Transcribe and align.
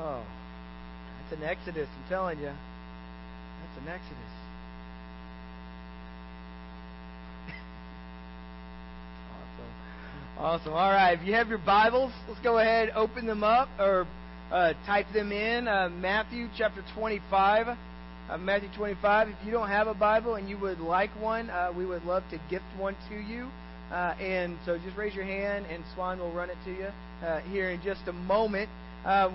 Oh, 0.00 0.22
that's 1.30 1.40
an 1.40 1.46
exodus, 1.46 1.88
I'm 1.96 2.08
telling 2.08 2.38
you. 2.38 2.46
That's 2.46 3.78
an 3.78 3.88
exodus. 3.88 4.51
Awesome. 10.42 10.72
All 10.72 10.90
right, 10.90 11.16
if 11.16 11.24
you 11.24 11.34
have 11.34 11.48
your 11.48 11.58
Bibles, 11.58 12.12
let's 12.26 12.40
go 12.40 12.58
ahead, 12.58 12.90
open 12.96 13.26
them 13.26 13.44
up, 13.44 13.68
or 13.78 14.08
uh, 14.50 14.72
type 14.86 15.06
them 15.14 15.30
in. 15.30 15.68
Uh, 15.68 15.88
Matthew 15.88 16.48
chapter 16.58 16.82
25. 16.96 17.68
Uh, 18.28 18.38
Matthew 18.38 18.68
25. 18.76 19.28
If 19.28 19.36
you 19.44 19.52
don't 19.52 19.68
have 19.68 19.86
a 19.86 19.94
Bible 19.94 20.34
and 20.34 20.48
you 20.48 20.58
would 20.58 20.80
like 20.80 21.10
one, 21.20 21.48
uh, 21.48 21.72
we 21.76 21.86
would 21.86 22.04
love 22.04 22.24
to 22.32 22.40
gift 22.50 22.64
one 22.76 22.96
to 23.08 23.20
you. 23.20 23.48
Uh, 23.92 24.16
and 24.18 24.58
so 24.66 24.78
just 24.78 24.96
raise 24.96 25.14
your 25.14 25.24
hand, 25.24 25.66
and 25.70 25.84
Swan 25.94 26.18
will 26.18 26.32
run 26.32 26.50
it 26.50 26.56
to 26.64 26.72
you 26.72 26.88
uh, 27.24 27.40
here 27.42 27.70
in 27.70 27.80
just 27.80 28.00
a 28.08 28.12
moment. 28.12 28.68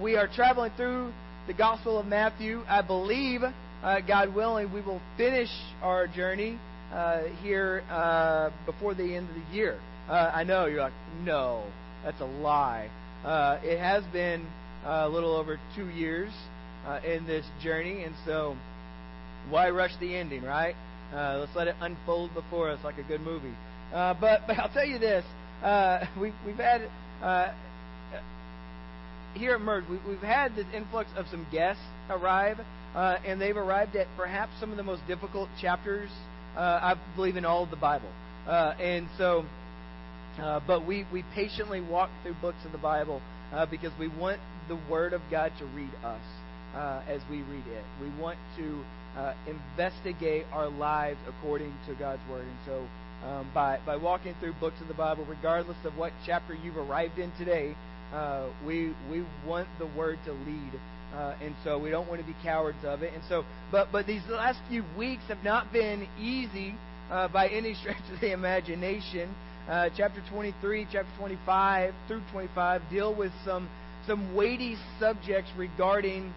We 0.02 0.18
are 0.18 0.28
traveling 0.28 0.74
through 0.76 1.14
the 1.48 1.54
Gospel 1.54 2.00
of 2.00 2.06
Matthew. 2.06 2.64
I 2.68 2.82
believe, 2.82 3.44
God 3.82 4.36
willing, 4.36 4.74
we 4.74 4.82
will 4.82 5.02
finish 5.16 5.50
our 5.82 6.06
journey 6.08 6.60
here 7.42 7.84
before 8.66 8.94
the 8.94 9.16
end 9.16 9.30
of 9.30 9.36
the 9.36 9.56
year. 9.56 9.80
Uh, 10.10 10.32
I 10.34 10.44
know 10.44 10.66
you're 10.66 10.82
like, 10.82 10.94
no, 11.24 11.64
that's 12.04 12.20
a 12.22 12.26
lie. 12.26 12.90
Uh, 13.26 13.60
it 13.64 13.80
has 13.80 14.04
been 14.14 14.46
a 14.86 15.10
little 15.10 15.36
over 15.36 15.60
two 15.76 15.90
years 15.90 16.32
in 17.06 17.28
this 17.28 17.46
journey, 17.62 18.04
and 18.04 18.16
so 18.26 18.56
why 19.50 19.70
rush 19.70 19.92
the 20.00 20.16
ending, 20.16 20.44
right? 20.44 20.76
let's 21.14 21.56
let 21.56 21.68
it 21.68 21.76
unfold 21.82 22.34
before 22.34 22.70
us 22.70 22.80
like 22.84 22.98
a 22.98 23.04
good 23.04 23.22
movie. 23.22 23.54
but 23.92 24.20
but 24.48 24.58
I'll 24.58 24.72
tell 24.72 24.86
you 24.86 25.00
this: 25.00 25.26
we, 26.20 26.32
we've 26.46 26.56
had 26.56 26.88
here 29.38 29.54
at 29.54 29.62
Merge, 29.62 29.86
we, 29.90 30.14
have 30.14 30.22
had 30.22 30.56
this 30.56 30.66
influx 30.74 31.10
of 31.16 31.28
some 31.30 31.46
guests 31.52 31.82
arrive, 32.10 32.60
uh, 32.96 33.18
and 33.26 33.40
they've 33.40 33.58
arrived 33.58 33.96
at 33.96 34.08
perhaps 34.18 34.52
some 34.60 34.72
of 34.72 34.78
the 34.78 34.84
most 34.84 35.06
difficult 35.08 35.50
chapters, 35.62 36.10
uh, 36.56 36.60
I 36.60 36.96
believe, 37.16 37.38
in 37.38 37.46
all 37.46 37.64
of 37.64 37.70
the 37.70 37.76
Bible. 37.76 38.10
Uh, 38.48 38.74
and 38.80 39.08
so, 39.18 39.46
uh, 40.40 40.60
but 40.66 40.86
we, 40.86 41.06
we 41.12 41.24
patiently 41.34 41.82
walk 41.82 42.10
through 42.24 42.36
books 42.42 42.58
of 42.66 42.72
the 42.72 42.78
Bible 42.78 43.22
uh, 43.54 43.66
because 43.66 43.92
we 44.00 44.08
want 44.08 44.40
the 44.68 44.78
Word 44.90 45.14
of 45.14 45.22
God 45.32 45.52
to 45.60 45.66
read 45.68 45.94
us 46.04 46.22
uh, 46.76 47.02
as 47.08 47.22
we 47.30 47.42
read 47.44 47.66
it. 47.68 47.84
We 48.02 48.10
want 48.22 48.38
to 48.58 48.84
investigate 49.48 50.46
our 50.54 50.70
lives 50.70 51.18
according 51.28 51.74
to 51.88 51.96
God's 51.96 52.22
Word. 52.30 52.46
And 52.46 52.58
so, 52.68 52.88
um, 53.26 53.50
by, 53.52 53.80
by 53.84 53.96
walking 53.96 54.36
through 54.40 54.54
books 54.60 54.80
of 54.80 54.88
the 54.88 54.94
Bible, 54.94 55.26
regardless 55.28 55.78
of 55.86 55.98
what 55.98 56.12
chapter 56.24 56.54
you've 56.54 56.78
arrived 56.78 57.18
in 57.18 57.32
today, 57.40 57.76
uh, 58.14 58.50
we 58.66 58.94
we 59.12 59.26
want 59.46 59.68
the 59.80 59.86
word 59.88 60.18
to 60.26 60.32
lead, 60.32 60.72
uh, 61.14 61.36
and 61.42 61.56
so 61.64 61.78
we 61.78 61.90
don't 61.90 62.08
want 62.08 62.22
to 62.22 62.28
be 62.28 62.36
cowards 62.42 62.78
of 62.86 63.04
it. 63.04 63.14
And 63.14 63.24
so, 63.28 63.44
but 63.72 63.92
but 63.92 64.08
these 64.08 64.22
last 64.30 64.60
few 64.70 64.84
weeks 64.98 65.24
have 65.28 65.44
not 65.44 65.74
been 65.74 66.08
easy 66.20 66.76
uh, 67.12 67.28
by 67.28 67.48
any 67.50 67.74
stretch 67.74 67.98
of 68.14 68.22
the 68.22 68.32
imagination. 68.32 69.30
Uh, 69.68 69.90
chapter 69.98 70.22
23, 70.32 70.88
chapter 70.92 71.12
25 71.18 71.94
through 72.08 72.22
25 72.32 72.82
deal 72.90 73.14
with 73.14 73.32
some 73.44 73.68
some 74.06 74.34
weighty 74.34 74.78
subjects 74.98 75.52
regarding 75.58 76.34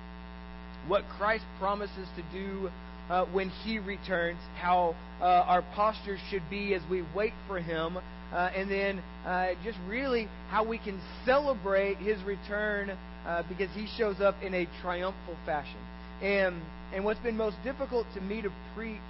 what 0.88 1.04
Christ 1.16 1.44
promises 1.60 2.08
to 2.16 2.22
do 2.32 2.70
uh, 3.08 3.26
when 3.26 3.50
He 3.50 3.78
returns, 3.78 4.40
how 4.60 4.96
uh, 5.20 5.24
our 5.24 5.62
posture 5.76 6.19
should 6.28 6.42
be 6.50 6.74
as 6.74 6.82
we 6.90 7.04
wait 7.14 7.32
for 7.46 7.60
Him 7.60 7.98
uh, 8.32 8.50
and 8.54 8.70
then 8.70 9.02
uh, 9.26 9.48
just 9.64 9.78
really 9.88 10.28
how 10.50 10.64
we 10.64 10.78
can 10.78 11.00
celebrate 11.24 11.96
his 11.98 12.22
return 12.22 12.96
uh, 13.26 13.42
because 13.48 13.69
he 13.74 13.86
shows 13.96 14.20
up 14.20 14.36
in 14.42 14.54
a 14.54 14.66
triumphal 14.82 15.36
fashion. 15.44 15.78
And 16.22 16.60
and 16.92 17.04
what's 17.04 17.20
been 17.20 17.36
most 17.36 17.56
difficult 17.64 18.06
to 18.14 18.20
me 18.20 18.42
to 18.42 18.50
preach 18.74 19.00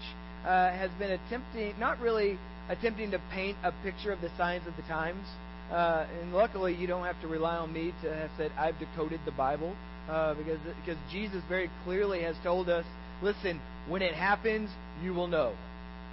has 0.43 0.91
been 0.99 1.11
attempting, 1.11 1.79
not 1.79 2.01
really 2.01 2.39
attempting 2.71 3.11
to 3.11 3.21
paint 3.33 3.57
a 3.63 3.73
picture 3.83 4.13
of 4.13 4.21
the 4.21 4.31
signs 4.39 4.67
of 4.67 4.75
the 4.77 4.83
times. 4.83 5.27
Uh, 5.71 6.07
and 6.23 6.33
luckily, 6.33 6.75
you 6.75 6.87
don't 6.87 7.05
have 7.05 7.21
to 7.21 7.29
rely 7.29 7.57
on 7.57 7.73
me 7.73 7.93
to 8.03 8.15
have 8.15 8.31
said 8.37 8.51
I've 8.59 8.79
decoded 8.79 9.21
the 9.25 9.33
Bible 9.33 9.77
uh, 10.09 10.35
because 10.35 10.59
because 10.81 11.01
Jesus 11.13 11.43
very 11.49 11.71
clearly 11.85 12.23
has 12.23 12.37
told 12.43 12.69
us, 12.69 12.85
listen, 13.23 13.61
when 13.89 14.03
it 14.03 14.15
happens, 14.15 14.71
you 15.03 15.13
will 15.13 15.29
know 15.29 15.55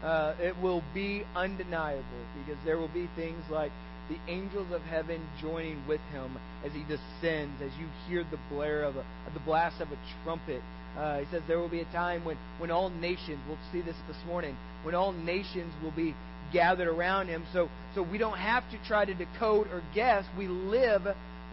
uh, 0.04 0.36
it 0.40 0.56
will 0.62 0.84
be 0.94 1.24
undeniable 1.36 2.04
because 2.40 2.60
there 2.66 2.78
will 2.78 2.90
be 2.90 3.10
things 3.16 3.44
like 3.50 3.72
the 4.10 4.18
angels 4.32 4.68
of 4.72 4.82
heaven 4.84 5.22
joining 5.42 5.86
with 5.88 6.02
him 6.12 6.38
as 6.64 6.72
he 6.72 6.84
descends, 6.84 7.62
as 7.62 7.72
you 7.80 7.88
hear 8.08 8.24
the 8.32 8.40
blare 8.50 8.84
of, 8.84 8.96
a, 8.96 9.06
of 9.28 9.34
the 9.34 9.40
blast 9.42 9.82
of 9.82 9.92
a 9.92 9.98
trumpet. 10.24 10.62
Uh, 10.98 11.20
he 11.20 11.26
says 11.32 11.42
there 11.48 11.60
will 11.60 11.70
be 11.70 11.82
a 11.82 11.92
time 11.92 12.24
when, 12.24 12.38
when 12.58 12.72
all 12.72 12.90
nations, 12.90 13.40
we'll 13.48 13.58
see 13.72 13.82
this 13.82 13.96
this 14.08 14.18
morning, 14.26 14.56
when 14.84 14.96
all 14.96 15.12
nations 15.12 15.74
will 15.84 15.92
be 15.92 16.16
gathered 16.52 16.88
around 16.88 17.28
him. 17.28 17.46
So, 17.54 17.70
so 17.96 18.04
we 18.04 18.18
don't 18.18 18.38
have 18.38 18.64
to 18.72 18.78
try 18.88 19.06
to 19.06 19.14
decode 19.14 19.68
or 19.68 19.82
guess. 19.94 20.26
We 20.38 20.48
live 20.48 21.04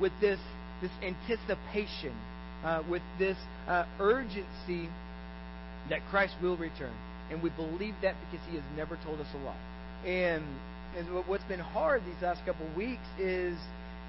with 0.01 0.13
this, 0.21 0.39
this 0.81 0.91
anticipation, 1.03 2.15
uh, 2.65 2.83
with 2.89 3.03
this 3.19 3.37
uh, 3.69 3.87
urgency 4.01 4.89
that 5.91 6.01
Christ 6.11 6.35
will 6.43 6.57
return. 6.57 6.95
And 7.31 7.43
we 7.43 7.51
believe 7.51 7.95
that 8.03 8.15
because 8.31 8.47
he 8.49 8.57
has 8.57 8.65
never 8.77 8.99
told 9.05 9.21
us 9.21 9.27
a 9.35 9.39
lie. 9.39 9.57
And, 10.07 10.45
and 10.97 11.27
what's 11.27 11.45
been 11.45 11.61
hard 11.61 12.03
these 12.05 12.23
last 12.23 12.45
couple 12.45 12.67
of 12.67 12.77
weeks 12.77 13.03
is, 13.19 13.57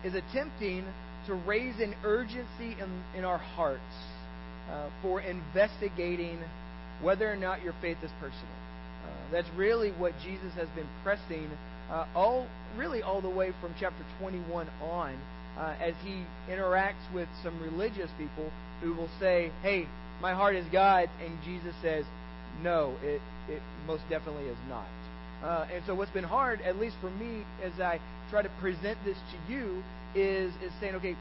is 0.03 0.13
attempting 0.13 0.85
to 1.27 1.33
raise 1.33 1.79
an 1.79 1.95
urgency 2.03 2.75
in, 2.79 3.03
in 3.17 3.23
our 3.23 3.37
hearts 3.37 3.81
uh, 4.69 4.89
for 5.01 5.21
investigating 5.21 6.39
whether 7.01 7.31
or 7.31 7.35
not 7.35 7.63
your 7.63 7.73
faith 7.81 7.97
is 8.03 8.11
personal. 8.19 8.64
That's 9.31 9.49
really 9.55 9.91
what 9.91 10.13
Jesus 10.23 10.53
has 10.55 10.67
been 10.69 10.87
pressing 11.03 11.49
uh, 11.89 12.05
all, 12.15 12.47
really 12.77 13.01
all 13.01 13.21
the 13.21 13.29
way 13.29 13.51
from 13.61 13.73
chapter 13.79 14.03
21 14.19 14.67
on, 14.81 15.15
uh, 15.57 15.75
as 15.79 15.93
he 16.03 16.23
interacts 16.49 17.13
with 17.13 17.29
some 17.43 17.61
religious 17.61 18.09
people 18.17 18.51
who 18.81 18.93
will 18.93 19.09
say, 19.19 19.51
"Hey, 19.61 19.87
my 20.21 20.33
heart 20.33 20.55
is 20.55 20.65
God's," 20.71 21.11
and 21.23 21.37
Jesus 21.43 21.73
says, 21.81 22.05
no, 22.63 22.95
it, 23.03 23.21
it 23.49 23.61
most 23.87 24.03
definitely 24.09 24.45
is 24.45 24.57
not. 24.69 24.87
Uh, 25.43 25.67
and 25.73 25.83
so 25.85 25.93
what's 25.93 26.11
been 26.11 26.23
hard, 26.23 26.61
at 26.61 26.77
least 26.79 26.95
for 27.01 27.09
me, 27.11 27.43
as 27.63 27.79
I 27.79 27.99
try 28.29 28.41
to 28.41 28.49
present 28.61 28.97
this 29.05 29.17
to 29.17 29.53
you, 29.53 29.83
is, 30.15 30.53
is 30.63 30.71
saying, 30.79 30.95
okay, 30.95 31.15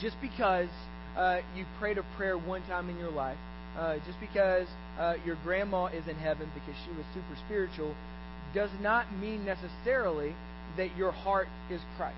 just 0.00 0.16
because 0.20 0.68
uh, 1.16 1.40
you 1.56 1.64
prayed 1.78 1.98
a 1.98 2.04
prayer 2.16 2.36
one 2.36 2.62
time 2.62 2.88
in 2.90 2.98
your 2.98 3.10
life, 3.10 3.38
uh, 3.78 3.96
just 4.06 4.18
because 4.20 4.66
uh, 4.98 5.14
your 5.24 5.36
grandma 5.44 5.86
is 5.86 6.06
in 6.08 6.16
heaven 6.16 6.50
because 6.54 6.74
she 6.84 6.90
was 6.90 7.06
super 7.14 7.36
spiritual, 7.46 7.94
does 8.54 8.70
not 8.82 9.12
mean 9.16 9.44
necessarily 9.44 10.34
that 10.76 10.96
your 10.96 11.12
heart 11.12 11.48
is 11.70 11.80
Christ. 11.96 12.16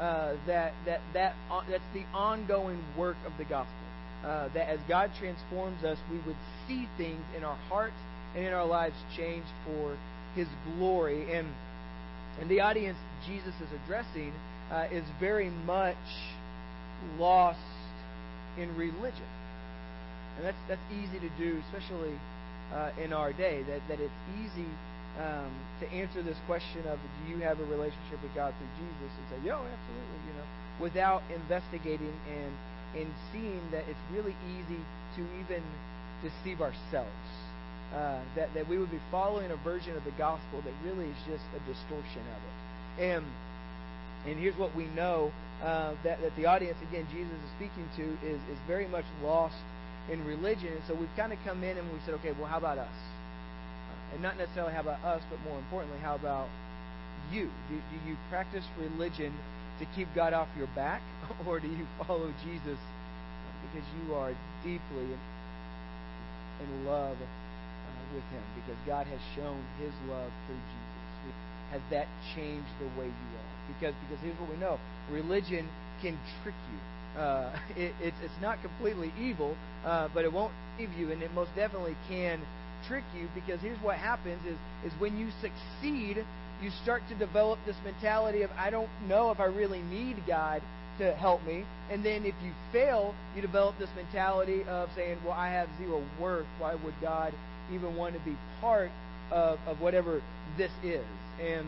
Uh, 0.00 0.34
that 0.46 0.72
that 0.86 1.00
that 1.12 1.34
uh, 1.50 1.60
that's 1.70 1.84
the 1.92 2.04
ongoing 2.14 2.82
work 2.96 3.16
of 3.26 3.32
the 3.36 3.44
gospel 3.44 3.82
uh, 4.24 4.48
that 4.54 4.68
as 4.68 4.78
God 4.88 5.10
transforms 5.18 5.82
us, 5.84 5.98
we 6.10 6.18
would 6.26 6.36
see 6.66 6.88
things 6.96 7.22
in 7.36 7.44
our 7.44 7.56
hearts 7.68 7.96
and 8.36 8.44
in 8.44 8.52
our 8.52 8.66
lives 8.66 8.94
change 9.16 9.44
for 9.64 9.96
His 10.34 10.46
glory. 10.76 11.32
And 11.34 11.48
and 12.40 12.50
the 12.50 12.60
audience 12.60 12.96
Jesus 13.26 13.54
is 13.60 13.68
addressing 13.84 14.32
uh, 14.70 14.86
is 14.90 15.04
very 15.20 15.50
much 15.50 15.96
lost 17.18 17.58
in 18.58 18.74
religion, 18.76 19.28
and 20.36 20.46
that's 20.46 20.62
that's 20.68 20.86
easy 20.92 21.18
to 21.20 21.30
do, 21.38 21.60
especially 21.68 22.14
uh, 22.72 22.90
in 23.02 23.12
our 23.12 23.32
day. 23.32 23.62
That 23.68 23.80
that 23.88 24.00
it's 24.00 24.22
easy 24.40 24.68
um, 25.20 25.52
to 25.80 25.86
answer 25.92 26.22
this 26.22 26.38
question 26.46 26.86
of 26.88 26.98
do 26.98 27.32
you 27.32 27.38
have 27.44 27.60
a 27.60 27.66
relationship 27.66 28.22
with 28.22 28.34
God 28.34 28.54
through 28.56 28.72
Jesus 28.80 29.10
and 29.12 29.24
say, 29.28 29.38
yo, 29.46 29.60
absolutely, 29.60 30.20
you 30.26 30.34
know, 30.36 30.48
without 30.80 31.22
investigating 31.28 32.14
and 32.28 32.52
and 32.96 33.08
seeing 33.32 33.62
that 33.70 33.84
it's 33.88 34.04
really 34.12 34.36
easy 34.56 34.80
to 35.16 35.22
even 35.40 35.62
deceive 36.22 36.60
ourselves. 36.60 37.28
Uh, 37.92 38.24
that, 38.36 38.48
that 38.54 38.66
we 38.66 38.78
would 38.78 38.90
be 38.90 39.00
following 39.10 39.50
a 39.50 39.56
version 39.56 39.94
of 39.94 40.02
the 40.04 40.16
gospel 40.16 40.62
that 40.64 40.72
really 40.82 41.04
is 41.04 41.16
just 41.28 41.44
a 41.52 41.60
distortion 41.68 42.24
of 42.32 42.40
it. 42.40 43.04
And 43.04 43.26
and 44.24 44.38
here's 44.38 44.56
what 44.56 44.74
we 44.74 44.86
know 44.86 45.32
uh, 45.62 45.94
that, 46.04 46.20
that 46.22 46.34
the 46.36 46.46
audience, 46.46 46.78
again, 46.88 47.06
Jesus 47.12 47.34
is 47.34 47.50
speaking 47.56 47.86
to, 47.96 48.04
is, 48.26 48.40
is 48.50 48.58
very 48.66 48.86
much 48.86 49.04
lost 49.22 49.56
in 50.10 50.24
religion. 50.24 50.72
And 50.72 50.82
so 50.88 50.94
we've 50.94 51.12
kind 51.16 51.32
of 51.32 51.38
come 51.44 51.62
in 51.62 51.78
and 51.78 51.86
we 51.92 51.98
said, 52.04 52.14
okay, 52.14 52.32
well, 52.38 52.48
how 52.48 52.58
about 52.58 52.78
us? 52.78 52.96
And 54.12 54.22
not 54.22 54.36
necessarily 54.36 54.72
how 54.72 54.80
about 54.80 55.02
us, 55.04 55.22
but 55.30 55.40
more 55.48 55.58
importantly, 55.58 55.98
how 56.00 56.16
about 56.16 56.48
you? 57.30 57.48
Do, 57.68 57.76
do 57.76 57.96
you 58.08 58.16
practice 58.28 58.64
religion 58.78 59.32
to 59.78 59.86
keep 59.96 60.08
God 60.14 60.32
off 60.32 60.48
your 60.56 60.68
back, 60.74 61.02
or 61.46 61.60
do 61.60 61.68
you 61.68 61.86
follow 62.06 62.32
Jesus 62.44 62.78
because 63.62 63.88
you 63.98 64.14
are 64.14 64.34
deeply 64.62 65.06
in, 65.16 65.20
in 66.60 66.84
love 66.84 67.16
uh, 67.16 68.14
with 68.14 68.24
Him? 68.30 68.42
Because 68.60 68.78
God 68.86 69.06
has 69.06 69.20
shown 69.34 69.62
His 69.80 69.92
love 70.08 70.30
through 70.46 70.60
Jesus. 70.60 70.92
Has 71.72 71.80
that 71.90 72.06
changed 72.36 72.68
the 72.78 72.86
way 73.00 73.06
you 73.06 73.28
are? 73.32 73.52
Because 73.72 73.94
because 74.04 74.22
here's 74.22 74.38
what 74.38 74.50
we 74.50 74.58
know: 74.58 74.78
religion 75.10 75.66
can 76.02 76.18
trick 76.42 76.54
you. 76.70 76.78
Uh, 77.16 77.54
it, 77.76 77.94
it's 78.00 78.16
it's 78.22 78.40
not 78.40 78.60
completely 78.62 79.12
evil, 79.20 79.56
uh, 79.84 80.08
but 80.14 80.24
it 80.24 80.32
won't 80.32 80.52
leave 80.78 80.92
you, 80.98 81.10
and 81.12 81.22
it 81.22 81.32
most 81.34 81.54
definitely 81.54 81.96
can 82.08 82.40
trick 82.88 83.04
you. 83.16 83.28
Because 83.34 83.60
here's 83.60 83.80
what 83.82 83.96
happens: 83.96 84.40
is 84.46 84.56
is 84.84 84.92
when 85.00 85.18
you 85.18 85.28
succeed, 85.40 86.24
you 86.62 86.70
start 86.82 87.02
to 87.08 87.14
develop 87.14 87.58
this 87.66 87.76
mentality 87.84 88.42
of 88.42 88.50
I 88.52 88.70
don't 88.70 88.90
know 89.08 89.30
if 89.30 89.40
I 89.40 89.46
really 89.46 89.82
need 89.82 90.16
God 90.26 90.62
to 90.98 91.14
help 91.14 91.44
me. 91.44 91.64
And 91.90 92.04
then 92.04 92.24
if 92.24 92.34
you 92.44 92.52
fail, 92.70 93.14
you 93.34 93.42
develop 93.42 93.78
this 93.78 93.88
mentality 93.96 94.62
of 94.64 94.88
saying, 94.94 95.18
Well, 95.24 95.32
I 95.32 95.48
have 95.48 95.68
zero 95.78 96.02
worth. 96.20 96.46
Why 96.58 96.74
would 96.74 96.94
God 97.00 97.32
even 97.72 97.96
want 97.96 98.14
to 98.14 98.20
be 98.20 98.36
part 98.60 98.90
of, 99.30 99.58
of 99.66 99.80
whatever 99.80 100.22
this 100.56 100.72
is? 100.82 101.04
And 101.40 101.66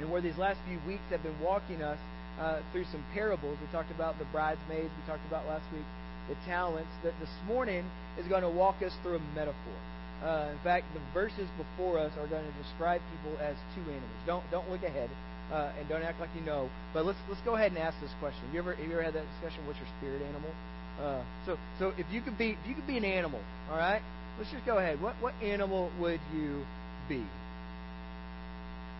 and 0.00 0.10
where 0.10 0.20
these 0.20 0.36
last 0.36 0.58
few 0.68 0.78
weeks 0.86 1.02
have 1.10 1.22
been 1.22 1.40
walking 1.40 1.82
us 1.82 1.98
uh, 2.40 2.60
through 2.72 2.84
some 2.92 3.04
parables. 3.14 3.58
We 3.60 3.66
talked 3.72 3.90
about 3.90 4.18
the 4.18 4.26
bridesmaids. 4.26 4.90
We 4.90 5.02
talked 5.06 5.26
about 5.26 5.46
last 5.46 5.64
week 5.72 5.86
the 6.28 6.36
talents. 6.46 6.92
That 7.02 7.14
this 7.20 7.32
morning 7.46 7.84
is 8.18 8.26
going 8.26 8.42
to 8.42 8.50
walk 8.50 8.82
us 8.82 8.92
through 9.02 9.16
a 9.16 9.24
metaphor. 9.34 9.78
Uh, 10.22 10.48
in 10.52 10.58
fact, 10.64 10.86
the 10.94 11.00
verses 11.12 11.48
before 11.56 11.98
us 11.98 12.12
are 12.18 12.26
going 12.26 12.44
to 12.44 12.54
describe 12.62 13.00
people 13.12 13.38
as 13.40 13.56
two 13.74 13.82
animals. 13.82 14.20
Don't 14.26 14.44
don't 14.50 14.68
look 14.70 14.82
ahead 14.82 15.10
uh, 15.52 15.72
and 15.78 15.88
don't 15.88 16.02
act 16.02 16.20
like 16.20 16.30
you 16.34 16.42
know. 16.42 16.68
But 16.94 17.04
let's 17.04 17.18
let's 17.28 17.40
go 17.42 17.54
ahead 17.56 17.72
and 17.72 17.78
ask 17.78 18.00
this 18.00 18.12
question. 18.20 18.40
Have 18.46 18.54
you 18.54 18.60
ever 18.60 18.74
have 18.74 18.84
you 18.84 18.92
ever 18.92 19.02
had 19.02 19.14
that 19.14 19.24
discussion? 19.36 19.66
What's 19.66 19.78
your 19.78 19.88
spirit 19.98 20.22
animal? 20.22 20.52
Uh, 21.00 21.22
so 21.44 21.58
so 21.78 21.92
if 21.98 22.06
you 22.10 22.20
could 22.20 22.38
be 22.38 22.56
if 22.60 22.66
you 22.66 22.74
could 22.74 22.86
be 22.86 22.96
an 22.96 23.04
animal, 23.04 23.40
all 23.70 23.78
right. 23.78 24.02
Let's 24.38 24.50
just 24.50 24.66
go 24.66 24.78
ahead. 24.78 25.00
What 25.00 25.14
what 25.20 25.34
animal 25.42 25.90
would 26.00 26.20
you 26.34 26.64
be? 27.08 27.24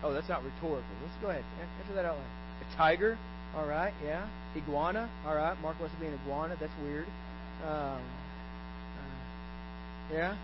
Oh, 0.03 0.13
that's 0.13 0.29
not 0.29 0.43
rhetorical. 0.43 0.81
Let's 1.01 1.17
go 1.21 1.29
ahead. 1.29 1.43
Answer 1.81 1.95
that 1.95 2.05
out 2.05 2.17
loud. 2.17 2.46
Tiger. 2.75 3.17
All 3.55 3.65
right. 3.67 3.93
Yeah. 4.03 4.27
Iguana. 4.55 5.09
All 5.25 5.35
right. 5.35 5.59
Mark 5.61 5.79
wants 5.79 5.95
to 5.95 6.01
be 6.01 6.07
an 6.07 6.19
iguana. 6.23 6.55
That's 6.59 6.71
weird. 6.83 7.05
Um, 7.63 8.01
uh, 8.91 10.13
yeah. 10.13 10.35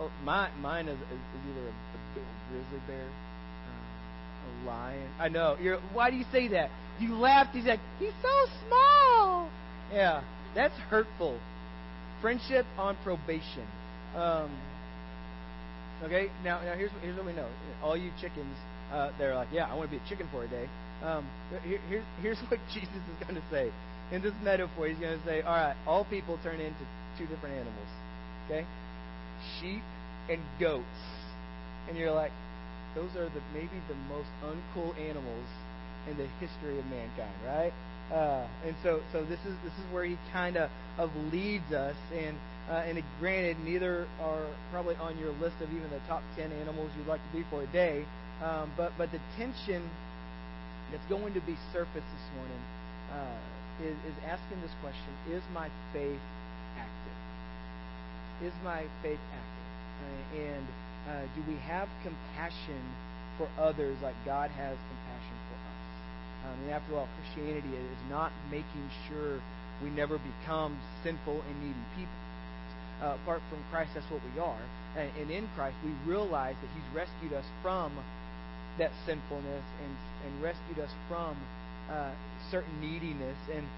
Oh, 0.00 0.10
mine, 0.24 0.50
mine 0.60 0.88
is, 0.88 0.98
is, 0.98 1.02
is 1.12 1.50
either 1.50 1.66
a, 1.66 1.70
a 1.70 2.22
grizzly 2.50 2.80
bear, 2.86 3.04
uh, 3.04 4.64
a 4.64 4.66
lion. 4.66 5.08
I 5.18 5.28
know. 5.28 5.56
You're. 5.60 5.78
Why 5.92 6.10
do 6.10 6.16
you 6.16 6.24
say 6.32 6.48
that? 6.48 6.70
You 6.98 7.16
laughed. 7.16 7.54
He 7.54 7.62
said, 7.62 7.80
"He's 7.98 8.12
so 8.22 8.46
small." 8.66 9.50
Yeah, 9.92 10.22
that's 10.54 10.74
hurtful. 10.88 11.38
Friendship 12.22 12.64
on 12.78 12.96
probation. 13.04 13.66
Um, 14.16 14.56
okay. 16.04 16.30
Now, 16.44 16.62
now 16.62 16.74
here's 16.74 16.90
here's 17.02 17.16
what 17.16 17.26
we 17.26 17.32
know. 17.32 17.48
All 17.82 17.96
you 17.96 18.10
chickens, 18.20 18.56
uh, 18.92 19.10
they're 19.18 19.34
like, 19.34 19.48
"Yeah, 19.52 19.70
I 19.70 19.74
want 19.74 19.90
to 19.90 19.98
be 19.98 20.02
a 20.02 20.08
chicken 20.08 20.28
for 20.32 20.44
a 20.44 20.48
day." 20.48 20.66
Um, 21.02 21.26
here, 21.64 21.80
here's 21.88 22.04
here's 22.22 22.38
what 22.50 22.60
Jesus 22.74 22.88
is 22.94 23.26
going 23.26 23.34
to 23.34 23.46
say 23.50 23.70
in 24.12 24.22
this 24.22 24.34
metaphor. 24.42 24.88
He's 24.88 24.98
going 24.98 25.18
to 25.18 25.24
say, 25.24 25.42
"All 25.42 25.54
right, 25.54 25.76
all 25.86 26.04
people 26.04 26.38
turn 26.42 26.60
into 26.60 26.84
two 27.18 27.26
different 27.26 27.54
animals." 27.56 27.88
Okay 28.46 28.66
sheep 29.60 29.82
and 30.28 30.40
goats. 30.58 30.84
And 31.88 31.96
you're 31.96 32.12
like, 32.12 32.32
those 32.94 33.10
are 33.16 33.28
the 33.28 33.40
maybe 33.54 33.80
the 33.88 33.94
most 34.08 34.28
uncool 34.44 34.96
animals 34.98 35.46
in 36.08 36.16
the 36.16 36.26
history 36.40 36.78
of 36.78 36.86
mankind, 36.86 37.34
right? 37.46 37.72
Uh, 38.12 38.46
and 38.66 38.74
so, 38.82 39.00
so 39.12 39.24
this 39.24 39.38
is 39.40 39.54
this 39.62 39.72
is 39.72 39.92
where 39.92 40.04
he 40.04 40.16
kind 40.32 40.56
of 40.56 40.70
of 40.98 41.10
leads 41.32 41.72
us. 41.72 41.96
And 42.12 42.36
uh, 42.68 42.82
and 42.86 43.02
granted, 43.18 43.58
neither 43.64 44.06
are 44.20 44.46
probably 44.72 44.96
on 44.96 45.18
your 45.18 45.32
list 45.34 45.56
of 45.60 45.70
even 45.70 45.88
the 45.90 46.00
top 46.08 46.22
ten 46.36 46.50
animals 46.52 46.90
you'd 46.96 47.06
like 47.06 47.20
to 47.20 47.38
be 47.38 47.44
for 47.50 47.62
a 47.62 47.66
day. 47.68 48.04
Um, 48.42 48.72
but 48.76 48.92
but 48.98 49.10
the 49.12 49.20
tension 49.36 49.88
that's 50.90 51.06
going 51.08 51.34
to 51.34 51.40
be 51.42 51.56
surfaced 51.72 52.06
this 52.06 52.26
morning 52.36 52.62
uh, 53.14 53.84
is, 53.84 53.96
is 54.06 54.16
asking 54.26 54.60
this 54.60 54.74
question: 54.82 55.10
Is 55.30 55.42
my 55.54 55.70
faith 55.92 56.20
active? 56.76 57.20
is 58.42 58.52
my 58.64 58.84
faith 59.02 59.20
active? 59.32 59.68
And 60.32 60.66
uh, 61.08 61.24
do 61.36 61.44
we 61.46 61.56
have 61.68 61.88
compassion 62.02 62.80
for 63.36 63.48
others 63.60 63.96
like 64.02 64.14
God 64.24 64.50
has 64.50 64.76
compassion 64.76 65.36
for 65.48 65.56
us? 65.60 65.80
Um, 66.48 66.56
and 66.64 66.70
after 66.72 66.96
all, 66.96 67.08
Christianity 67.20 67.76
is 67.76 68.00
not 68.08 68.32
making 68.50 68.88
sure 69.08 69.40
we 69.82 69.90
never 69.90 70.18
become 70.18 70.78
sinful 71.04 71.42
and 71.42 71.60
needy 71.60 71.84
people. 71.96 72.20
Uh, 73.02 73.16
apart 73.22 73.40
from 73.48 73.60
Christ, 73.70 73.90
that's 73.94 74.08
what 74.10 74.20
we 74.34 74.40
are. 74.40 74.60
And, 74.96 75.10
and, 75.20 75.30
in 75.30 75.48
Christ, 75.56 75.76
we 75.84 75.92
realize 76.04 76.54
that 76.60 76.68
He's 76.74 76.96
rescued 76.96 77.32
us 77.32 77.44
from 77.62 77.92
that 78.80 78.90
sinfulness 79.04 79.64
and, 79.84 79.92
and 80.24 80.42
rescued 80.42 80.80
us 80.80 80.90
from 81.06 81.36
uh, 81.92 82.10
certain 82.50 82.80
neediness. 82.80 83.36
And, 83.52 83.68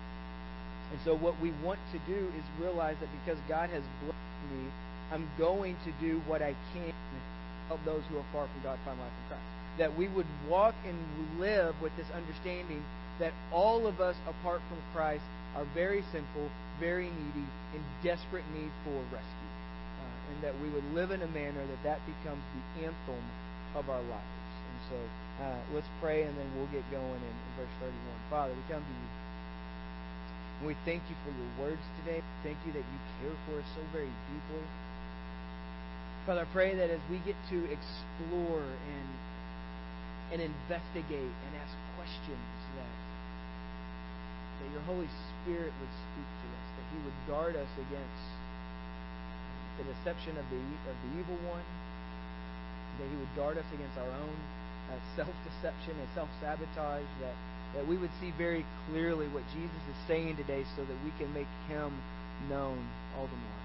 and 0.94 0.98
so, 1.04 1.14
what 1.14 1.34
we 1.42 1.50
want 1.62 1.80
to 1.92 1.98
do 2.06 2.30
is 2.38 2.44
realize 2.62 2.96
that 3.02 3.10
because 3.20 3.38
God 3.48 3.68
has 3.70 3.82
blessed 4.00 4.42
me, 4.54 4.70
I'm 5.10 5.28
going 5.36 5.76
to 5.84 5.92
do 6.00 6.22
what 6.26 6.40
I 6.40 6.54
can 6.72 6.94
to 6.94 7.18
help 7.68 7.84
those 7.84 8.02
who 8.08 8.16
are 8.16 8.28
far 8.32 8.46
from 8.46 8.62
God 8.62 8.78
find 8.86 8.98
life 8.98 9.10
in 9.10 9.28
Christ. 9.28 9.48
That 9.78 9.96
we 9.98 10.08
would 10.08 10.26
walk 10.48 10.74
and 10.86 10.96
live 11.38 11.74
with 11.82 11.92
this 11.96 12.06
understanding 12.14 12.82
that 13.18 13.32
all 13.52 13.86
of 13.86 14.00
us, 14.00 14.16
apart 14.28 14.62
from 14.68 14.78
Christ, 14.94 15.24
are 15.56 15.66
very 15.74 16.02
sinful, 16.12 16.48
very 16.80 17.10
needy, 17.10 17.46
in 17.74 17.82
desperate 18.02 18.44
need 18.54 18.70
for 18.84 18.96
rescue. 19.12 19.52
Uh, 20.00 20.32
and 20.32 20.44
that 20.44 20.54
we 20.62 20.68
would 20.70 20.84
live 20.94 21.10
in 21.10 21.20
a 21.22 21.28
manner 21.28 21.60
that 21.60 21.82
that 21.84 22.00
becomes 22.06 22.42
the 22.54 22.86
anthem 22.86 23.24
of 23.74 23.90
our 23.90 24.02
lives. 24.02 24.41
So 24.90 24.96
uh, 25.42 25.58
let's 25.74 25.88
pray 26.00 26.22
and 26.22 26.34
then 26.38 26.48
we'll 26.56 26.70
get 26.74 26.82
going 26.90 27.22
in, 27.22 27.34
in 27.34 27.50
verse 27.58 27.74
31. 27.80 27.94
Father, 28.30 28.54
we 28.54 28.64
come 28.72 28.82
to 28.82 28.94
you. 28.94 29.10
And 30.62 30.66
we 30.70 30.76
thank 30.86 31.02
you 31.10 31.16
for 31.26 31.30
your 31.34 31.50
words 31.58 31.82
today. 32.02 32.22
Thank 32.42 32.58
you 32.66 32.72
that 32.72 32.86
you 32.86 32.98
care 33.20 33.36
for 33.46 33.58
us 33.58 33.68
so 33.74 33.82
very 33.90 34.10
deeply. 34.30 34.66
Father, 36.26 36.46
I 36.46 36.50
pray 36.54 36.74
that 36.78 36.90
as 36.90 37.02
we 37.10 37.18
get 37.26 37.34
to 37.50 37.58
explore 37.66 38.62
and 38.62 39.08
and 40.32 40.40
investigate 40.40 41.34
and 41.44 41.50
ask 41.60 41.76
questions 41.98 42.56
that 42.78 42.94
that 44.62 44.68
your 44.70 44.80
Holy 44.86 45.10
Spirit 45.42 45.74
would 45.76 45.92
speak 45.92 46.28
to 46.30 46.46
us, 46.46 46.66
that 46.78 46.86
He 46.94 46.98
would 47.02 47.18
guard 47.26 47.54
us 47.58 47.68
against 47.74 48.24
the 49.82 49.84
deception 49.90 50.38
of 50.38 50.46
the 50.46 50.62
of 50.86 50.94
the 50.94 51.10
evil 51.18 51.38
one, 51.50 51.66
that 53.02 53.10
He 53.10 53.16
would 53.18 53.34
guard 53.34 53.58
us 53.58 53.66
against 53.74 53.98
our 53.98 54.12
own 54.22 54.36
uh, 54.92 55.00
self-deception 55.16 55.96
and 55.96 56.08
self-sabotage, 56.14 57.08
that 57.24 57.34
that 57.74 57.86
we 57.88 57.96
would 57.96 58.10
see 58.20 58.32
very 58.36 58.64
clearly 58.88 59.26
what 59.28 59.42
Jesus 59.54 59.82
is 59.88 59.96
saying 60.06 60.36
today 60.36 60.64
so 60.76 60.84
that 60.84 60.96
we 61.04 61.10
can 61.18 61.32
make 61.32 61.48
him 61.68 61.92
known 62.48 62.86
all 63.16 63.26
the 63.26 63.36
more. 63.36 63.62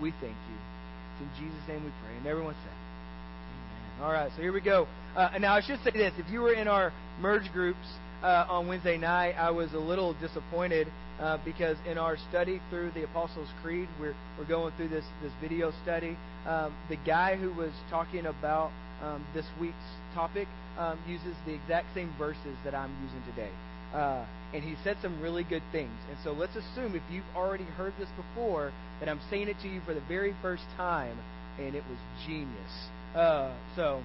We 0.00 0.10
thank 0.20 0.34
you. 0.34 0.58
It's 1.14 1.22
in 1.22 1.44
Jesus' 1.44 1.68
name 1.68 1.84
we 1.84 1.90
pray. 2.02 2.16
And 2.16 2.26
everyone 2.26 2.54
said, 2.54 2.72
Amen. 2.72 4.04
All 4.04 4.12
right, 4.12 4.30
so 4.34 4.42
here 4.42 4.52
we 4.52 4.60
go. 4.60 4.88
Uh, 5.16 5.30
now 5.38 5.54
I 5.54 5.60
should 5.60 5.78
say 5.84 5.90
this. 5.92 6.12
If 6.18 6.28
you 6.30 6.40
were 6.40 6.54
in 6.54 6.66
our 6.66 6.92
merge 7.20 7.52
groups 7.52 7.86
uh, 8.22 8.46
on 8.48 8.66
Wednesday 8.66 8.96
night, 8.96 9.34
I 9.34 9.50
was 9.50 9.72
a 9.74 9.78
little 9.78 10.14
disappointed 10.14 10.88
uh, 11.20 11.38
because 11.44 11.76
in 11.86 11.98
our 11.98 12.16
study 12.30 12.60
through 12.70 12.90
the 12.92 13.04
Apostles' 13.04 13.48
Creed, 13.62 13.88
we're, 14.00 14.14
we're 14.38 14.48
going 14.48 14.72
through 14.76 14.88
this, 14.88 15.04
this 15.22 15.32
video 15.40 15.72
study. 15.82 16.16
Um, 16.46 16.74
the 16.88 16.96
guy 16.96 17.36
who 17.36 17.52
was 17.52 17.70
talking 17.90 18.26
about 18.26 18.72
um, 19.02 19.26
this 19.34 19.46
week's 19.60 19.74
topic 20.14 20.48
um, 20.78 20.98
uses 21.06 21.34
the 21.46 21.52
exact 21.54 21.86
same 21.94 22.12
verses 22.18 22.56
that 22.64 22.74
I'm 22.74 22.94
using 23.02 23.22
today. 23.34 23.50
Uh, 23.92 24.24
and 24.54 24.62
he 24.62 24.74
said 24.82 24.96
some 25.02 25.20
really 25.20 25.44
good 25.44 25.62
things. 25.70 25.92
And 26.08 26.18
so 26.24 26.32
let's 26.32 26.56
assume 26.56 26.94
if 26.94 27.02
you've 27.10 27.24
already 27.36 27.64
heard 27.64 27.92
this 27.98 28.08
before, 28.16 28.72
that 29.00 29.08
I'm 29.08 29.20
saying 29.28 29.48
it 29.48 29.56
to 29.62 29.68
you 29.68 29.80
for 29.84 29.92
the 29.92 30.00
very 30.08 30.34
first 30.40 30.64
time, 30.76 31.18
and 31.58 31.74
it 31.74 31.84
was 31.88 31.98
genius. 32.26 32.72
Uh, 33.14 33.54
so 33.76 34.02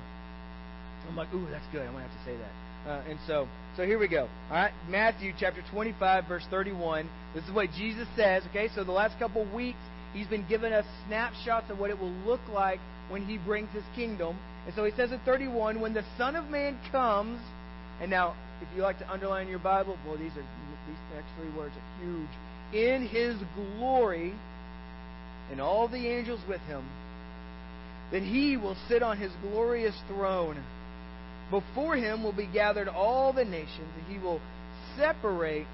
I'm 1.08 1.16
like, 1.16 1.34
ooh, 1.34 1.48
that's 1.50 1.66
good. 1.72 1.82
I'm 1.82 1.94
gonna 1.94 2.08
have 2.08 2.12
to 2.12 2.26
say 2.26 2.36
that. 2.38 2.90
Uh, 2.90 3.04
and 3.10 3.20
so, 3.28 3.48
so 3.76 3.86
here 3.86 4.00
we 4.00 4.08
go. 4.08 4.28
All 4.50 4.56
right, 4.56 4.72
Matthew 4.90 5.34
chapter 5.38 5.62
25, 5.72 6.26
verse 6.28 6.46
31. 6.50 7.10
This 7.34 7.44
is 7.44 7.52
what 7.52 7.70
Jesus 7.72 8.08
says. 8.16 8.44
Okay, 8.50 8.70
so 8.74 8.84
the 8.84 8.92
last 8.92 9.18
couple 9.20 9.46
weeks, 9.54 9.80
he's 10.14 10.28
been 10.28 10.46
giving 10.48 10.74
us 10.74 10.86
snapshots 11.08 11.70
of 11.70 11.80
what 11.80 11.90
it 11.90 12.00
will 12.00 12.14
look 12.26 12.42
like 12.54 12.80
when 13.10 13.26
he 13.26 13.38
brings 13.38 13.70
his 13.74 13.84
kingdom. 13.96 14.38
And 14.68 14.76
so 14.76 14.84
he 14.84 14.92
says 14.92 15.14
in 15.14 15.20
31, 15.20 15.80
when 15.80 15.94
the 15.94 16.04
Son 16.18 16.36
of 16.36 16.50
Man 16.50 16.78
comes, 16.92 17.40
and 18.02 18.12
now 18.12 18.36
if 18.62 18.68
you 18.76 18.82
like 18.82 19.00
to 19.00 19.10
underline 19.10 19.48
your 19.48 19.60
Bible, 19.60 19.98
boy, 20.06 20.18
these 20.18 20.34
are 20.34 20.46
these 20.88 20.98
next 21.16 21.28
three 21.40 21.58
words 21.58 21.74
are 21.76 22.04
huge. 22.04 22.30
In 22.74 23.08
his 23.08 23.36
glory, 23.56 24.34
and 25.52 25.62
all 25.62 25.88
the 25.88 26.08
angels 26.08 26.42
with 26.50 26.62
him, 26.62 26.86
then 28.12 28.24
he 28.24 28.58
will 28.58 28.76
sit 28.88 29.02
on 29.02 29.18
his 29.18 29.32
glorious 29.42 29.96
throne, 30.08 30.62
Before 31.50 31.96
him 31.96 32.24
will 32.24 32.36
be 32.36 32.48
gathered 32.48 32.90
all 32.90 33.32
the 33.32 33.46
nations, 33.46 33.90
and 33.98 34.14
he 34.14 34.22
will 34.22 34.42
separate 34.98 35.68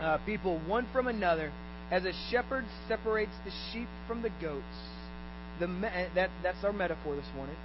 uh, 0.00 0.18
people 0.24 0.58
one 0.66 0.86
from 0.92 1.06
another, 1.06 1.52
as 1.90 2.04
a 2.04 2.12
shepherd 2.30 2.64
separates 2.88 3.32
the 3.44 3.52
sheep 3.72 3.88
from 4.08 4.22
the 4.22 4.30
goats. 4.40 4.64
The 5.60 5.68
me- 5.68 6.08
that, 6.14 6.30
that's 6.42 6.62
our 6.64 6.72
metaphor 6.72 7.16
this 7.16 7.28
morning. 7.34 7.56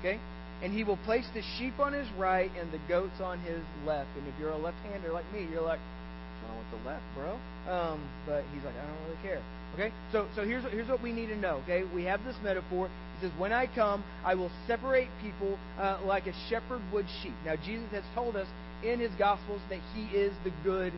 Okay? 0.00 0.18
And 0.62 0.72
he 0.72 0.84
will 0.84 0.98
place 0.98 1.26
the 1.32 1.42
sheep 1.56 1.78
on 1.78 1.92
his 1.92 2.06
right 2.18 2.50
and 2.60 2.70
the 2.70 2.80
goats 2.88 3.20
on 3.22 3.40
his 3.40 3.62
left. 3.86 4.08
And 4.16 4.26
if 4.28 4.34
you're 4.38 4.50
a 4.50 4.58
left-hander 4.58 5.12
like 5.12 5.24
me, 5.32 5.46
you're 5.50 5.62
like, 5.62 5.80
what's 5.80 6.50
wrong 6.50 6.58
with 6.58 6.82
the 6.82 6.88
left, 6.88 7.04
bro? 7.14 7.38
Um, 7.72 8.00
but 8.26 8.44
he's 8.52 8.62
like, 8.64 8.74
I 8.76 8.86
don't 8.86 9.04
really 9.04 9.22
care. 9.22 9.42
Okay? 9.74 9.92
So, 10.12 10.26
so 10.34 10.44
here's, 10.44 10.64
here's 10.64 10.88
what 10.88 11.02
we 11.02 11.12
need 11.12 11.26
to 11.26 11.36
know. 11.36 11.62
Okay? 11.64 11.84
We 11.94 12.04
have 12.04 12.22
this 12.24 12.36
metaphor. 12.42 12.90
He 13.18 13.26
says, 13.26 13.32
When 13.38 13.52
I 13.52 13.66
come, 13.66 14.04
I 14.24 14.34
will 14.34 14.50
separate 14.66 15.08
people 15.22 15.58
uh, 15.78 15.98
like 16.04 16.26
a 16.26 16.34
shepherd 16.48 16.82
would 16.92 17.06
sheep. 17.22 17.34
Now, 17.44 17.56
Jesus 17.56 17.88
has 17.92 18.04
told 18.14 18.36
us 18.36 18.48
in 18.84 19.00
his 19.00 19.12
Gospels 19.18 19.60
that 19.70 19.80
he 19.94 20.04
is 20.16 20.32
the 20.44 20.52
good 20.64 20.92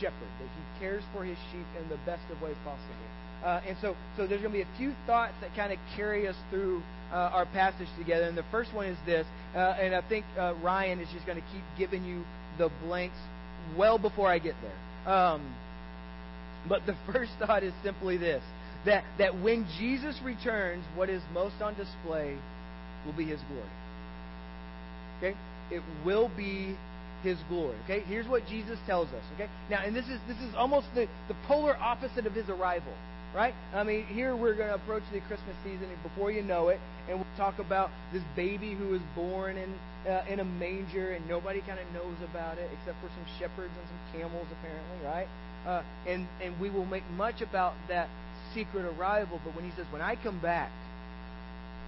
shepherd, 0.00 0.30
that 0.38 0.48
he 0.48 0.80
cares 0.80 1.02
for 1.12 1.24
his 1.24 1.38
sheep 1.50 1.66
in 1.80 1.88
the 1.88 1.98
best 2.06 2.22
of 2.30 2.40
ways 2.42 2.56
possible. 2.64 2.94
Uh, 3.44 3.60
and 3.66 3.76
so, 3.80 3.96
so 4.16 4.26
there's 4.26 4.40
going 4.42 4.52
to 4.52 4.58
be 4.58 4.62
a 4.62 4.76
few 4.76 4.92
thoughts 5.06 5.32
that 5.40 5.54
kind 5.56 5.72
of 5.72 5.78
carry 5.96 6.28
us 6.28 6.36
through 6.50 6.82
uh, 7.10 7.30
our 7.32 7.46
passage 7.46 7.88
together. 7.98 8.24
And 8.24 8.36
the 8.36 8.44
first 8.50 8.74
one 8.74 8.86
is 8.86 8.98
this, 9.06 9.26
uh, 9.54 9.58
and 9.80 9.94
I 9.94 10.06
think 10.08 10.24
uh, 10.38 10.54
Ryan 10.62 11.00
is 11.00 11.08
just 11.12 11.26
going 11.26 11.40
to 11.40 11.46
keep 11.52 11.62
giving 11.78 12.04
you 12.04 12.22
the 12.58 12.70
blanks 12.84 13.16
well 13.76 13.98
before 13.98 14.28
I 14.28 14.38
get 14.38 14.54
there. 14.62 15.12
Um, 15.12 15.54
but 16.68 16.84
the 16.86 16.96
first 17.12 17.32
thought 17.38 17.62
is 17.62 17.72
simply 17.82 18.18
this: 18.18 18.42
that 18.84 19.04
that 19.18 19.40
when 19.40 19.66
Jesus 19.78 20.20
returns, 20.22 20.84
what 20.94 21.08
is 21.08 21.22
most 21.32 21.62
on 21.62 21.74
display 21.74 22.36
will 23.06 23.14
be 23.16 23.24
His 23.24 23.40
glory. 23.48 23.64
Okay, 25.18 25.36
it 25.70 25.82
will 26.04 26.30
be 26.36 26.76
his 27.22 27.38
glory. 27.48 27.76
Okay? 27.84 28.00
Here's 28.00 28.26
what 28.26 28.46
Jesus 28.46 28.78
tells 28.86 29.08
us. 29.08 29.22
Okay? 29.34 29.48
Now, 29.70 29.82
and 29.84 29.94
this 29.94 30.06
is 30.06 30.18
this 30.26 30.38
is 30.38 30.54
almost 30.56 30.86
the, 30.94 31.06
the 31.28 31.36
polar 31.46 31.76
opposite 31.76 32.26
of 32.26 32.32
his 32.32 32.48
arrival. 32.48 32.92
Right? 33.34 33.54
I 33.72 33.84
mean, 33.84 34.06
here 34.06 34.34
we're 34.34 34.54
going 34.54 34.70
to 34.70 34.74
approach 34.74 35.04
the 35.12 35.20
Christmas 35.20 35.54
season, 35.62 35.86
before 36.02 36.32
you 36.32 36.42
know 36.42 36.68
it, 36.68 36.80
and 37.08 37.16
we'll 37.16 37.36
talk 37.36 37.60
about 37.60 37.90
this 38.12 38.22
baby 38.34 38.74
who 38.74 38.88
was 38.88 39.00
born 39.14 39.56
in 39.56 39.72
uh, 40.10 40.24
in 40.28 40.40
a 40.40 40.44
manger, 40.44 41.12
and 41.12 41.28
nobody 41.28 41.60
kind 41.60 41.78
of 41.78 41.86
knows 41.94 42.16
about 42.28 42.58
it 42.58 42.68
except 42.72 42.98
for 43.00 43.08
some 43.08 43.26
shepherds 43.38 43.70
and 43.78 43.86
some 43.86 44.20
camels, 44.20 44.46
apparently, 44.50 45.06
right? 45.06 45.28
Uh, 45.64 45.82
and 46.08 46.26
and 46.42 46.58
we 46.58 46.70
will 46.70 46.86
make 46.86 47.04
much 47.16 47.40
about 47.40 47.74
that 47.88 48.08
secret 48.52 48.84
arrival. 48.98 49.40
But 49.44 49.54
when 49.54 49.64
he 49.64 49.70
says, 49.76 49.86
"When 49.92 50.02
I 50.02 50.16
come 50.16 50.40
back, 50.40 50.72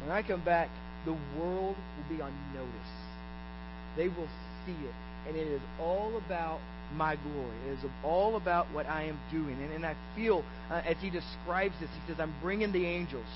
when 0.02 0.12
I 0.12 0.22
come 0.22 0.42
back, 0.44 0.68
the 1.04 1.16
world 1.36 1.74
will 1.74 2.16
be 2.16 2.22
on 2.22 2.32
notice. 2.54 2.92
They 3.96 4.08
will 4.08 4.28
see 4.64 4.72
it, 4.72 4.94
and 5.26 5.36
it 5.36 5.46
is 5.46 5.60
all 5.80 6.16
about 6.24 6.60
my 6.96 7.16
glory. 7.16 7.56
It 7.68 7.78
is 7.78 7.90
all 8.04 8.36
about 8.36 8.70
what 8.72 8.86
I 8.86 9.04
am 9.04 9.18
doing. 9.30 9.56
And, 9.62 9.72
and 9.72 9.86
I 9.86 9.96
feel, 10.14 10.44
uh, 10.70 10.82
as 10.84 10.96
he 11.00 11.10
describes 11.10 11.74
this, 11.80 11.88
he 11.90 12.12
says, 12.12 12.20
I'm 12.20 12.34
bringing 12.42 12.72
the 12.72 12.84
angels. 12.84 13.26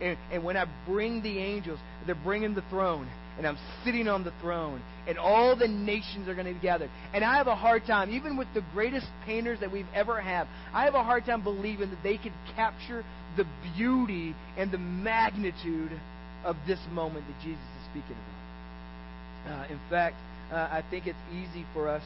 And, 0.00 0.16
and 0.32 0.44
when 0.44 0.56
I 0.56 0.66
bring 0.86 1.22
the 1.22 1.38
angels, 1.38 1.78
they're 2.06 2.14
bringing 2.14 2.54
the 2.54 2.64
throne. 2.70 3.08
And 3.36 3.46
I'm 3.46 3.58
sitting 3.84 4.08
on 4.08 4.24
the 4.24 4.32
throne. 4.40 4.82
And 5.06 5.18
all 5.18 5.56
the 5.56 5.68
nations 5.68 6.28
are 6.28 6.34
going 6.34 6.46
to 6.46 6.54
be 6.54 6.60
gathered. 6.60 6.90
And 7.14 7.24
I 7.24 7.36
have 7.36 7.46
a 7.46 7.54
hard 7.54 7.84
time, 7.86 8.10
even 8.10 8.36
with 8.36 8.48
the 8.54 8.62
greatest 8.72 9.06
painters 9.24 9.60
that 9.60 9.70
we've 9.70 9.86
ever 9.94 10.20
had, 10.20 10.48
I 10.72 10.84
have 10.84 10.94
a 10.94 11.04
hard 11.04 11.24
time 11.24 11.42
believing 11.42 11.90
that 11.90 12.02
they 12.02 12.16
could 12.16 12.32
capture 12.56 13.04
the 13.36 13.46
beauty 13.76 14.34
and 14.56 14.72
the 14.72 14.78
magnitude 14.78 15.92
of 16.44 16.56
this 16.66 16.80
moment 16.92 17.24
that 17.26 17.40
Jesus 17.42 17.58
is 17.58 17.84
speaking 17.90 18.16
about. 18.16 19.60
Uh, 19.60 19.72
in 19.72 19.80
fact, 19.88 20.16
uh, 20.52 20.68
I 20.70 20.82
think 20.90 21.06
it's 21.06 21.18
easy 21.32 21.64
for 21.74 21.88
us 21.88 22.02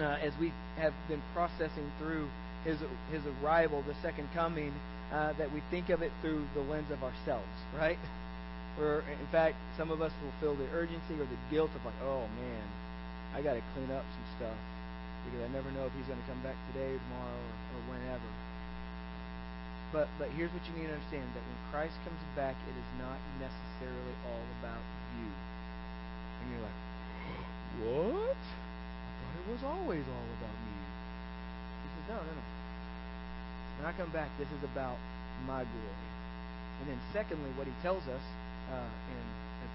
uh, 0.00 0.18
as 0.22 0.32
we 0.38 0.52
have 0.76 0.94
been 1.08 1.22
processing 1.34 1.90
through 1.98 2.28
his 2.64 2.78
his 3.10 3.22
arrival, 3.42 3.82
the 3.86 3.94
second 4.02 4.28
coming, 4.34 4.72
uh, 5.12 5.32
that 5.38 5.52
we 5.52 5.62
think 5.70 5.90
of 5.90 6.02
it 6.02 6.12
through 6.20 6.44
the 6.54 6.60
lens 6.60 6.90
of 6.90 7.02
ourselves, 7.02 7.48
right? 7.76 7.98
Or 8.78 9.02
in 9.10 9.26
fact, 9.34 9.56
some 9.74 9.90
of 9.90 9.98
us 9.98 10.12
will 10.22 10.30
feel 10.38 10.54
the 10.54 10.70
urgency 10.70 11.18
or 11.18 11.26
the 11.26 11.40
guilt 11.50 11.74
of 11.74 11.82
like, 11.82 11.98
oh 12.06 12.30
man, 12.38 12.62
I 13.34 13.42
got 13.42 13.58
to 13.58 13.64
clean 13.74 13.90
up 13.90 14.06
some 14.06 14.26
stuff 14.38 14.54
because 15.26 15.42
I 15.42 15.50
never 15.50 15.66
know 15.74 15.82
if 15.90 15.92
he's 15.98 16.06
going 16.06 16.20
to 16.22 16.28
come 16.30 16.38
back 16.46 16.54
today, 16.70 16.94
or 16.94 17.00
tomorrow, 17.10 17.42
or, 17.42 17.54
or 17.74 17.80
whenever. 17.90 18.30
But 19.90 20.06
but 20.22 20.30
here's 20.38 20.52
what 20.54 20.62
you 20.70 20.78
need 20.78 20.86
to 20.86 20.94
understand: 20.94 21.26
that 21.26 21.42
when 21.42 21.58
Christ 21.74 21.98
comes 22.06 22.22
back, 22.38 22.54
it 22.70 22.76
is 22.78 22.90
not 23.02 23.18
necessarily 23.42 24.14
all 24.30 24.46
about 24.62 24.84
you. 25.18 25.26
And 25.26 26.54
you're 26.54 26.62
like, 26.62 26.78
what? 27.82 28.34
I 28.34 29.18
thought 29.18 29.36
it 29.38 29.48
was 29.50 29.64
always 29.64 30.04
all 30.06 30.28
about 30.38 30.56
me. 30.66 30.74
He 31.82 31.88
says, 31.94 32.06
no, 32.10 32.18
no, 32.18 32.32
no. 32.32 32.44
When 33.78 33.86
I 33.86 33.92
come 33.94 34.10
back, 34.10 34.30
this 34.38 34.48
is 34.48 34.62
about 34.66 34.98
my 35.46 35.62
glory. 35.62 36.08
And 36.82 36.90
then, 36.90 37.00
secondly, 37.12 37.50
what 37.54 37.66
he 37.66 37.74
tells 37.82 38.02
us, 38.10 38.24
uh, 38.70 38.86
and, 38.86 39.26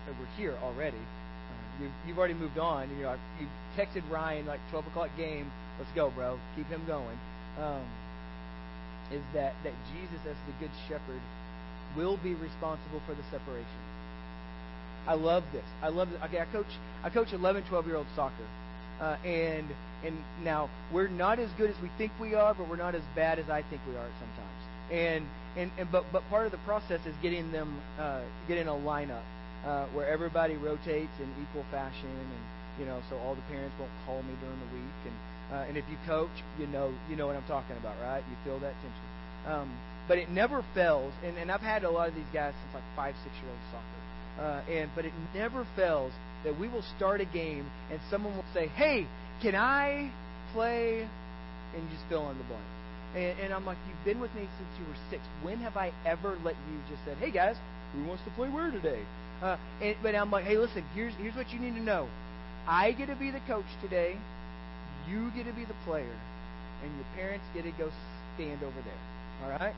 and 0.08 0.20
we're 0.20 0.32
here 0.36 0.56
already. 0.64 1.00
Uh, 1.00 1.84
you've, 1.84 1.96
you've 2.08 2.20
already 2.20 2.36
moved 2.36 2.58
on. 2.58 2.90
You 2.96 3.04
know, 3.04 3.16
you 3.40 3.48
texted 3.78 4.04
Ryan 4.12 4.46
like 4.46 4.60
12 4.72 4.88
o'clock 4.88 5.10
game. 5.18 5.52
Let's 5.80 5.92
go, 5.96 6.12
bro. 6.12 6.40
Keep 6.56 6.68
him 6.68 6.84
going. 6.88 7.18
Um, 7.60 7.84
is 9.12 9.22
that 9.34 9.54
that 9.64 9.74
Jesus, 9.94 10.20
as 10.26 10.36
the 10.48 10.56
good 10.60 10.72
shepherd, 10.88 11.22
will 11.96 12.18
be 12.18 12.34
responsible 12.34 13.02
for 13.06 13.14
the 13.14 13.24
separation. 13.30 13.80
I 15.08 15.16
love 15.16 15.44
this. 15.52 15.66
I 15.82 15.90
love 15.90 16.10
this. 16.10 16.20
Okay, 16.26 16.40
I 16.40 16.46
coach 16.46 16.68
I 17.04 17.10
coach 17.10 17.34
11, 17.34 17.64
12 17.64 17.88
year 17.88 17.98
old 17.98 18.08
soccer. 18.16 18.48
Uh, 19.02 19.18
and 19.26 19.68
and 20.06 20.18
now 20.44 20.70
we're 20.92 21.08
not 21.08 21.40
as 21.40 21.50
good 21.58 21.70
as 21.70 21.76
we 21.82 21.90
think 21.98 22.12
we 22.20 22.36
are, 22.36 22.54
but 22.54 22.70
we're 22.70 22.78
not 22.78 22.96
as 22.96 23.02
bad 23.16 23.40
as 23.40 23.50
I 23.50 23.62
think 23.64 23.82
we 23.88 23.96
are 23.96 24.10
sometimes. 24.20 24.92
And 24.92 25.26
and, 25.58 25.72
and 25.78 25.92
but 25.92 26.06
but 26.12 26.28
part 26.30 26.46
of 26.46 26.52
the 26.52 26.58
process 26.60 27.02
is 27.06 27.16
getting 27.22 27.52
them 27.52 27.82
uh, 28.00 28.22
getting 28.48 28.68
a 28.68 28.72
lineup 28.72 29.24
uh, 29.66 29.86
where 29.88 30.08
everybody 30.08 30.56
rotates 30.56 31.12
in 31.20 31.28
equal 31.42 31.66
fashion, 31.72 32.10
and 32.10 32.44
you 32.80 32.86
know, 32.86 33.02
so 33.10 33.18
all 33.18 33.36
the 33.36 33.42
parents 33.44 33.76
won't 33.80 33.92
call 34.06 34.22
me 34.24 34.34
during 34.42 34.60
the 34.60 34.76
week. 34.76 35.00
And 35.06 35.16
uh, 35.52 35.68
and 35.68 35.78
if 35.78 35.86
you 35.90 35.98
coach, 36.06 36.32
you 36.60 36.68
know 36.68 36.94
you 37.10 37.16
know 37.16 37.28
what 37.28 37.36
I'm 37.36 37.48
talking 37.48 37.76
about, 37.78 37.96
right? 38.02 38.24
You 38.30 38.36
feel 38.44 38.60
that 38.60 38.74
tension. 38.82 39.08
Um, 39.48 39.72
but 40.08 40.18
it 40.18 40.30
never 40.30 40.64
fails, 40.74 41.14
and, 41.24 41.38
and 41.38 41.52
I've 41.52 41.62
had 41.62 41.84
a 41.84 41.90
lot 41.90 42.10
of 42.10 42.16
these 42.16 42.28
guys 42.34 42.54
since 42.54 42.74
like 42.76 42.84
five, 42.96 43.16
six 43.24 43.36
year 43.42 43.50
old 43.50 43.60
soccer. 43.72 44.04
Uh, 44.40 44.62
and 44.70 44.90
but 44.96 45.06
it 45.06 45.14
never 45.36 45.66
fails 45.76 46.12
that 46.44 46.60
we 46.60 46.68
will 46.68 46.84
start 46.98 47.22
a 47.22 47.26
game 47.26 47.66
and 47.92 48.00
someone 48.10 48.36
will 48.36 48.46
say, 48.54 48.68
"Hey, 48.68 49.08
can 49.42 49.56
I 49.56 50.12
play?" 50.54 51.08
And 51.74 51.84
you 51.84 51.90
just 51.90 52.08
fill 52.10 52.30
in 52.30 52.38
the 52.38 52.44
blank. 52.46 52.64
And, 53.16 53.40
and 53.40 53.54
I'm 53.54 53.66
like, 53.66 53.78
"You've 53.88 54.06
been 54.06 54.20
with 54.20 54.34
me 54.34 54.42
since 54.42 54.70
you 54.80 54.86
were 54.86 54.98
six. 55.10 55.22
When 55.44 55.58
have 55.60 55.78
I 55.78 55.92
ever 56.06 56.38
let 56.44 56.56
you 56.70 56.80
just 56.90 57.04
said, 57.06 57.18
"Hey 57.18 57.32
guys, 57.32 57.56
who 57.94 58.04
wants 58.06 58.24
to 58.24 58.32
play 58.32 58.50
where 58.50 58.72
today?" 58.72 59.04
Uh, 59.42 59.58
and, 59.82 59.96
but 60.02 60.16
I'm 60.16 60.32
like, 60.32 60.46
"Hey, 60.46 60.58
listen. 60.58 60.84
Here's 60.96 61.14
here's 61.16 61.36
what 61.36 61.52
you 61.52 61.60
need 61.60 61.76
to 61.76 61.84
know. 61.84 62.08
I 62.68 62.92
get 62.94 63.08
to 63.08 63.16
be 63.16 63.30
the 63.30 63.42
coach 63.42 63.70
today. 63.82 64.18
You 65.08 65.30
get 65.36 65.46
to 65.46 65.54
be 65.54 65.66
the 65.66 65.76
player, 65.86 66.16
and 66.82 66.96
your 66.96 67.06
parents 67.16 67.46
get 67.54 67.64
to 67.64 67.72
go 67.72 67.92
stand 68.36 68.64
over 68.64 68.82
there. 68.82 69.44
All 69.44 69.50
right." 69.52 69.76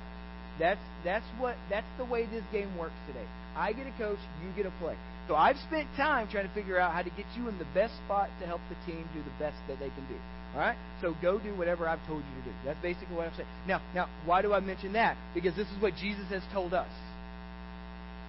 That's 0.60 0.80
that's 1.04 1.26
what 1.38 1.56
that's 1.70 1.88
the 1.98 2.06
way 2.06 2.26
this 2.26 2.44
game 2.52 2.78
works 2.78 2.96
today. 3.08 3.26
I 3.56 3.74
get 3.74 3.88
a 3.88 3.92
coach, 3.98 4.20
you 4.44 4.52
get 4.56 4.66
a 4.66 4.74
play. 4.80 4.96
So 5.28 5.36
I've 5.36 5.58
spent 5.68 5.88
time 5.98 6.28
trying 6.30 6.48
to 6.48 6.54
figure 6.54 6.80
out 6.80 6.94
how 6.94 7.02
to 7.02 7.10
get 7.10 7.26
you 7.36 7.50
in 7.50 7.58
the 7.58 7.68
best 7.74 7.94
spot 8.06 8.30
to 8.40 8.48
help 8.48 8.62
the 8.70 8.92
team 8.92 9.08
do 9.14 9.24
the 9.24 9.34
best 9.40 9.58
that 9.68 9.80
they 9.80 9.90
can 9.90 10.06
do. 10.08 10.16
All 10.54 10.62
right? 10.62 10.78
So 11.02 11.16
go 11.22 11.40
do 11.40 11.54
whatever 11.56 11.88
I've 11.88 12.06
told 12.08 12.24
you 12.24 12.42
to 12.42 12.50
do. 12.50 12.56
That's 12.64 12.82
basically 12.82 13.16
what 13.16 13.28
I'm 13.28 13.36
saying. 13.36 13.50
Now, 13.68 13.82
now, 13.94 14.08
why 14.26 14.42
do 14.42 14.54
I 14.54 14.60
mention 14.60 14.94
that? 14.94 15.18
Because 15.34 15.56
this 15.56 15.68
is 15.68 15.82
what 15.82 15.96
Jesus 15.96 16.26
has 16.30 16.44
told 16.54 16.74
us. 16.74 16.90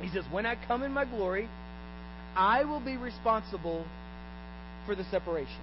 He 0.00 0.09
says, 0.09 0.25
"When 0.30 0.47
I 0.47 0.56
come 0.66 0.83
in 0.83 0.92
my 0.92 1.04
glory, 1.04 1.49
I 2.35 2.64
will 2.64 2.80
be 2.80 2.97
responsible 2.97 3.85
for 4.85 4.95
the 4.95 5.04
separation." 5.04 5.62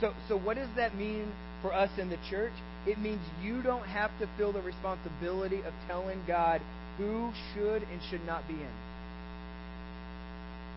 So, 0.00 0.14
so 0.28 0.36
what 0.36 0.56
does 0.56 0.68
that 0.76 0.94
mean 0.94 1.32
for 1.62 1.72
us 1.72 1.90
in 1.98 2.08
the 2.10 2.18
church? 2.30 2.52
It 2.88 2.98
means 2.98 3.20
you 3.44 3.60
don't 3.60 3.84
have 3.84 4.10
to 4.18 4.26
feel 4.38 4.50
the 4.50 4.62
responsibility 4.62 5.60
of 5.60 5.74
telling 5.86 6.22
God 6.26 6.62
who 6.96 7.30
should 7.52 7.82
and 7.82 8.00
should 8.08 8.24
not 8.24 8.48
be 8.48 8.54
in. 8.54 8.74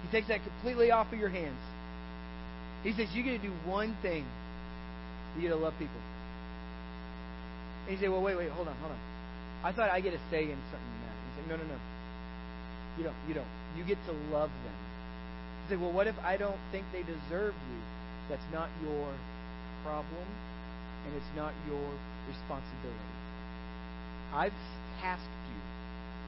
He 0.03 0.11
takes 0.11 0.27
that 0.27 0.41
completely 0.43 0.91
off 0.91 1.07
of 1.13 1.17
your 1.17 1.29
hands. 1.29 1.59
He 2.83 2.91
says, 2.91 3.07
You 3.13 3.23
get 3.23 3.41
to 3.41 3.47
do 3.47 3.53
one 3.65 3.95
thing. 4.01 4.25
You 5.35 5.43
get 5.43 5.49
to 5.49 5.55
love 5.55 5.73
people. 5.79 6.01
And 7.87 7.95
you 7.95 8.01
say, 8.03 8.09
Well, 8.09 8.21
wait, 8.21 8.35
wait, 8.35 8.49
hold 8.49 8.67
on, 8.67 8.75
hold 8.81 8.91
on. 8.91 8.99
I 9.63 9.71
thought 9.71 9.89
I 9.89 10.01
get 10.01 10.13
a 10.13 10.19
say 10.29 10.43
in 10.43 10.59
something 10.67 10.91
in 10.91 11.01
that. 11.07 11.15
He's 11.15 11.37
like, 11.37 11.47
No, 11.47 11.55
no, 11.63 11.63
no. 11.63 11.79
You 12.97 13.03
don't. 13.05 13.15
You 13.29 13.33
don't. 13.35 13.51
You 13.77 13.83
get 13.85 13.97
to 14.07 14.11
love 14.35 14.49
them. 14.49 14.75
You 15.63 15.65
say, 15.69 15.81
Well, 15.81 15.93
what 15.93 16.07
if 16.07 16.19
I 16.19 16.35
don't 16.35 16.59
think 16.73 16.83
they 16.91 17.03
deserve 17.03 17.53
you? 17.55 17.79
That's 18.27 18.43
not 18.51 18.67
your 18.83 19.07
problem, 19.85 20.27
and 21.05 21.11
it's 21.17 21.33
not 21.35 21.53
your 21.67 21.87
responsibility. 22.29 23.11
I've 24.33 24.55
tasked 25.01 25.43
you. 25.49 25.59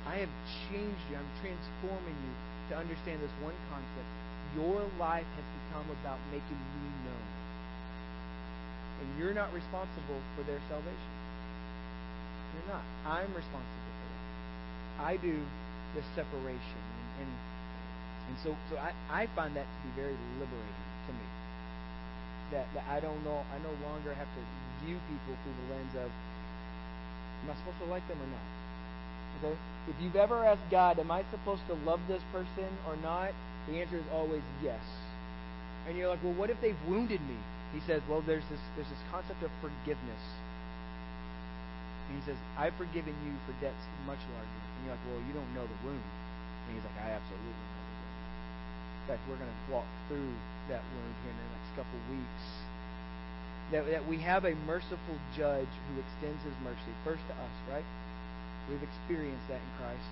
I 0.03 0.19
have 0.25 0.33
changed 0.67 1.03
you. 1.07 1.15
I'm 1.15 1.31
transforming 1.39 2.17
you 2.19 2.33
to 2.71 2.73
understand 2.75 3.23
this 3.23 3.31
one 3.39 3.55
concept. 3.71 4.09
Your 4.57 4.83
life 4.99 5.27
has 5.39 5.47
become 5.63 5.87
about 6.01 6.19
making 6.31 6.59
me 6.59 6.89
known. 7.07 7.27
And 9.01 9.07
you're 9.17 9.33
not 9.33 9.53
responsible 9.55 10.19
for 10.35 10.43
their 10.43 10.59
salvation. 10.67 11.13
You're 12.53 12.69
not. 12.75 12.83
I'm 13.07 13.31
responsible 13.31 13.83
for 13.87 14.07
that. 14.11 14.23
I 15.07 15.17
do 15.17 15.39
the 15.95 16.03
separation. 16.13 16.83
And, 16.83 17.25
and, 17.25 17.31
and 18.29 18.35
so, 18.43 18.55
so 18.69 18.77
I, 18.77 18.91
I 19.09 19.21
find 19.35 19.55
that 19.55 19.65
to 19.65 19.77
be 19.87 19.91
very 19.95 20.17
liberating 20.37 20.83
to 21.07 21.11
me. 21.15 21.27
That, 22.51 22.67
that 22.75 22.85
I 22.91 22.99
don't 22.99 23.23
know, 23.23 23.41
I 23.49 23.57
no 23.63 23.73
longer 23.87 24.13
have 24.13 24.27
to 24.29 24.41
view 24.85 24.99
people 25.09 25.33
through 25.43 25.55
the 25.55 25.67
lens 25.75 25.93
of, 25.99 26.09
am 27.43 27.51
I 27.51 27.55
supposed 27.59 27.79
to 27.83 27.89
like 27.91 28.05
them 28.07 28.19
or 28.19 28.29
not? 28.31 28.47
Okay? 29.39 29.55
If 29.89 29.95
you've 29.99 30.15
ever 30.15 30.45
asked 30.45 30.63
God, 30.71 30.99
am 30.99 31.11
I 31.11 31.23
supposed 31.31 31.65
to 31.67 31.75
love 31.83 31.99
this 32.07 32.21
person 32.31 32.69
or 32.87 32.95
not? 33.03 33.31
The 33.67 33.81
answer 33.81 33.97
is 33.97 34.07
always 34.11 34.43
yes. 34.61 34.83
And 35.87 35.97
you're 35.97 36.07
like, 36.07 36.23
well, 36.23 36.35
what 36.35 36.49
if 36.49 36.59
they've 36.61 36.79
wounded 36.87 37.19
me? 37.27 37.35
He 37.73 37.81
says, 37.87 38.01
well, 38.07 38.21
there's 38.21 38.45
this, 38.47 38.61
there's 38.75 38.87
this 38.87 39.03
concept 39.11 39.43
of 39.43 39.51
forgiveness. 39.59 40.23
And 42.07 42.19
he 42.19 42.23
says, 42.23 42.37
I've 42.55 42.75
forgiven 42.75 43.15
you 43.25 43.33
for 43.47 43.55
debts 43.59 43.83
much 44.05 44.21
larger. 44.35 44.61
And 44.63 44.79
you're 44.87 44.95
like, 44.95 45.05
well, 45.09 45.21
you 45.27 45.33
don't 45.33 45.51
know 45.55 45.65
the 45.65 45.79
wound. 45.83 46.03
And 46.67 46.77
he's 46.77 46.85
like, 46.85 46.99
I 47.03 47.17
absolutely 47.17 47.51
know 47.51 47.67
the 47.73 47.83
wound. 47.83 48.13
In 48.93 49.03
fact, 49.11 49.21
we're 49.27 49.39
going 49.41 49.51
to 49.51 49.61
walk 49.73 49.87
through 50.07 50.31
that 50.71 50.83
wound 50.95 51.13
here 51.25 51.33
in 51.33 51.39
the 51.39 51.49
next 51.51 51.71
couple 51.75 51.97
weeks. 52.07 52.43
That, 53.73 53.89
that 53.89 54.05
we 54.07 54.21
have 54.21 54.45
a 54.45 54.53
merciful 54.69 55.17
judge 55.35 55.67
who 55.89 55.93
extends 55.97 56.37
his 56.45 56.53
mercy, 56.63 56.93
first 57.03 57.25
to 57.25 57.33
us, 57.33 57.55
right? 57.73 57.85
We've 58.69 58.83
experienced 58.85 59.49
that 59.49 59.57
in 59.57 59.71
Christ. 59.81 60.09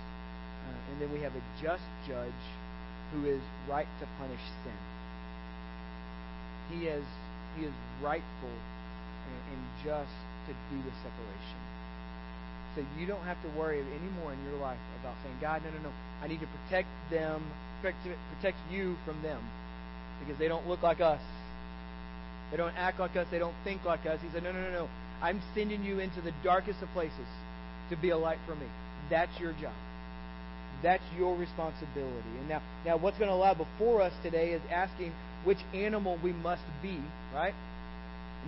Uh, 0.66 0.90
and 0.90 1.00
then 1.00 1.12
we 1.14 1.22
have 1.22 1.32
a 1.32 1.42
just 1.62 1.86
judge 2.06 2.42
who 3.14 3.26
is 3.26 3.40
right 3.68 3.86
to 4.00 4.06
punish 4.18 4.42
sin. 4.66 4.78
He 6.74 6.86
is, 6.86 7.04
he 7.56 7.64
is 7.64 7.74
rightful 8.02 8.50
and, 8.50 9.38
and 9.54 9.62
just 9.84 10.16
to 10.48 10.52
do 10.70 10.82
the 10.82 10.94
separation. 10.98 11.60
So 12.74 12.84
you 12.98 13.06
don't 13.06 13.24
have 13.24 13.40
to 13.42 13.48
worry 13.58 13.80
anymore 13.80 14.32
in 14.32 14.42
your 14.48 14.58
life 14.58 14.80
about 15.00 15.14
saying, 15.22 15.36
God, 15.40 15.62
no, 15.64 15.70
no, 15.70 15.90
no. 15.90 15.92
I 16.22 16.26
need 16.26 16.40
to 16.40 16.48
protect 16.48 16.88
them, 17.10 17.44
protect, 17.80 17.98
protect 18.36 18.56
you 18.70 18.96
from 19.04 19.22
them 19.22 19.40
because 20.20 20.38
they 20.38 20.48
don't 20.48 20.66
look 20.66 20.82
like 20.82 21.00
us. 21.00 21.20
They 22.52 22.58
don't 22.58 22.76
act 22.76 23.00
like 23.00 23.16
us. 23.16 23.26
They 23.30 23.38
don't 23.38 23.54
think 23.64 23.84
like 23.84 24.04
us. 24.06 24.20
He 24.22 24.28
said, 24.32 24.44
no, 24.44 24.52
no, 24.52 24.60
no, 24.60 24.70
no. 24.70 24.88
I'm 25.22 25.40
sending 25.54 25.82
you 25.82 25.98
into 25.98 26.20
the 26.20 26.32
darkest 26.44 26.82
of 26.82 26.88
places 26.90 27.26
to 27.90 27.96
be 27.96 28.10
a 28.10 28.18
light 28.18 28.38
for 28.46 28.54
me. 28.54 28.66
That's 29.10 29.32
your 29.40 29.52
job. 29.54 29.72
That's 30.82 31.02
your 31.16 31.34
responsibility. 31.34 32.28
And 32.38 32.48
now, 32.48 32.62
now 32.84 32.98
what's 32.98 33.18
going 33.18 33.30
to 33.30 33.36
lie 33.36 33.54
before 33.54 34.02
us 34.02 34.12
today 34.22 34.50
is 34.50 34.60
asking 34.70 35.12
which 35.44 35.58
animal 35.72 36.18
we 36.22 36.32
must 36.32 36.62
be, 36.82 36.98
right? 37.34 37.54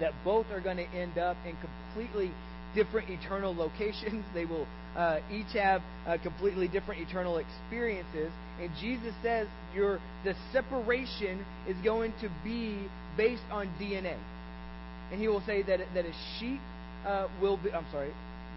That 0.00 0.12
both 0.22 0.46
are 0.50 0.60
going 0.60 0.76
to 0.76 0.88
end 0.88 1.16
up 1.16 1.36
in 1.46 1.56
completely 1.56 2.30
different 2.74 3.08
eternal 3.08 3.54
locations. 3.54 4.24
They 4.34 4.44
will 4.44 4.66
uh, 4.96 5.20
each 5.30 5.52
have 5.54 5.80
uh, 6.06 6.18
completely 6.22 6.68
different 6.68 7.00
eternal 7.08 7.38
experiences. 7.38 8.32
And 8.60 8.70
Jesus 8.80 9.14
says 9.22 9.48
your 9.74 10.00
the 10.24 10.34
separation 10.52 11.44
is 11.68 11.76
going 11.84 12.12
to 12.20 12.28
be 12.42 12.88
based 13.16 13.44
on 13.50 13.68
DNA. 13.80 14.16
And 15.10 15.20
he 15.20 15.28
will 15.28 15.42
say 15.42 15.62
that 15.62 15.80
that 15.94 16.04
a 16.04 16.12
sheep 16.38 16.60
uh, 17.06 17.28
will 17.40 17.56
be. 17.56 17.72
I'm 17.72 17.86
sorry, 17.92 18.12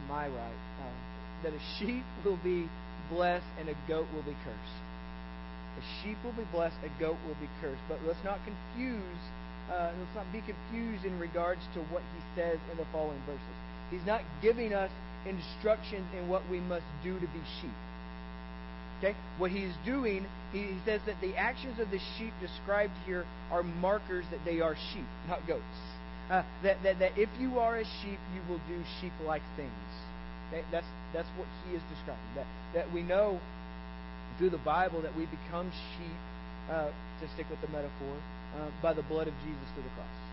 my 0.07 0.27
right. 0.27 0.59
Uh, 0.81 1.43
that 1.43 1.53
a 1.53 1.61
sheep 1.77 2.03
will 2.25 2.39
be 2.43 2.67
blessed 3.09 3.45
and 3.59 3.69
a 3.69 3.75
goat 3.87 4.07
will 4.13 4.23
be 4.23 4.35
cursed. 4.43 4.77
A 5.77 5.83
sheep 6.01 6.17
will 6.23 6.33
be 6.33 6.47
blessed, 6.51 6.75
a 6.83 6.99
goat 6.99 7.17
will 7.27 7.37
be 7.39 7.49
cursed. 7.61 7.81
But 7.87 7.99
let's 8.07 8.23
not 8.23 8.39
confuse. 8.43 9.21
Uh, 9.69 9.91
let's 9.99 10.15
not 10.15 10.25
be 10.31 10.41
confused 10.41 11.05
in 11.05 11.19
regards 11.19 11.61
to 11.73 11.81
what 11.91 12.01
he 12.15 12.21
says 12.35 12.57
in 12.71 12.77
the 12.77 12.87
following 12.91 13.21
verses. 13.27 13.55
He's 13.91 14.05
not 14.07 14.21
giving 14.41 14.73
us 14.73 14.89
instructions 15.25 16.07
in 16.17 16.27
what 16.27 16.41
we 16.49 16.59
must 16.61 16.85
do 17.03 17.19
to 17.19 17.27
be 17.27 17.41
sheep. 17.61 17.75
Okay? 18.97 19.15
What 19.37 19.51
he's 19.51 19.73
doing, 19.85 20.25
he 20.51 20.77
says 20.85 21.01
that 21.05 21.19
the 21.21 21.35
actions 21.35 21.79
of 21.79 21.91
the 21.91 21.99
sheep 22.17 22.33
described 22.41 22.93
here 23.05 23.25
are 23.51 23.63
markers 23.63 24.25
that 24.31 24.39
they 24.45 24.61
are 24.61 24.75
sheep, 24.93 25.05
not 25.27 25.45
goats. 25.47 25.63
Uh, 26.29 26.43
that, 26.63 26.81
that, 26.83 26.99
that 26.99 27.17
if 27.17 27.29
you 27.39 27.59
are 27.59 27.77
a 27.77 27.85
sheep, 28.01 28.19
you 28.33 28.41
will 28.49 28.61
do 28.67 28.81
sheep 28.99 29.13
like 29.25 29.43
things. 29.55 29.71
Okay? 30.49 30.63
That's, 30.71 30.87
that's 31.13 31.29
what 31.37 31.47
he 31.65 31.75
is 31.75 31.81
describing. 31.93 32.25
That, 32.35 32.47
that 32.73 32.93
we 32.93 33.03
know 33.03 33.39
through 34.37 34.49
the 34.49 34.57
Bible 34.57 35.01
that 35.01 35.15
we 35.15 35.25
become 35.25 35.71
sheep, 35.71 36.17
uh, 36.69 36.91
to 37.21 37.25
stick 37.33 37.49
with 37.49 37.61
the 37.61 37.69
metaphor, 37.69 38.17
uh, 38.59 38.69
by 38.81 38.93
the 38.93 39.03
blood 39.03 39.27
of 39.27 39.33
Jesus 39.45 39.67
through 39.73 39.83
the 39.83 39.95
cross 39.95 40.27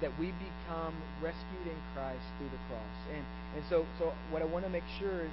that 0.00 0.10
we 0.18 0.32
become 0.36 0.94
rescued 1.22 1.66
in 1.66 1.78
Christ 1.94 2.24
through 2.36 2.50
the 2.50 2.60
cross. 2.68 2.96
And 3.14 3.24
and 3.56 3.62
so 3.70 3.86
so 3.98 4.12
what 4.30 4.42
I 4.42 4.44
want 4.44 4.64
to 4.64 4.70
make 4.70 4.84
sure 4.98 5.24
is 5.24 5.30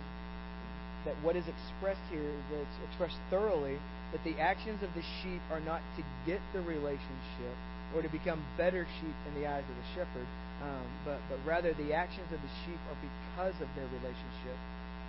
that 1.05 1.15
what 1.23 1.35
is 1.35 1.45
expressed 1.47 2.03
here, 2.09 2.31
it's 2.53 2.77
expressed 2.89 3.17
thoroughly, 3.29 3.79
that 4.11 4.23
the 4.23 4.37
actions 4.39 4.83
of 4.83 4.89
the 4.93 5.01
sheep 5.21 5.41
are 5.51 5.61
not 5.61 5.81
to 5.97 6.03
get 6.25 6.39
the 6.53 6.61
relationship 6.61 7.55
or 7.95 8.01
to 8.01 8.09
become 8.09 8.43
better 8.57 8.87
sheep 8.99 9.17
in 9.27 9.41
the 9.41 9.47
eyes 9.47 9.63
of 9.67 9.75
the 9.75 9.87
shepherd, 9.95 10.27
um, 10.63 10.85
but 11.03 11.19
but 11.29 11.39
rather 11.45 11.73
the 11.73 11.93
actions 11.93 12.27
of 12.31 12.39
the 12.39 12.53
sheep 12.63 12.79
are 12.91 12.99
because 13.01 13.55
of 13.59 13.67
their 13.75 13.87
relationship 13.99 14.57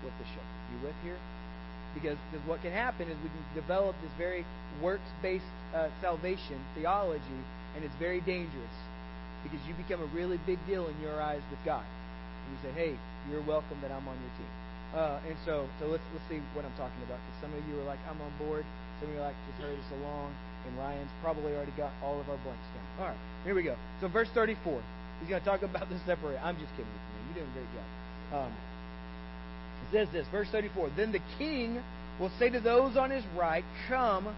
with 0.03 0.15
the 0.19 0.27
shepherd. 0.33 0.59
You 0.73 0.79
with 0.87 0.99
here? 1.03 1.21
Because, 1.95 2.17
what 2.47 2.63
can 2.63 2.73
happen 2.73 3.07
is 3.09 3.17
we 3.23 3.29
can 3.29 3.45
develop 3.55 3.95
this 4.01 4.11
very 4.17 4.47
works-based 4.81 5.45
uh, 5.77 5.89
salvation 6.01 6.57
theology, 6.75 7.41
and 7.77 7.85
it's 7.85 7.95
very 8.01 8.23
dangerous 8.23 8.77
because 9.45 9.61
you 9.69 9.75
become 9.75 10.01
a 10.01 10.11
really 10.17 10.41
big 10.47 10.59
deal 10.67 10.89
in 10.89 10.97
your 11.03 11.21
eyes 11.21 11.43
with 11.51 11.61
God. 11.65 11.85
And 11.85 12.57
you 12.57 12.59
say, 12.65 12.73
"Hey, 12.73 12.97
you're 13.31 13.43
welcome 13.43 13.79
that 13.83 13.93
I'm 13.93 14.09
on 14.09 14.17
your 14.17 14.33
team." 14.39 14.62
Uh, 14.93 15.19
and 15.25 15.37
so, 15.45 15.65
so 15.81 15.89
let's 15.89 16.05
let's 16.13 16.25
see 16.29 16.41
what 16.53 16.65
I'm 16.69 16.77
talking 16.77 17.01
about. 17.09 17.17
Because 17.17 17.49
some 17.49 17.53
of 17.57 17.65
you 17.69 17.81
are 17.81 17.89
like, 17.89 17.99
"I'm 18.09 18.21
on 18.21 18.33
board." 18.37 18.65
Some 19.01 19.09
of 19.09 19.15
you 19.17 19.21
are 19.21 19.27
like, 19.33 19.39
"Just 19.49 19.65
hurry 19.65 19.77
us 19.77 19.93
along." 20.01 20.35
And 20.67 20.77
Ryan's 20.79 21.11
probably 21.23 21.57
already 21.57 21.73
got 21.77 21.91
all 22.05 22.21
of 22.21 22.29
our 22.29 22.37
blanks 22.45 22.69
down. 22.77 22.87
All 23.01 23.09
right, 23.09 23.17
here 23.45 23.55
we 23.55 23.63
go. 23.63 23.75
So, 24.01 24.09
verse 24.09 24.29
34. 24.35 24.81
He's 25.21 25.29
going 25.29 25.41
to 25.41 25.49
talk 25.49 25.63
about 25.63 25.89
the 25.89 25.99
separate. 26.05 26.39
I'm 26.43 26.57
just 26.57 26.71
kidding 26.73 26.93
with 26.93 27.03
you. 27.03 27.13
Man. 27.15 27.23
You're 27.27 27.45
doing 27.45 27.51
a 27.51 27.55
great 27.57 27.71
job. 27.73 27.89
Um, 28.47 28.53
it 28.53 29.93
says 29.93 30.09
this, 30.13 30.27
verse 30.31 30.49
34. 30.53 30.91
Then 30.97 31.11
the 31.11 31.23
king 31.39 31.83
will 32.21 32.31
say 32.39 32.51
to 32.51 32.61
those 32.61 32.97
on 32.97 33.11
his 33.11 33.25
right, 33.37 33.65
"Come, 33.89 34.29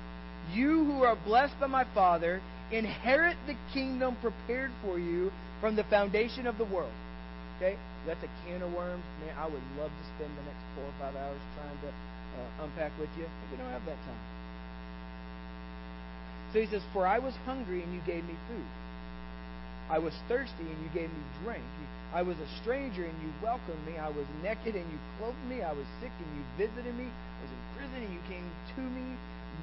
you 0.53 0.85
who 0.85 1.03
are 1.03 1.17
blessed 1.17 1.59
by 1.59 1.67
my 1.67 1.85
Father." 1.95 2.41
Inherit 2.73 3.37
the 3.47 3.55
kingdom 3.73 4.17
prepared 4.23 4.71
for 4.83 4.99
you 4.99 5.31
from 5.61 5.77
the 5.77 5.85
foundation 5.85 6.47
of 6.47 6.57
the 6.59 6.65
world. 6.65 6.93
Okay? 7.65 7.81
That's 8.07 8.21
a 8.21 8.29
can 8.45 8.61
of 8.61 8.77
worms. 8.77 9.01
Man, 9.25 9.33
I 9.41 9.49
would 9.49 9.65
love 9.81 9.89
to 9.89 10.05
spend 10.13 10.29
the 10.37 10.45
next 10.45 10.61
four 10.77 10.85
or 10.85 10.97
five 11.01 11.17
hours 11.17 11.41
trying 11.57 11.81
to 11.81 11.89
uh, 11.89 12.65
unpack 12.69 12.93
with 13.01 13.09
you, 13.17 13.25
but 13.25 13.47
we 13.49 13.57
don't 13.57 13.73
have 13.73 13.87
that 13.89 13.97
time. 14.05 14.23
So 16.53 16.61
he 16.61 16.69
says, 16.69 16.83
For 16.93 17.07
I 17.07 17.19
was 17.19 17.33
hungry 17.49 17.83
and 17.83 17.95
you 17.95 18.05
gave 18.05 18.23
me 18.29 18.37
food. 18.53 18.69
I 19.89 19.99
was 19.99 20.13
thirsty 20.29 20.69
and 20.69 20.77
you 20.85 20.91
gave 20.93 21.09
me 21.09 21.25
drink. 21.43 21.65
I 22.13 22.21
was 22.21 22.37
a 22.37 22.49
stranger 22.61 23.05
and 23.05 23.17
you 23.25 23.33
welcomed 23.43 23.81
me. 23.89 23.97
I 23.97 24.09
was 24.09 24.29
naked 24.43 24.77
and 24.77 24.85
you 24.93 24.99
clothed 25.19 25.41
me. 25.49 25.63
I 25.63 25.73
was 25.73 25.89
sick 26.01 26.13
and 26.13 26.29
you 26.37 26.45
visited 26.61 26.95
me. 26.95 27.09
I 27.09 27.41
was 27.41 27.53
in 27.53 27.63
prison 27.81 27.99
and 28.05 28.13
you 28.13 28.23
came 28.29 28.45
to 28.77 28.83
me. 28.93 29.17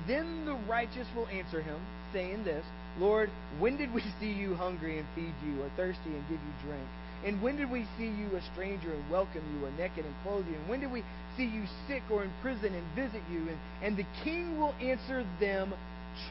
Then 0.08 0.46
the 0.46 0.58
righteous 0.68 1.08
will 1.16 1.28
answer 1.28 1.62
him, 1.62 1.78
saying 2.14 2.44
this 2.44 2.66
Lord, 2.98 3.30
when 3.60 3.78
did 3.78 3.94
we 3.94 4.02
see 4.20 4.32
you 4.34 4.56
hungry 4.56 4.98
and 4.98 5.08
feed 5.14 5.34
you, 5.46 5.62
or 5.62 5.70
thirsty 5.78 6.10
and 6.10 6.24
give 6.28 6.42
you 6.42 6.54
drink? 6.66 6.88
And 7.26 7.42
when 7.42 7.58
did 7.58 7.70
we 7.70 7.86
see 7.98 8.08
you 8.08 8.36
a 8.36 8.42
stranger 8.54 8.92
and 8.92 9.10
welcome 9.10 9.44
you, 9.54 9.66
or 9.66 9.72
naked 9.78 10.06
and 10.06 10.16
clothe 10.24 10.48
you? 10.48 10.56
And 10.56 10.68
when 10.68 10.80
did 10.80 10.92
we 10.92 11.04
see 11.38 11.46
you 11.46 11.66
sick 11.88 12.02
or 12.10 12.24
in 12.24 12.32
prison 12.42 12.74
and 12.74 12.86
visit 12.96 13.22
you? 13.32 13.48
And, 13.48 13.58
and 13.84 13.98
the 13.98 14.06
king 14.24 14.60
will 14.60 14.74
answer 14.82 15.26
them, 15.40 15.74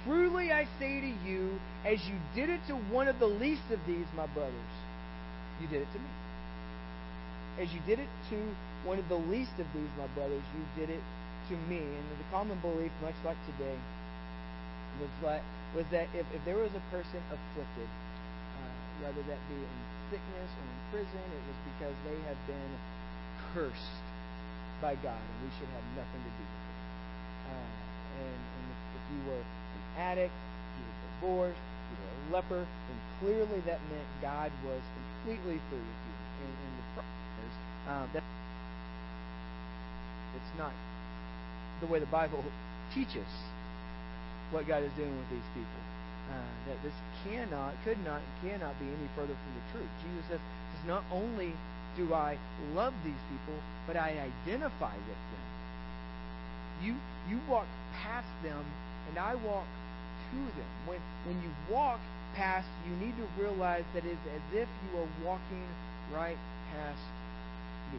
Truly 0.04 0.52
I 0.52 0.66
say 0.78 1.00
to 1.00 1.12
you, 1.24 1.58
as 1.86 2.00
you 2.06 2.16
did 2.34 2.50
it 2.50 2.60
to 2.68 2.74
one 2.92 3.08
of 3.08 3.18
the 3.18 3.26
least 3.26 3.62
of 3.70 3.78
these, 3.86 4.04
my 4.16 4.26
brothers, 4.26 4.74
you 5.60 5.68
did 5.68 5.82
it 5.82 5.92
to 5.92 5.98
me. 5.98 6.10
As 7.62 7.72
you 7.72 7.80
did 7.86 7.98
it 7.98 8.08
to 8.30 8.36
one 8.84 8.98
of 8.98 9.08
the 9.08 9.16
least 9.16 9.52
of 9.58 9.66
these, 9.72 9.88
my 9.96 10.06
brothers, 10.14 10.42
you 10.52 10.64
did 10.80 10.90
it 10.90 11.02
to 11.48 11.56
me. 11.68 11.78
And 11.78 12.04
the 12.18 12.28
common 12.30 12.58
belief, 12.60 12.92
much 13.02 13.14
like 13.24 13.38
today, 13.56 13.78
was 15.00 15.10
that 15.22 15.42
was 15.74 15.86
that 15.92 16.08
if, 16.14 16.26
if 16.34 16.44
there 16.44 16.56
was 16.56 16.70
a 16.74 16.82
person 16.90 17.22
afflicted, 17.30 17.86
uh, 17.86 19.06
whether 19.06 19.22
that 19.28 19.38
be 19.48 19.54
in 19.54 19.99
sickness 20.10 20.50
or 20.50 20.64
in 20.66 20.80
prison, 20.90 21.22
it 21.30 21.42
was 21.46 21.58
because 21.72 21.96
they 22.04 22.18
had 22.26 22.36
been 22.50 22.72
cursed 23.54 23.96
by 24.82 24.98
God, 25.00 25.18
and 25.18 25.38
we 25.46 25.50
should 25.56 25.70
have 25.70 25.86
nothing 25.94 26.20
to 26.20 26.32
do 26.34 26.44
with 26.44 26.66
it. 26.66 26.78
Uh, 27.50 27.70
and 28.20 28.40
and 28.40 28.64
if, 28.68 28.80
if 28.98 29.04
you 29.14 29.20
were 29.30 29.42
an 29.42 29.84
addict, 29.96 30.34
you 30.76 30.82
were 30.84 30.98
divorced, 31.06 31.64
you 31.90 31.96
were 31.96 32.10
a 32.10 32.20
leper, 32.34 32.62
then 32.66 32.98
clearly 33.22 33.60
that 33.66 33.80
meant 33.88 34.08
God 34.20 34.50
was 34.66 34.82
completely 34.98 35.62
through 35.70 35.86
with 35.86 36.02
you. 36.04 36.16
And, 36.40 36.52
and 36.52 36.72
the 36.74 36.86
problem 36.94 37.22
is 37.46 37.54
um, 37.86 38.06
that 38.14 38.24
it's 40.36 40.52
not 40.58 40.72
the 41.80 41.86
way 41.86 41.98
the 41.98 42.12
Bible 42.12 42.44
teaches 42.94 43.28
what 44.50 44.66
God 44.66 44.82
is 44.82 44.92
doing 44.96 45.14
with 45.16 45.30
these 45.30 45.48
people. 45.54 45.79
Uh, 46.30 46.46
that 46.68 46.78
this 46.86 46.94
cannot, 47.26 47.74
could 47.82 47.98
not, 48.06 48.22
cannot 48.40 48.78
be 48.78 48.86
any 48.86 49.08
further 49.16 49.34
from 49.34 49.52
the 49.58 49.64
truth. 49.74 49.90
Jesus 49.98 50.22
says, 50.30 50.38
says, 50.38 50.86
not 50.86 51.02
only 51.10 51.52
do 51.96 52.14
I 52.14 52.38
love 52.72 52.94
these 53.02 53.18
people, 53.34 53.58
but 53.86 53.96
I 53.96 54.14
identify 54.30 54.94
with 54.94 55.22
them. 55.34 55.44
You 56.86 56.94
you 57.28 57.42
walk 57.50 57.66
past 57.98 58.30
them, 58.44 58.62
and 59.10 59.18
I 59.18 59.34
walk 59.34 59.66
to 60.30 60.38
them. 60.54 60.70
When 60.86 61.00
when 61.26 61.42
you 61.42 61.50
walk 61.66 61.98
past, 62.36 62.68
you 62.86 62.94
need 63.04 63.16
to 63.18 63.26
realize 63.34 63.84
that 63.92 64.04
it's 64.06 64.26
as 64.30 64.44
if 64.54 64.68
you 64.86 65.00
are 65.02 65.10
walking 65.26 65.66
right 66.14 66.38
past 66.70 67.02
me. 67.92 67.98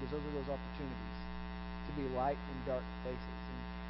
Because 0.00 0.16
those 0.16 0.24
are 0.24 0.34
those 0.40 0.48
opportunities 0.48 1.18
to 1.86 1.90
be 1.92 2.08
light 2.16 2.40
in 2.40 2.56
dark 2.72 2.82
places. 3.04 3.43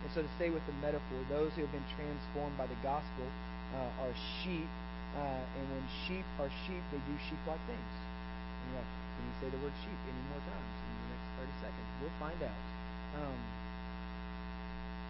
And, 0.05 0.13
so 0.13 0.21
to 0.21 0.29
stay 0.37 0.53
with 0.53 0.61
the 0.69 0.77
metaphor, 0.85 1.17
those 1.33 1.57
who 1.57 1.65
have 1.65 1.73
been 1.73 1.89
transformed 1.97 2.53
by 2.61 2.69
the 2.69 2.77
gospel 2.85 3.25
uh, 3.73 4.05
are 4.05 4.15
sheep. 4.45 4.69
Uh, 5.17 5.41
and 5.41 5.65
when 5.73 5.85
sheep 6.05 6.27
are 6.37 6.53
sheep, 6.69 6.83
they 6.93 7.01
do 7.09 7.15
sheep-like 7.25 7.63
things. 7.65 7.93
And 8.69 8.77
like, 8.77 8.91
can 9.17 9.23
you 9.25 9.35
say 9.41 9.49
the 9.49 9.61
word 9.65 9.73
sheep 9.81 9.99
any 10.05 10.23
more 10.29 10.43
times 10.45 10.75
in 10.77 10.93
the 10.93 11.09
next 11.09 11.29
30 11.41 11.65
seconds? 11.65 11.89
We'll 12.05 12.19
find 12.21 12.41
out. 12.45 12.61
Um, 13.17 13.39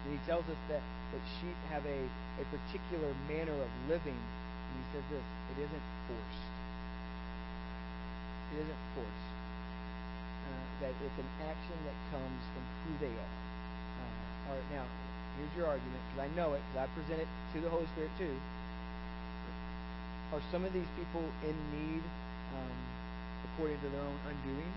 and 0.05 0.13
he 0.13 0.21
tells 0.29 0.45
us 0.45 0.61
that, 0.69 0.85
that 0.85 1.23
sheep 1.41 1.57
have 1.73 1.81
a, 1.89 1.99
a 2.37 2.45
particular 2.53 3.09
manner 3.25 3.57
of 3.57 3.71
living. 3.89 4.15
And 4.15 4.73
he 4.77 4.85
says 4.93 5.05
this 5.09 5.25
it 5.51 5.57
isn't 5.65 5.85
forced. 6.05 6.45
It 8.53 8.57
isn't 8.61 8.83
forced. 8.93 9.29
Uh, 10.45 10.63
that 10.85 10.93
it's 11.01 11.17
an 11.17 11.31
action 11.49 11.77
that 11.89 11.97
comes 12.13 12.41
from 12.53 12.63
who 12.85 12.91
they 13.01 13.15
are. 13.17 13.35
All 14.45 14.53
right, 14.53 14.69
now, 14.77 14.85
here's 15.37 15.53
your 15.57 15.67
argument, 15.67 15.97
because 16.05 16.21
I 16.25 16.29
know 16.37 16.53
it, 16.53 16.61
because 16.69 16.85
I 16.85 16.87
present 16.93 17.19
it 17.25 17.29
to 17.53 17.61
the 17.61 17.69
Holy 17.69 17.87
Spirit 17.97 18.11
too. 18.17 18.35
Are 20.33 20.41
some 20.51 20.65
of 20.65 20.73
these 20.73 20.89
people 20.97 21.23
in 21.41 21.55
need 21.73 22.03
um, 22.53 22.77
according 23.49 23.79
to 23.81 23.89
their 23.89 24.01
own 24.01 24.19
undoing? 24.29 24.73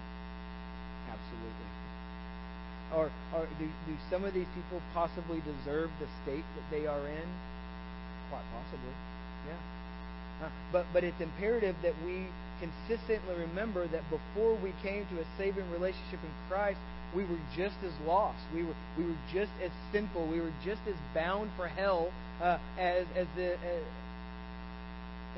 Absolutely. 1.09 1.69
Or, 2.97 3.11
or 3.37 3.45
do, 3.59 3.69
do 3.85 3.95
some 4.09 4.25
of 4.25 4.33
these 4.33 4.49
people 4.57 4.81
possibly 4.95 5.43
deserve 5.45 5.91
the 6.01 6.09
state 6.25 6.45
that 6.57 6.67
they 6.71 6.87
are 6.87 7.05
in? 7.05 7.29
Quite 8.31 8.45
possibly, 8.53 8.95
yeah. 9.49 9.61
But 10.73 10.87
but 10.93 11.05
it's 11.05 11.21
imperative 11.21 11.77
that 11.83 11.95
we 12.05 12.27
consistently 12.61 13.35
remember 13.37 13.87
that 13.89 14.03
before 14.11 14.55
we 14.57 14.73
came 14.83 15.07
to 15.07 15.21
a 15.21 15.25
saving 15.37 15.71
relationship 15.71 16.21
in 16.23 16.31
Christ, 16.49 16.79
we 17.15 17.25
were 17.25 17.39
just 17.57 17.77
as 17.85 17.93
lost. 18.07 18.39
We 18.55 18.63
were 18.63 18.75
we 18.97 19.05
were 19.05 19.19
just 19.33 19.53
as 19.63 19.71
sinful. 19.93 20.27
We 20.27 20.41
were 20.41 20.53
just 20.65 20.83
as 20.89 20.97
bound 21.15 21.51
for 21.57 21.69
hell 21.69 22.13
uh, 22.43 22.59
as 22.79 23.07
as 23.17 23.27
the. 23.37 23.55
Uh, 23.55 23.85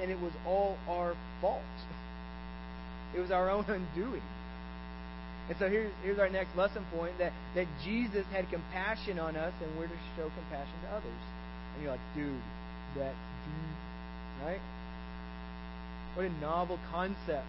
and 0.01 0.11
it 0.11 0.21
was 0.21 0.33
all 0.47 0.77
our 0.89 1.15
fault. 1.41 1.63
It 3.13 3.19
was 3.19 3.33
our 3.33 3.51
own 3.51 3.65
undoing. 3.67 4.23
And 5.51 5.59
so 5.59 5.69
here's, 5.69 5.91
here's 6.05 6.21
our 6.21 6.29
next 6.29 6.57
lesson 6.57 6.87
point 6.95 7.19
that, 7.19 7.33
that 7.57 7.67
Jesus 7.83 8.25
had 8.31 8.49
compassion 8.51 9.19
on 9.19 9.35
us 9.35 9.53
and 9.61 9.77
we're 9.77 9.89
to 9.89 10.01
show 10.17 10.31
compassion 10.31 10.79
to 10.87 10.95
others. 10.95 11.23
And 11.75 11.83
you're 11.83 11.91
like, 11.91 12.01
dude, 12.15 12.39
that's 12.95 13.19
deep. 13.19 14.47
Right? 14.47 14.61
What 16.15 16.27
a 16.27 16.33
novel 16.41 16.79
concept. 16.91 17.47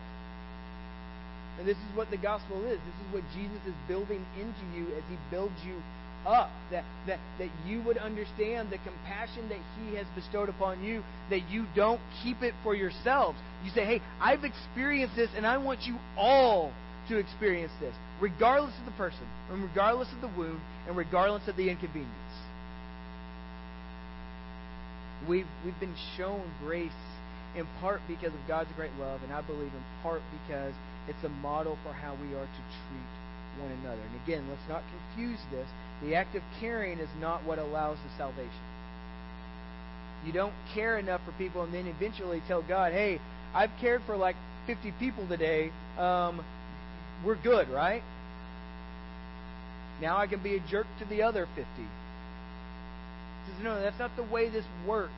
And 1.60 1.68
this 1.68 1.78
is 1.78 1.96
what 1.96 2.10
the 2.10 2.18
gospel 2.18 2.64
is. 2.66 2.80
This 2.80 3.08
is 3.08 3.14
what 3.14 3.24
Jesus 3.36 3.60
is 3.68 3.74
building 3.88 4.26
into 4.40 4.78
you 4.78 4.88
as 4.96 5.04
he 5.10 5.18
builds 5.30 5.60
you 5.66 5.76
up. 6.26 6.50
That, 6.72 6.86
that, 7.08 7.20
that 7.40 7.50
you 7.66 7.82
would 7.84 7.98
understand 7.98 8.70
the 8.70 8.78
compassion 8.78 9.50
that 9.50 9.60
he 9.78 9.96
has 9.96 10.06
bestowed 10.16 10.50
upon 10.50 10.84
you, 10.84 11.04
that 11.30 11.50
you 11.50 11.66
don't 11.76 12.00
keep 12.24 12.42
it 12.42 12.54
for 12.64 12.76
yourselves. 12.76 13.38
You 13.64 13.72
say, 13.72 13.86
hey, 13.86 14.02
I've 14.20 14.44
experienced 14.44 15.16
this 15.16 15.30
and 15.36 15.46
I 15.46 15.58
want 15.58 15.82
you 15.82 15.98
all 16.18 16.72
to 17.10 17.18
experience 17.18 17.72
this, 17.80 17.94
regardless 18.22 18.74
of 18.80 18.86
the 18.86 18.92
person, 18.92 19.28
and 19.50 19.64
regardless 19.64 20.08
of 20.14 20.22
the 20.22 20.40
wound, 20.40 20.62
and 20.88 20.96
regardless 20.96 21.48
of 21.48 21.58
the 21.58 21.70
inconvenience. 21.70 22.10
We've, 25.28 25.48
we've 25.66 25.80
been 25.80 25.96
shown 26.18 26.44
grace 26.64 26.92
in 27.56 27.68
part 27.80 28.02
because 28.08 28.34
of 28.34 28.40
God's 28.48 28.70
great 28.76 28.92
love, 29.00 29.22
and 29.24 29.34
I 29.34 29.42
believe 29.42 29.72
in 29.74 29.84
part 30.02 30.22
because 30.44 30.74
it's 31.08 31.24
a 31.24 31.30
model 31.30 31.78
for 31.84 31.92
how 31.94 32.16
we 32.16 32.34
are 32.36 32.46
to 32.46 32.62
treat 32.88 33.12
one 33.60 33.72
another. 33.82 34.02
And 34.02 34.22
again, 34.24 34.48
let's 34.50 34.68
not 34.70 34.84
confuse 34.92 35.40
this. 35.52 35.68
The 36.02 36.16
act 36.16 36.36
of 36.36 36.42
caring 36.60 37.00
is 37.00 37.10
not 37.20 37.44
what 37.44 37.60
allows 37.60 37.98
the 37.98 38.10
salvation. 38.18 38.50
You 40.26 40.32
don't 40.32 40.54
care 40.74 40.98
enough 41.00 41.22
for 41.26 41.32
people 41.34 41.64
and 41.64 41.74
then 41.74 41.88
eventually 41.88 42.42
tell 42.48 42.62
God, 42.62 42.94
hey, 42.94 43.20
I've 43.54 43.72
cared 43.80 44.02
for 44.06 44.16
like 44.16 44.36
50 44.68 44.94
people 45.00 45.28
today. 45.28 45.72
Um, 45.98 46.44
we're 47.26 47.36
good, 47.36 47.70
right? 47.70 48.04
Now 50.00 50.18
I 50.18 50.28
can 50.28 50.42
be 50.42 50.56
a 50.56 50.60
jerk 50.60 50.88
to 51.00 51.06
the 51.06 51.24
other 51.24 51.48
50. 51.56 51.66
He 51.76 51.84
says, 53.48 53.64
no, 53.64 53.82
that's 53.82 54.00
not 54.00 54.16
the 54.16 54.24
way 54.24 54.50
this 54.50 54.66
works. 54.88 55.12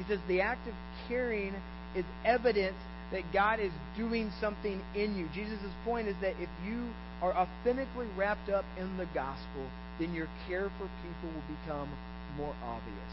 He 0.00 0.06
says 0.08 0.18
the 0.28 0.40
act 0.40 0.66
of 0.66 0.72
caring 1.08 1.52
is 1.94 2.06
evidence 2.24 2.80
that 3.12 3.20
God 3.34 3.60
is 3.60 3.72
doing 3.98 4.32
something 4.40 4.80
in 4.96 5.14
you. 5.14 5.28
Jesus' 5.34 5.60
point 5.84 6.08
is 6.08 6.16
that 6.22 6.40
if 6.40 6.48
you 6.64 6.88
are 7.20 7.36
authentically 7.36 8.06
wrapped 8.16 8.48
up 8.48 8.64
in 8.78 8.96
the 8.96 9.04
gospel, 9.12 9.68
then 9.98 10.14
your 10.14 10.26
care 10.48 10.70
for 10.78 10.88
people 11.04 11.28
will 11.36 11.56
become 11.60 11.90
more 12.38 12.54
obvious. 12.64 13.12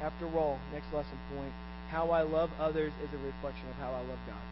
After 0.00 0.24
all, 0.32 0.58
next 0.72 0.86
lesson 0.94 1.18
point 1.36 1.52
how 1.90 2.10
I 2.10 2.22
love 2.22 2.48
others 2.58 2.92
is 3.04 3.10
a 3.12 3.20
reflection 3.20 3.68
of 3.68 3.76
how 3.76 3.92
I 3.92 4.00
love 4.00 4.18
God. 4.26 4.46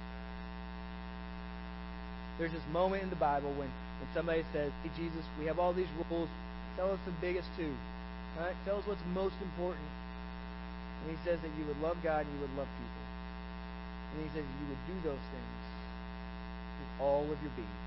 There's 2.39 2.53
this 2.53 2.69
moment 2.71 3.03
in 3.03 3.09
the 3.09 3.17
Bible 3.17 3.49
when, 3.51 3.73
when 3.97 4.09
somebody 4.15 4.45
says, 4.53 4.71
Hey, 4.83 4.91
Jesus, 4.97 5.25
we 5.41 5.47
have 5.47 5.59
all 5.59 5.73
these 5.73 5.89
rules. 6.11 6.29
Tell 6.77 6.93
us 6.93 7.01
the 7.07 7.13
biggest 7.21 7.49
two. 7.57 7.73
Right? 8.39 8.55
Tell 8.67 8.77
us 8.77 8.87
what's 8.87 9.01
most 9.15 9.37
important. 9.41 9.85
And 11.03 11.11
he 11.11 11.19
says 11.27 11.43
that 11.43 11.51
you 11.59 11.67
would 11.67 11.83
love 11.83 11.99
God 12.07 12.23
and 12.23 12.31
you 12.31 12.41
would 12.47 12.55
love 12.55 12.71
people. 12.71 13.05
And 14.15 14.17
he 14.23 14.31
says 14.31 14.47
you 14.47 14.67
would 14.71 14.85
do 14.87 14.97
those 15.03 15.25
things 15.35 15.63
with 16.79 16.93
all 17.03 17.27
of 17.27 17.39
your 17.43 17.55
being. 17.59 17.79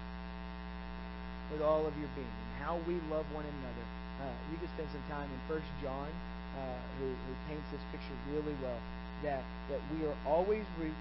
With 1.56 1.64
all 1.64 1.88
of 1.88 1.96
your 1.96 2.12
being. 2.12 2.28
And 2.28 2.52
how 2.60 2.76
we 2.84 3.00
love 3.08 3.24
one 3.32 3.48
another. 3.48 3.86
Uh, 4.20 4.36
you 4.52 4.60
can 4.60 4.68
spend 4.76 4.90
some 4.92 5.06
time 5.08 5.32
in 5.32 5.40
First 5.48 5.68
John, 5.80 6.12
uh, 6.60 6.80
who, 7.00 7.08
who 7.08 7.32
paints 7.48 7.68
this 7.72 7.84
picture 7.96 8.16
really 8.36 8.56
well. 8.60 8.80
That, 9.24 9.44
that 9.72 9.80
we 9.96 10.04
are 10.08 10.18
always 10.28 10.68
re- 10.76 10.92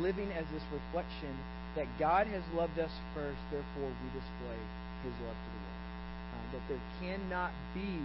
living 0.00 0.32
as 0.32 0.48
this 0.52 0.64
reflection 0.72 1.36
that 1.76 1.86
God 1.98 2.26
has 2.32 2.42
loved 2.56 2.78
us 2.80 2.90
first, 3.14 3.38
therefore 3.52 3.92
we 3.92 4.08
display 4.16 4.60
His 5.04 5.14
love 5.20 5.36
to 5.36 5.48
the 5.52 5.60
world. 5.60 5.84
Uh, 6.32 6.44
that 6.56 6.64
there 6.68 6.84
cannot 7.00 7.52
be 7.76 8.00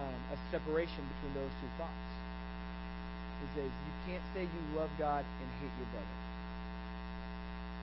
um, 0.00 0.16
a 0.32 0.36
separation 0.48 1.02
between 1.16 1.44
those 1.44 1.52
two 1.60 1.70
thoughts. 1.76 2.08
He 3.42 3.46
says 3.58 3.68
you 3.68 3.94
can't 4.06 4.24
say 4.32 4.46
you 4.46 4.62
love 4.78 4.90
God 4.96 5.26
and 5.26 5.48
hate 5.58 5.74
your 5.76 5.90
brother. 5.90 6.16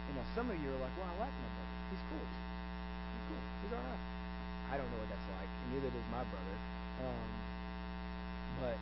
You 0.10 0.14
know, 0.18 0.26
some 0.34 0.48
of 0.50 0.58
you 0.58 0.70
are 0.72 0.82
like, 0.82 0.96
well, 0.98 1.12
I 1.12 1.28
like 1.28 1.36
my 1.36 1.50
brother. 1.54 1.76
He's 1.94 2.04
cool. 2.10 2.26
He's 2.26 3.24
cool. 3.30 3.44
He's 3.62 3.74
all 3.76 3.86
right. 3.86 4.04
I 4.70 4.74
don't 4.78 4.90
know 4.90 5.02
what 5.02 5.10
that's 5.10 5.30
like, 5.38 5.50
and 5.50 5.68
neither 5.74 5.90
does 5.90 6.08
my 6.10 6.24
brother. 6.30 6.58
Um, 7.06 7.30
but 8.62 8.78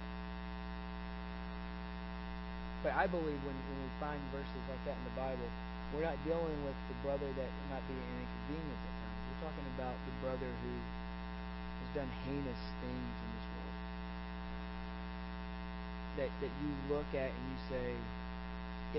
but 2.86 2.94
I 2.94 3.10
believe 3.10 3.42
when, 3.42 3.58
when 3.58 3.80
we 3.82 3.90
find 3.98 4.22
verses 4.32 4.64
like 4.70 4.82
that 4.86 4.96
in 4.96 5.06
the 5.10 5.18
Bible, 5.18 5.50
we're 5.92 6.06
not 6.06 6.16
dealing 6.24 6.60
with 6.64 6.78
the 6.88 6.98
brother 7.02 7.26
that 7.26 7.50
might 7.74 7.84
be 7.90 7.96
an 7.96 8.08
inconvenience 8.22 8.84
at 8.86 8.96
times. 9.02 9.20
We're 9.28 9.42
talking 9.50 9.68
about 9.76 9.96
the 10.08 10.14
brother 10.24 10.50
who 10.64 10.72
done 11.94 12.10
heinous 12.26 12.64
things 12.82 13.16
in 13.22 13.30
this 13.36 13.48
world. 13.54 13.78
That 16.18 16.32
that 16.42 16.54
you 16.64 16.70
look 16.90 17.10
at 17.14 17.30
and 17.30 17.44
you 17.52 17.60
say, 17.70 17.88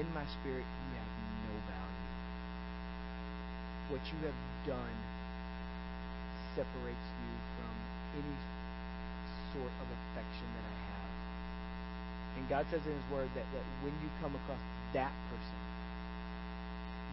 in 0.00 0.06
my 0.14 0.24
spirit, 0.40 0.64
you 0.64 0.90
have 0.96 1.12
no 1.48 1.54
value. 1.66 2.08
What 3.90 4.02
you 4.12 4.18
have 4.28 4.40
done 4.68 4.96
separates 6.54 7.08
you 7.22 7.32
from 7.56 7.74
any 8.18 8.36
sort 9.54 9.72
of 9.72 9.86
affection 9.88 10.48
that 10.58 10.64
I 10.66 10.76
have. 10.92 11.10
And 12.38 12.42
God 12.50 12.64
says 12.70 12.84
in 12.84 12.92
His 12.92 13.08
Word 13.10 13.30
that, 13.34 13.46
that 13.54 13.66
when 13.82 13.94
you 14.02 14.08
come 14.20 14.34
across 14.34 14.62
that 14.92 15.14
person, 15.32 15.60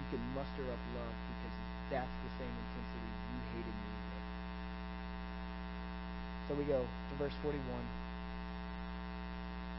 you 0.02 0.06
can 0.18 0.22
muster 0.36 0.66
up 0.68 0.82
love 0.98 1.16
because 1.32 1.56
that's 1.90 2.16
the 2.26 2.32
same 2.42 2.52
intensity 2.52 3.12
you 3.34 3.40
hated 3.56 3.76
me 3.76 3.90
with. 3.90 4.06
So 6.48 6.56
we 6.56 6.64
go 6.66 6.82
to 6.82 7.18
verse 7.18 7.34
41. 7.44 7.60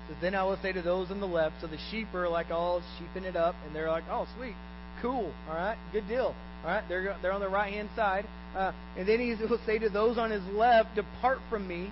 It 0.05 0.09
says, 0.09 0.17
Then 0.21 0.35
I 0.35 0.45
will 0.45 0.59
say 0.63 0.73
to 0.73 0.83
those 0.83 1.11
on 1.11 1.21
the 1.21 1.27
left, 1.27 1.61
so 1.61 1.67
the 1.67 1.79
sheep 1.91 2.13
are 2.15 2.29
like 2.29 2.51
all 2.51 2.83
sheeping 2.99 3.25
it 3.25 3.37
up, 3.37 3.55
and 3.67 3.75
they're 3.75 3.91
like, 3.91 4.05
oh, 4.11 4.27
sweet, 4.37 4.55
Cool. 5.03 5.33
All 5.49 5.55
right. 5.55 5.77
Good 5.93 6.09
deal. 6.09 6.35
All 6.65 6.71
right. 6.71 6.83
They're, 6.89 7.17
they're 7.21 7.33
on 7.33 7.41
the 7.41 7.49
right 7.49 7.73
hand 7.73 7.91
side. 7.95 8.27
Uh, 8.57 8.73
and 8.97 9.07
then 9.07 9.21
he 9.21 9.35
will 9.45 9.61
say 9.67 9.79
to 9.79 9.91
those 9.91 10.17
on 10.17 10.31
his 10.31 10.43
left, 10.55 10.95
Depart 10.95 11.39
from 11.51 11.69
me, 11.69 11.91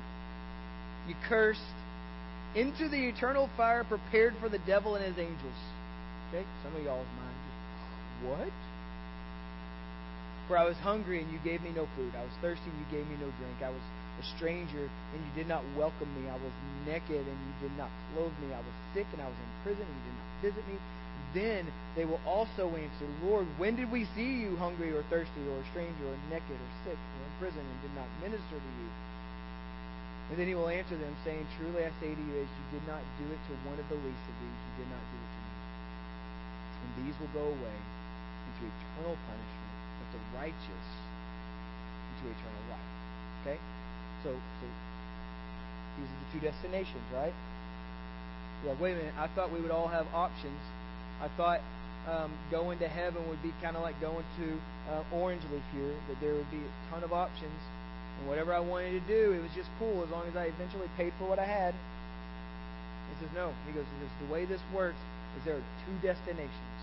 you 1.06 1.14
cursed, 1.28 1.60
into 2.54 2.88
the 2.88 3.08
eternal 3.08 3.50
fire 3.56 3.84
prepared 3.84 4.34
for 4.40 4.48
the 4.48 4.58
devil 4.58 4.94
and 4.94 5.04
his 5.04 5.18
angels. 5.18 5.58
Okay? 6.28 6.44
Some 6.62 6.74
of 6.76 6.82
y'all's 6.82 7.06
mind 7.18 7.34
what? 8.24 8.48
For 10.46 10.58
I 10.58 10.64
was 10.64 10.76
hungry 10.84 11.22
and 11.22 11.32
you 11.32 11.40
gave 11.40 11.62
me 11.62 11.72
no 11.72 11.88
food. 11.96 12.12
I 12.12 12.22
was 12.22 12.34
thirsty 12.44 12.68
and 12.68 12.78
you 12.78 12.88
gave 12.92 13.08
me 13.08 13.16
no 13.16 13.32
drink. 13.40 13.58
I 13.64 13.72
was 13.72 13.80
a 14.20 14.24
stranger 14.36 14.86
and 14.86 15.18
you 15.24 15.32
did 15.34 15.48
not 15.48 15.64
welcome 15.76 16.08
me. 16.20 16.28
I 16.28 16.36
was 16.36 16.52
naked 16.84 17.24
and 17.24 17.38
you 17.48 17.54
did 17.64 17.74
not 17.80 17.88
clothe 18.12 18.36
me. 18.44 18.52
I 18.52 18.60
was 18.60 18.76
sick 18.92 19.08
and 19.16 19.24
I 19.24 19.28
was 19.28 19.38
in 19.40 19.50
prison 19.64 19.86
and 19.88 19.96
you 19.96 20.04
did 20.04 20.18
not 20.20 20.30
visit 20.44 20.64
me. 20.68 20.76
Then 21.32 21.66
they 21.96 22.04
will 22.04 22.20
also 22.22 22.70
answer, 22.76 23.06
Lord, 23.24 23.48
when 23.58 23.74
did 23.74 23.90
we 23.90 24.06
see 24.14 24.44
you 24.44 24.54
hungry 24.60 24.92
or 24.92 25.02
thirsty 25.10 25.42
or 25.48 25.58
a 25.58 25.66
stranger 25.72 26.06
or 26.06 26.16
naked 26.30 26.54
or 26.54 26.70
sick 26.86 26.94
or 26.94 27.20
in 27.24 27.32
prison 27.40 27.64
and 27.64 27.78
did 27.82 27.94
not 27.96 28.06
minister 28.22 28.54
to 28.60 28.70
you? 28.78 28.88
And 30.30 30.40
then 30.40 30.48
he 30.48 30.54
will 30.56 30.72
answer 30.72 30.96
them, 30.96 31.12
saying, 31.24 31.44
Truly 31.60 31.84
I 31.84 31.92
say 32.00 32.14
to 32.16 32.22
you, 32.24 32.34
as 32.40 32.48
you 32.48 32.64
did 32.72 32.84
not 32.88 33.04
do 33.20 33.28
it 33.28 33.36
to 33.36 33.52
one 33.68 33.76
of 33.76 33.84
the 33.92 33.98
least 34.00 34.24
of 34.24 34.34
these, 34.40 34.56
you 34.56 34.72
did 34.80 34.88
not 34.88 35.04
do 35.04 35.16
it 35.20 35.30
to 35.30 35.40
me. 35.44 35.52
And 36.80 36.88
these 37.04 37.16
will 37.20 37.32
go 37.36 37.44
away 37.44 37.76
into 38.48 38.62
eternal 38.72 39.16
punishment, 39.28 39.53
the 40.14 40.22
righteous 40.38 40.86
into 42.14 42.30
eternal 42.30 42.64
life. 42.70 42.90
Okay? 43.42 43.58
So, 44.22 44.30
so 44.30 44.64
these 45.98 46.06
are 46.06 46.18
the 46.22 46.28
two 46.32 46.42
destinations, 46.46 47.02
right? 47.12 47.34
Like, 48.64 48.80
wait 48.80 48.94
a 48.94 48.96
minute, 48.96 49.14
I 49.18 49.26
thought 49.34 49.52
we 49.52 49.60
would 49.60 49.74
all 49.74 49.88
have 49.88 50.06
options. 50.14 50.58
I 51.20 51.28
thought 51.36 51.60
um, 52.08 52.32
going 52.50 52.78
to 52.78 52.88
heaven 52.88 53.26
would 53.28 53.42
be 53.42 53.52
kind 53.62 53.76
of 53.76 53.82
like 53.82 54.00
going 54.00 54.24
to 54.38 54.46
uh, 54.90 55.02
Orange 55.12 55.42
Leaf 55.52 55.62
here, 55.72 55.94
that 56.08 56.20
there 56.20 56.34
would 56.34 56.50
be 56.50 56.62
a 56.62 56.90
ton 56.90 57.04
of 57.04 57.12
options. 57.12 57.60
And 58.18 58.28
whatever 58.28 58.54
I 58.54 58.60
wanted 58.60 58.92
to 58.92 59.04
do, 59.04 59.32
it 59.32 59.42
was 59.42 59.50
just 59.54 59.68
cool 59.78 60.02
as 60.04 60.10
long 60.10 60.26
as 60.28 60.36
I 60.36 60.46
eventually 60.46 60.88
paid 60.96 61.12
for 61.18 61.28
what 61.28 61.38
I 61.38 61.44
had. 61.44 61.74
He 61.74 63.26
says, 63.26 63.34
no. 63.34 63.52
He 63.66 63.72
goes, 63.72 63.84
the 64.26 64.32
way 64.32 64.44
this 64.44 64.60
works 64.72 64.98
is 65.38 65.44
there 65.44 65.56
are 65.56 65.66
two 65.86 65.96
destinations. 66.06 66.78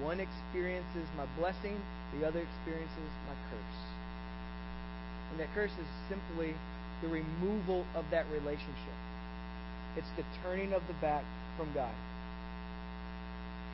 One 0.00 0.20
experiences 0.20 1.08
my 1.16 1.24
blessing, 1.38 1.80
the 2.18 2.26
other 2.26 2.40
experiences 2.40 3.10
my 3.26 3.34
curse. 3.50 3.80
And 5.30 5.40
that 5.40 5.48
curse 5.54 5.72
is 5.72 5.88
simply 6.08 6.54
the 7.02 7.08
removal 7.08 7.84
of 7.94 8.04
that 8.10 8.26
relationship. 8.32 8.96
It's 9.96 10.10
the 10.16 10.24
turning 10.42 10.72
of 10.72 10.86
the 10.86 10.94
back 10.94 11.24
from 11.56 11.72
God. 11.72 11.94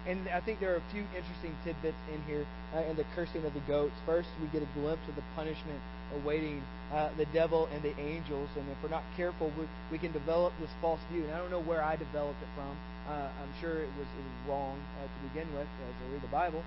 And 0.07 0.29
I 0.29 0.41
think 0.41 0.59
there 0.59 0.73
are 0.75 0.83
a 0.83 0.93
few 0.93 1.07
interesting 1.15 1.55
tidbits 1.65 1.97
in 2.13 2.21
here 2.27 2.45
uh, 2.75 2.83
in 2.91 2.97
the 2.97 3.05
cursing 3.15 3.45
of 3.45 3.55
the 3.55 3.63
goats. 3.71 3.95
First, 4.05 4.29
we 4.41 4.49
get 4.49 4.63
a 4.63 4.71
glimpse 4.75 5.07
of 5.09 5.15
the 5.15 5.23
punishment 5.37 5.79
awaiting 6.21 6.63
uh, 6.93 7.11
the 7.17 7.27
devil 7.27 7.69
and 7.73 7.83
the 7.83 7.97
angels. 8.01 8.51
And 8.57 8.69
if 8.69 8.77
we're 8.83 8.91
not 8.91 9.05
careful, 9.17 9.53
we, 9.57 9.67
we 9.93 9.99
can 9.99 10.13
develop 10.13 10.53
this 10.61 10.71
false 10.81 11.01
view. 11.11 11.25
And 11.25 11.33
I 11.33 11.39
don't 11.39 11.51
know 11.51 11.63
where 11.63 11.83
I 11.83 11.97
developed 11.97 12.43
it 12.43 12.49
from. 12.57 12.77
Uh, 13.09 13.31
I'm 13.31 13.53
sure 13.61 13.83
it 13.83 13.91
was, 13.99 14.07
it 14.19 14.25
was 14.27 14.49
wrong 14.49 14.79
uh, 14.99 15.07
to 15.07 15.29
begin 15.29 15.53
with 15.55 15.67
as 15.67 15.95
I 16.09 16.13
read 16.13 16.23
the 16.23 16.35
Bible. 16.35 16.65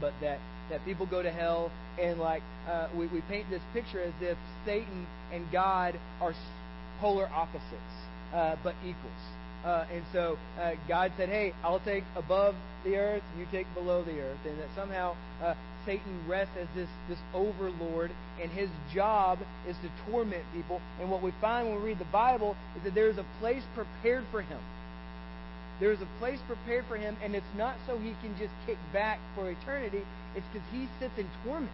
But 0.00 0.12
that, 0.20 0.38
that 0.70 0.84
people 0.84 1.06
go 1.06 1.22
to 1.22 1.30
hell 1.30 1.70
and 2.00 2.18
like 2.18 2.42
uh, 2.68 2.88
we, 2.96 3.06
we 3.06 3.20
paint 3.22 3.50
this 3.50 3.62
picture 3.72 4.02
as 4.02 4.14
if 4.20 4.38
Satan 4.64 5.06
and 5.32 5.44
God 5.52 5.98
are 6.20 6.34
polar 7.00 7.28
opposites, 7.28 7.94
uh, 8.32 8.56
but 8.64 8.74
equals. 8.82 9.22
Uh, 9.64 9.84
and 9.92 10.02
so 10.12 10.38
uh, 10.60 10.72
God 10.88 11.12
said, 11.16 11.28
"Hey, 11.28 11.54
I'll 11.62 11.80
take 11.80 12.04
above 12.16 12.56
the 12.84 12.96
earth, 12.96 13.22
you 13.38 13.46
take 13.52 13.72
below 13.74 14.02
the 14.02 14.20
earth," 14.20 14.38
and 14.44 14.58
that 14.58 14.68
somehow 14.74 15.14
uh, 15.42 15.54
Satan 15.86 16.20
rests 16.26 16.54
as 16.60 16.66
this 16.74 16.88
this 17.08 17.18
overlord, 17.32 18.10
and 18.40 18.50
his 18.50 18.68
job 18.92 19.38
is 19.68 19.76
to 19.82 20.10
torment 20.10 20.44
people. 20.52 20.80
And 21.00 21.10
what 21.10 21.22
we 21.22 21.32
find 21.40 21.68
when 21.68 21.76
we 21.76 21.90
read 21.90 21.98
the 21.98 22.12
Bible 22.12 22.56
is 22.76 22.82
that 22.82 22.94
there 22.94 23.08
is 23.08 23.18
a 23.18 23.26
place 23.38 23.62
prepared 23.74 24.24
for 24.30 24.42
him. 24.42 24.58
There 25.80 25.92
is 25.92 26.00
a 26.00 26.08
place 26.18 26.38
prepared 26.46 26.84
for 26.86 26.96
him, 26.96 27.16
and 27.22 27.34
it's 27.34 27.54
not 27.56 27.76
so 27.86 27.98
he 27.98 28.14
can 28.22 28.36
just 28.38 28.52
kick 28.66 28.78
back 28.92 29.18
for 29.34 29.50
eternity. 29.50 30.02
It's 30.36 30.46
because 30.52 30.68
he 30.72 30.88
sits 30.98 31.18
in 31.18 31.26
torment. 31.44 31.72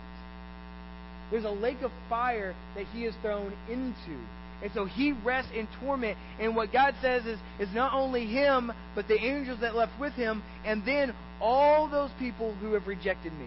There's 1.31 1.45
a 1.45 1.51
lake 1.51 1.83
of 1.83 1.93
fire 2.09 2.55
that 2.75 2.87
he 2.93 3.05
is 3.05 3.15
thrown 3.23 3.53
into. 3.69 4.19
And 4.63 4.73
so 4.75 4.85
he 4.87 5.13
rests 5.13 5.51
in 5.55 5.69
torment. 5.81 6.19
And 6.41 6.57
what 6.57 6.73
God 6.73 6.95
says 7.01 7.25
is, 7.27 7.39
is 7.61 7.69
not 7.75 7.93
only 7.95 8.27
him, 8.27 8.73
but 8.95 9.07
the 9.07 9.19
angels 9.19 9.61
that 9.61 9.77
left 9.77 9.93
with 10.01 10.15
him, 10.15 10.43
and 10.65 10.85
then 10.85 11.15
all 11.41 11.89
those 11.89 12.11
people 12.19 12.55
who 12.55 12.73
have 12.75 12.87
rejected 12.87 13.33
me. 13.33 13.47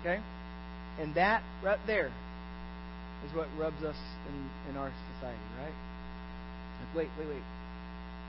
Okay? 0.00 0.20
And 0.98 1.14
that 1.14 1.42
right 1.62 1.78
there 1.86 2.10
is 3.26 3.34
what 3.34 3.48
rubs 3.58 3.82
us 3.84 3.98
in, 4.28 4.70
in 4.70 4.76
our 4.76 4.92
society, 5.14 5.38
right? 5.60 5.74
Like, 5.74 6.96
wait, 6.96 7.08
wait, 7.18 7.28
wait. 7.28 7.46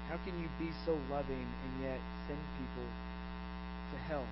How 0.09 0.17
can 0.25 0.37
you 0.41 0.49
be 0.59 0.71
so 0.85 0.97
loving 1.09 1.45
and 1.45 1.83
yet 1.83 1.99
send 2.27 2.39
people 2.57 2.89
to 3.93 3.97
hell? 4.09 4.25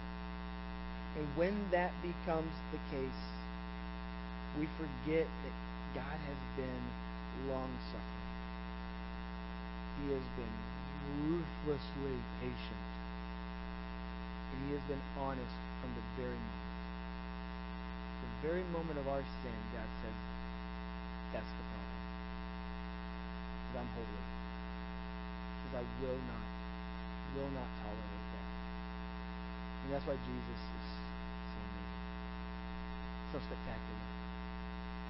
And 1.18 1.26
when 1.38 1.54
that 1.72 1.92
becomes 2.02 2.52
the 2.72 2.80
case, 2.92 3.22
we 4.60 4.68
forget 4.78 5.26
that 5.26 5.56
God 5.96 6.18
has 6.18 6.42
been 6.58 6.84
long 7.46 7.70
suffering. 7.94 8.28
He 10.02 10.14
has 10.14 10.26
been 10.38 10.56
ruthlessly 11.26 12.18
patient. 12.42 12.84
And 14.54 14.58
he 14.68 14.70
has 14.74 14.84
been 14.90 15.02
honest 15.20 15.58
from 15.82 15.92
the 15.94 16.06
very 16.18 16.38
moment. 16.38 16.66
The 18.18 18.32
very 18.48 18.66
moment 18.74 18.98
of 18.98 19.08
our 19.08 19.22
sin, 19.22 19.58
God 19.74 19.90
says, 20.02 20.18
that's 21.34 21.52
the 21.54 21.66
problem. 21.70 22.02
Because 23.68 23.78
I'm 23.84 23.90
holy. 23.94 24.24
Because 25.58 25.74
I 25.78 25.84
will 26.02 26.22
not, 26.28 26.46
will 27.36 27.52
not 27.52 27.70
tolerate 27.84 28.28
that. 28.32 28.48
And 29.84 29.88
that's 29.94 30.08
why 30.08 30.18
Jesus 30.18 30.60
is 30.60 30.88
so 30.88 31.60
amazing. 31.62 32.04
So 33.32 33.38
spectacular. 33.44 34.04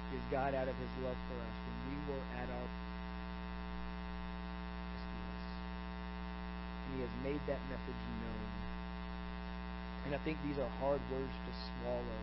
Because 0.08 0.24
God, 0.32 0.50
out 0.58 0.68
of 0.68 0.76
his 0.76 0.92
love 1.04 1.18
for 1.30 1.38
us, 1.38 1.57
at 2.38 2.48
our 2.48 2.68
and 6.88 6.96
he 6.96 7.04
has 7.04 7.14
made 7.20 7.42
that 7.44 7.60
message 7.68 8.02
known. 8.24 8.48
And 10.08 10.16
I 10.16 10.20
think 10.24 10.40
these 10.40 10.56
are 10.56 10.70
hard 10.80 11.00
words 11.12 11.36
to 11.36 11.52
swallow. 11.52 12.20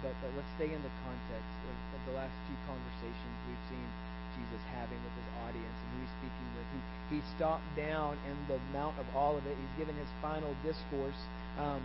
But, 0.00 0.16
but 0.24 0.32
let's 0.32 0.48
stay 0.56 0.72
in 0.72 0.80
the 0.80 0.94
context 1.04 1.56
of, 1.68 1.76
of 1.92 2.00
the 2.08 2.14
last 2.16 2.32
few 2.48 2.56
conversations 2.64 3.34
we've 3.44 3.66
seen 3.68 3.84
Jesus 4.32 4.62
having 4.72 4.96
with 4.96 5.12
his 5.12 5.28
audience 5.44 5.76
and 5.76 5.88
who 5.92 5.98
he's 6.00 6.14
speaking 6.24 6.48
with. 6.56 6.66
He, 6.72 6.80
he 7.12 7.20
stopped 7.36 7.68
down 7.76 8.16
in 8.24 8.36
the 8.48 8.56
Mount 8.72 8.96
of 8.96 9.04
Olivet. 9.12 9.52
He's 9.52 9.76
given 9.76 9.92
his 10.00 10.08
final 10.24 10.56
discourse. 10.64 11.20
Um, 11.60 11.84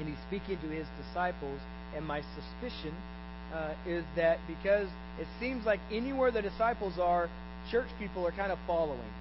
and 0.00 0.08
he's 0.08 0.22
speaking 0.32 0.56
to 0.64 0.68
his 0.72 0.88
disciples. 0.96 1.60
And 1.92 2.08
my 2.08 2.24
suspicion 2.32 2.96
uh, 3.52 3.74
is 3.86 4.04
that 4.16 4.38
because 4.46 4.88
it 5.18 5.26
seems 5.40 5.64
like 5.64 5.80
anywhere 5.92 6.30
the 6.30 6.42
disciples 6.42 6.98
are, 6.98 7.28
church 7.70 7.88
people 7.98 8.26
are 8.26 8.32
kind 8.32 8.52
of 8.52 8.58
following. 8.66 9.12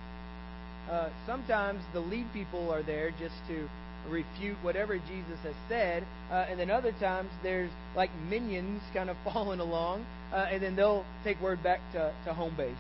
Uh, 0.90 1.10
sometimes 1.26 1.82
the 1.94 2.00
lead 2.00 2.26
people 2.34 2.72
are 2.72 2.84
there 2.84 3.12
just 3.12 3.36
to 3.48 3.70
refute 4.10 4.58
whatever 4.62 4.98
Jesus 4.98 5.40
has 5.44 5.56
said, 5.70 6.04
uh, 6.30 6.46
and 6.50 6.60
then 6.60 6.70
other 6.70 6.92
times 7.00 7.30
there's 7.42 7.72
like 7.96 8.10
minions 8.30 8.82
kind 8.94 9.10
of 9.10 9.16
following 9.24 9.60
along, 9.60 10.06
uh, 10.34 10.48
and 10.52 10.62
then 10.62 10.76
they'll 10.76 11.06
take 11.24 11.40
word 11.42 11.64
back 11.64 11.80
to, 11.94 12.14
to 12.26 12.34
home 12.34 12.56
base. 12.58 12.76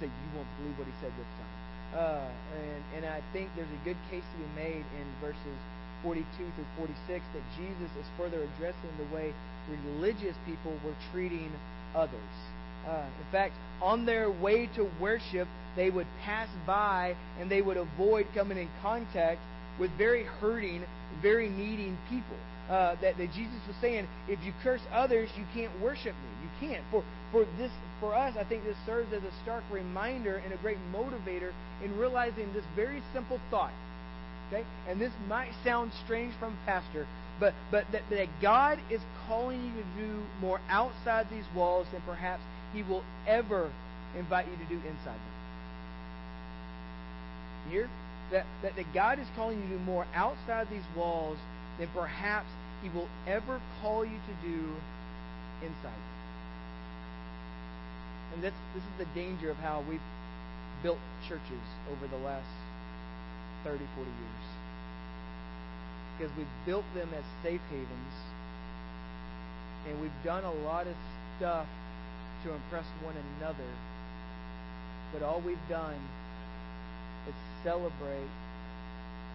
Say, 0.00 0.06
you 0.06 0.30
won't 0.36 0.48
believe 0.58 0.78
what 0.78 0.86
he 0.86 0.92
said 1.00 1.12
this 1.16 1.26
time. 1.38 1.56
Uh, 1.96 2.28
and, 2.60 2.82
and 2.96 3.06
I 3.06 3.22
think 3.32 3.48
there's 3.56 3.70
a 3.70 3.84
good 3.84 3.96
case 4.10 4.24
to 4.32 4.36
be 4.36 4.48
made 4.54 4.84
in 5.00 5.06
verses 5.20 5.58
42 6.02 6.24
through 6.36 6.64
46 6.76 7.24
that 7.34 7.42
Jesus 7.56 7.90
is 7.98 8.06
further 8.16 8.42
addressing 8.42 8.90
the 8.98 9.14
way 9.14 9.32
religious 9.70 10.36
people 10.46 10.72
were 10.84 10.94
treating 11.12 11.50
others. 11.94 12.36
Uh, 12.86 13.04
in 13.18 13.32
fact, 13.32 13.54
on 13.82 14.06
their 14.06 14.30
way 14.30 14.66
to 14.76 14.88
worship, 15.00 15.48
they 15.74 15.90
would 15.90 16.06
pass 16.22 16.48
by 16.66 17.16
and 17.40 17.50
they 17.50 17.62
would 17.62 17.76
avoid 17.76 18.26
coming 18.34 18.58
in 18.58 18.68
contact 18.80 19.40
with 19.80 19.90
very 19.98 20.24
hurting, 20.24 20.84
very 21.20 21.48
needing 21.48 21.98
people. 22.08 22.36
Uh, 22.70 22.96
that, 23.00 23.16
that 23.16 23.32
Jesus 23.32 23.60
was 23.68 23.76
saying, 23.80 24.08
if 24.28 24.42
you 24.42 24.52
curse 24.62 24.80
others, 24.92 25.30
you 25.36 25.44
can't 25.54 25.70
worship 25.80 26.14
me. 26.14 26.30
You 26.42 26.68
can't. 26.68 26.84
For 26.90 27.04
for 27.32 27.44
this 27.58 27.70
for 28.00 28.14
us, 28.14 28.34
I 28.38 28.44
think 28.44 28.64
this 28.64 28.76
serves 28.84 29.12
as 29.12 29.22
a 29.22 29.30
stark 29.42 29.64
reminder 29.70 30.36
and 30.36 30.52
a 30.52 30.56
great 30.58 30.78
motivator 30.92 31.52
in 31.82 31.96
realizing 31.96 32.52
this 32.52 32.64
very 32.74 33.02
simple 33.12 33.40
thought. 33.50 33.72
Okay? 34.48 34.64
And 34.88 35.00
this 35.00 35.12
might 35.28 35.50
sound 35.64 35.92
strange 36.04 36.34
from 36.38 36.56
pastor, 36.66 37.06
but 37.40 37.54
but 37.70 37.84
that, 37.92 38.02
that 38.10 38.28
God 38.40 38.78
is 38.90 39.00
calling 39.26 39.64
you 39.64 39.72
to 39.72 40.06
do 40.06 40.22
more 40.40 40.60
outside 40.68 41.28
these 41.30 41.44
walls 41.54 41.86
than 41.92 42.02
perhaps 42.02 42.42
He 42.72 42.82
will 42.82 43.02
ever 43.26 43.70
invite 44.16 44.46
you 44.46 44.56
to 44.56 44.64
do 44.64 44.76
inside 44.76 45.14
them. 45.14 45.34
Here, 47.70 47.90
that, 48.30 48.46
that, 48.62 48.76
that 48.76 48.94
God 48.94 49.18
is 49.18 49.26
calling 49.34 49.58
you 49.58 49.64
to 49.64 49.78
do 49.78 49.78
more 49.80 50.06
outside 50.14 50.68
these 50.70 50.86
walls 50.96 51.38
than 51.78 51.88
perhaps 51.94 52.48
He 52.82 52.88
will 52.88 53.08
ever 53.26 53.60
call 53.82 54.04
you 54.04 54.16
to 54.16 54.48
do 54.48 54.74
inside. 55.62 56.02
And 58.34 58.44
this, 58.44 58.54
this 58.74 58.82
is 58.82 58.98
the 58.98 59.20
danger 59.20 59.50
of 59.50 59.56
how 59.56 59.82
we've 59.88 60.00
built 60.82 60.98
churches 61.26 61.66
over 61.90 62.06
the 62.06 62.22
last 62.24 62.46
30, 63.66 63.82
40 63.98 64.06
years. 64.06 64.46
Because 66.14 66.30
we've 66.38 66.56
built 66.64 66.86
them 66.94 67.10
as 67.18 67.26
safe 67.42 67.60
havens, 67.68 68.14
and 69.90 70.00
we've 70.00 70.22
done 70.22 70.44
a 70.44 70.54
lot 70.62 70.86
of 70.86 70.94
stuff 71.36 71.66
to 72.44 72.54
impress 72.54 72.86
one 73.02 73.18
another, 73.18 73.70
but 75.12 75.26
all 75.26 75.42
we've 75.42 75.68
done 75.68 75.98
is 77.26 77.34
celebrate 77.64 78.30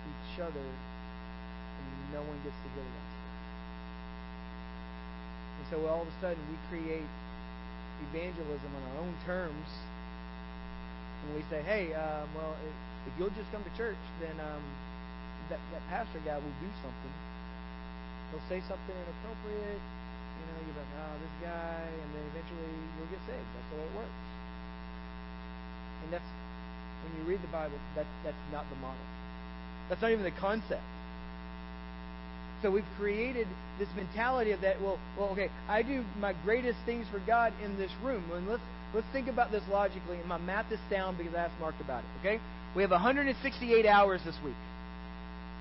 each 0.08 0.39
other, 0.39 0.63
and 0.63 1.88
no 2.15 2.24
one 2.24 2.39
gets 2.48 2.56
to 2.63 2.70
hear 2.72 2.88
gospel. 2.88 3.20
And 5.60 5.65
so 5.70 5.76
all 5.91 6.02
of 6.04 6.08
a 6.08 6.15
sudden, 6.24 6.39
we 6.48 6.58
create 6.72 7.12
evangelism 8.10 8.72
on 8.80 8.84
our 8.96 8.98
own 9.04 9.13
terms, 9.28 9.67
and 11.22 11.36
we 11.36 11.44
say, 11.52 11.62
"Hey, 11.62 11.94
um, 11.94 12.28
well, 12.34 12.56
if 13.08 13.14
you'll 13.18 13.34
just 13.34 13.50
come 13.52 13.64
to 13.64 13.74
church, 13.78 14.00
then 14.20 14.36
um, 14.42 14.64
that 15.50 15.60
that 15.74 15.84
pastor 15.90 16.22
guy 16.24 16.38
will 16.38 16.58
do 16.62 16.70
something. 16.82 17.14
He'll 18.32 18.48
say 18.48 18.60
something 18.68 18.96
inappropriate." 18.96 19.82
You 20.42 20.48
know, 20.50 20.60
you're 20.66 20.80
like, 20.82 20.94
oh, 20.98 21.14
this 21.22 21.36
guy, 21.46 21.86
and 21.86 22.10
then 22.18 22.24
eventually 22.34 22.74
you'll 22.98 23.12
get 23.14 23.22
saved. 23.30 23.46
That's 23.46 23.70
the 23.70 23.78
way 23.78 23.86
it 23.86 23.94
works. 23.94 24.22
And 26.02 26.10
that's 26.14 26.32
when 27.06 27.12
you 27.18 27.30
read 27.30 27.42
the 27.42 27.54
Bible, 27.54 27.78
that 27.96 28.06
that's 28.24 28.44
not 28.52 28.66
the 28.70 28.76
model. 28.78 29.06
That's 29.90 30.02
not 30.02 30.12
even 30.12 30.24
the 30.24 30.32
concept. 30.32 30.82
So 32.62 32.70
we've 32.70 32.86
created 32.98 33.48
this 33.80 33.90
mentality 33.96 34.52
of 34.52 34.62
that. 34.62 34.82
Well, 34.82 35.00
well, 35.18 35.30
okay, 35.30 35.50
I 35.68 35.82
do 35.82 36.04
my 36.20 36.34
greatest 36.46 36.78
things 36.86 37.08
for 37.12 37.20
God 37.20 37.54
in 37.64 37.78
this 37.78 37.92
room. 38.04 38.24
And 38.34 38.48
let's 38.48 38.64
let's 38.94 39.08
think 39.12 39.28
about 39.28 39.52
this 39.52 39.64
logically. 39.70 40.18
And 40.18 40.28
my 40.28 40.38
math 40.38 40.72
is 40.72 40.80
down 40.90 41.18
because 41.18 41.34
I 41.34 41.46
asked 41.46 41.60
Mark 41.60 41.76
about 41.82 42.04
it. 42.04 42.10
Okay, 42.20 42.40
we 42.76 42.82
have 42.82 42.92
168 42.92 43.86
hours 43.86 44.22
this 44.26 44.36
week. 44.44 44.56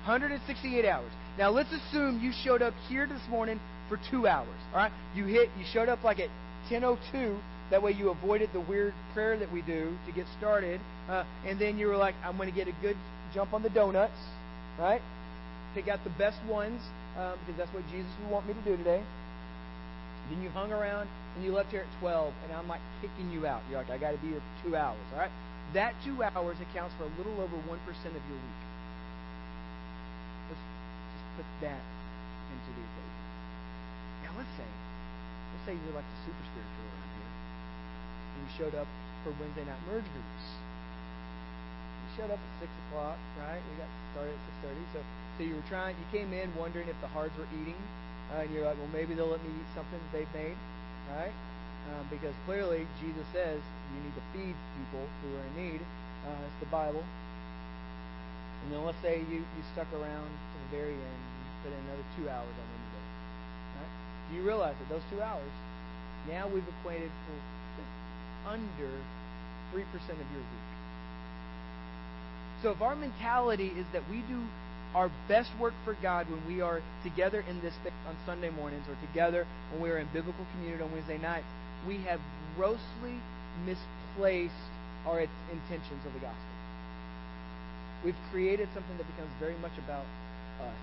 168 0.05 0.85
hours. 0.85 1.11
Now 1.37 1.49
let's 1.49 1.71
assume 1.71 2.19
you 2.21 2.31
showed 2.43 2.61
up 2.61 2.73
here 2.89 3.05
this 3.05 3.21
morning 3.29 3.59
for 3.87 3.99
two 4.09 4.27
hours. 4.27 4.47
All 4.73 4.79
right, 4.79 4.91
you 5.15 5.25
hit, 5.25 5.49
you 5.57 5.65
showed 5.71 5.89
up 5.89 6.03
like 6.03 6.19
at 6.19 6.29
10:02. 6.69 7.37
That 7.69 7.81
way 7.81 7.91
you 7.91 8.09
avoided 8.09 8.49
the 8.53 8.59
weird 8.59 8.93
prayer 9.13 9.37
that 9.37 9.51
we 9.51 9.61
do 9.61 9.95
to 10.05 10.11
get 10.11 10.25
started, 10.37 10.81
uh, 11.09 11.23
and 11.45 11.59
then 11.59 11.77
you 11.77 11.87
were 11.87 11.95
like, 11.95 12.15
I'm 12.23 12.35
going 12.35 12.49
to 12.49 12.55
get 12.55 12.67
a 12.67 12.75
good 12.81 12.97
jump 13.33 13.53
on 13.53 13.63
the 13.63 13.69
donuts, 13.69 14.19
right? 14.77 15.01
Pick 15.73 15.87
out 15.87 16.03
the 16.03 16.09
best 16.11 16.37
ones 16.49 16.81
um, 17.17 17.39
because 17.39 17.57
that's 17.57 17.73
what 17.73 17.83
Jesus 17.89 18.11
would 18.21 18.31
want 18.31 18.45
me 18.45 18.53
to 18.53 18.61
do 18.61 18.75
today. 18.75 19.01
Then 20.29 20.43
you 20.43 20.49
hung 20.49 20.71
around 20.73 21.07
and 21.35 21.45
you 21.45 21.53
left 21.53 21.71
here 21.71 21.81
at 21.81 21.99
12, 22.01 22.33
and 22.43 22.51
I'm 22.53 22.67
like 22.67 22.81
kicking 23.01 23.31
you 23.31 23.47
out. 23.47 23.61
You're 23.69 23.79
like, 23.79 23.89
I 23.89 23.97
got 23.97 24.11
to 24.11 24.17
be 24.17 24.27
here 24.27 24.41
for 24.41 24.69
two 24.69 24.75
hours. 24.75 24.99
All 25.13 25.19
right, 25.19 25.31
that 25.73 25.95
two 26.03 26.19
hours 26.23 26.57
accounts 26.59 26.93
for 26.99 27.05
a 27.07 27.13
little 27.15 27.39
over 27.39 27.55
one 27.67 27.79
percent 27.87 28.11
of 28.11 28.23
your 28.27 28.39
week. 28.39 28.61
Let's 30.51 30.59
just 31.15 31.27
put 31.39 31.47
that 31.63 31.79
into 32.51 32.69
the 32.75 32.83
equation. 32.83 33.23
Now 34.27 34.31
let's 34.35 34.53
say, 34.59 34.67
let's 34.67 35.63
say 35.63 35.73
you're 35.79 35.95
like 35.95 36.07
the 36.07 36.19
super 36.27 36.43
spiritual 36.51 36.85
around 36.91 37.11
here, 37.15 37.31
and 37.31 38.39
you 38.43 38.51
showed 38.59 38.75
up 38.75 38.89
for 39.23 39.31
Wednesday 39.39 39.63
night 39.63 39.79
merge 39.87 40.07
groups. 40.11 40.45
You 42.03 42.07
showed 42.19 42.31
up 42.35 42.41
at 42.41 42.51
six 42.59 42.71
o'clock, 42.87 43.15
right? 43.39 43.63
We 43.63 43.73
got 43.79 43.87
started 44.11 44.35
at 44.35 44.41
six 44.43 44.55
thirty. 44.59 44.83
So, 44.91 44.99
so 44.99 45.39
you 45.47 45.55
were 45.55 45.67
trying. 45.71 45.95
You 45.95 46.07
came 46.11 46.35
in 46.35 46.51
wondering 46.59 46.91
if 46.91 46.99
the 46.99 47.07
Hards 47.07 47.31
were 47.39 47.47
eating, 47.63 47.79
uh, 48.35 48.43
and 48.43 48.51
you're 48.51 48.67
like, 48.67 48.75
well, 48.75 48.91
maybe 48.91 49.15
they'll 49.15 49.31
let 49.31 49.39
me 49.47 49.55
eat 49.55 49.69
something 49.71 49.99
they've 50.11 50.27
made, 50.35 50.59
right? 51.15 51.31
Um, 51.91 52.07
because 52.09 52.33
clearly 52.47 52.87
Jesus 53.03 53.27
says 53.35 53.59
you 53.59 53.99
need 53.99 54.15
to 54.15 54.25
feed 54.31 54.55
people 54.55 55.03
who 55.21 55.27
are 55.35 55.45
in 55.51 55.53
need. 55.59 55.81
Uh, 56.23 56.47
it's 56.47 56.59
the 56.63 56.71
Bible. 56.71 57.03
And 58.63 58.71
then 58.71 58.85
let's 58.85 59.01
say 59.01 59.19
you, 59.27 59.43
you 59.43 59.63
stuck 59.73 59.91
around 59.91 60.29
to 60.29 60.55
the 60.55 60.69
very 60.71 60.95
end, 60.95 61.21
and 61.27 61.51
put 61.63 61.73
in 61.73 61.81
another 61.91 62.07
two 62.15 62.29
hours 62.29 62.55
on 62.55 62.65
Wednesday. 62.71 63.05
Right? 63.75 63.93
Do 64.29 64.31
you 64.37 64.43
realize 64.47 64.75
that 64.79 64.87
those 64.87 65.03
two 65.11 65.19
hours, 65.19 65.51
now 66.29 66.47
we've 66.47 66.67
equated 66.79 67.11
for 67.27 67.35
under 68.47 68.91
3% 69.73 69.83
of 69.83 70.27
your 70.31 70.43
week. 70.43 70.69
So 72.63 72.71
if 72.71 72.81
our 72.81 72.95
mentality 72.95 73.71
is 73.75 73.85
that 73.93 74.03
we 74.09 74.21
do 74.29 74.41
our 74.93 75.09
best 75.27 75.49
work 75.59 75.73
for 75.85 75.95
God 76.01 76.27
when 76.29 76.45
we 76.47 76.61
are 76.61 76.81
together 77.03 77.43
in 77.49 77.61
this 77.61 77.73
thing 77.83 77.93
on 78.07 78.15
Sunday 78.25 78.49
mornings 78.49 78.83
or 78.89 78.95
together 79.07 79.47
when 79.71 79.81
we 79.81 79.89
are 79.89 79.97
in 79.97 80.07
biblical 80.13 80.45
community 80.53 80.83
on 80.83 80.91
Wednesday 80.91 81.17
nights, 81.17 81.47
we 81.87 81.97
have 82.05 82.19
grossly 82.55 83.17
misplaced 83.65 84.53
our 85.05 85.21
intentions 85.21 86.01
of 86.05 86.13
the 86.13 86.19
gospel. 86.19 86.55
We've 88.05 88.17
created 88.31 88.69
something 88.73 88.97
that 88.97 89.05
becomes 89.05 89.29
very 89.39 89.57
much 89.61 89.73
about 89.77 90.05
us. 90.61 90.81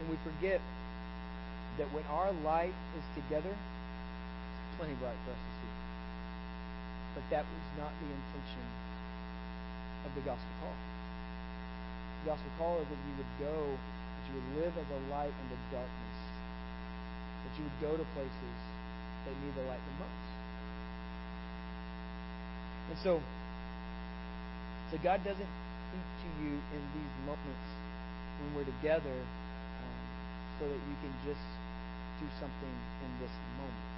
And 0.00 0.10
we 0.10 0.18
forget 0.26 0.60
that 1.78 1.90
when 1.94 2.02
our 2.10 2.30
light 2.42 2.74
is 2.98 3.06
together, 3.14 3.50
it's 3.50 4.74
plenty 4.78 4.94
bright 4.98 5.18
for 5.26 5.34
us 5.34 5.38
to 5.38 5.52
see. 5.58 5.72
But 7.14 7.24
that 7.30 7.44
was 7.46 7.66
not 7.78 7.90
the 8.02 8.10
intention 8.10 8.66
of 10.06 10.10
the 10.14 10.22
gospel 10.26 10.50
call. 10.62 10.78
The 12.22 12.34
gospel 12.34 12.50
call 12.58 12.74
is 12.82 12.86
that 12.90 13.00
you 13.06 13.14
would 13.18 13.32
go, 13.38 13.58
that 13.74 14.24
you 14.30 14.34
would 14.38 14.50
live 14.62 14.74
as 14.78 14.88
a 14.90 15.00
light 15.10 15.34
in 15.34 15.46
the 15.50 15.58
darkness, 15.74 16.13
you 17.58 17.64
would 17.64 17.80
go 17.80 17.92
to 17.96 18.04
places 18.12 18.58
that 19.24 19.34
need 19.40 19.54
the 19.56 19.64
light 19.70 19.80
the 19.80 19.94
most. 20.02 20.28
And 22.90 22.98
so, 23.00 23.12
so 24.92 24.94
God 25.00 25.24
doesn't 25.24 25.52
speak 25.88 26.06
to 26.20 26.28
you 26.44 26.52
in 26.60 26.82
these 26.92 27.14
moments 27.24 27.68
when 28.40 28.48
we're 28.58 28.68
together 28.78 29.16
um, 29.16 29.96
so 30.60 30.68
that 30.68 30.80
you 30.84 30.96
can 31.00 31.14
just 31.24 31.46
do 32.20 32.26
something 32.38 32.74
in 33.06 33.10
this 33.24 33.32
moment. 33.56 33.88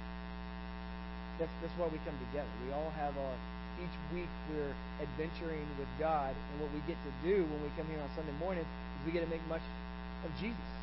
That's, 1.41 1.53
that's 1.61 1.75
why 1.77 1.91
we 1.91 1.99
come 2.07 2.17
together. 2.31 2.49
We 2.65 2.71
all 2.73 2.89
have 2.97 3.13
our, 3.17 3.35
each 3.83 3.97
week 4.15 4.31
we're 4.49 4.73
adventuring 5.03 5.67
with 5.77 5.89
God, 5.99 6.33
and 6.33 6.55
what 6.61 6.71
we 6.73 6.81
get 6.89 6.97
to 6.97 7.13
do 7.21 7.45
when 7.45 7.59
we 7.61 7.69
come 7.77 7.85
here 7.91 8.01
on 8.01 8.09
Sunday 8.15 8.33
morning 8.41 8.65
is 8.65 8.69
we 9.05 9.11
get 9.11 9.21
to 9.21 9.29
make 9.29 9.43
much 9.45 9.65
of 10.25 10.31
Jesus. 10.41 10.76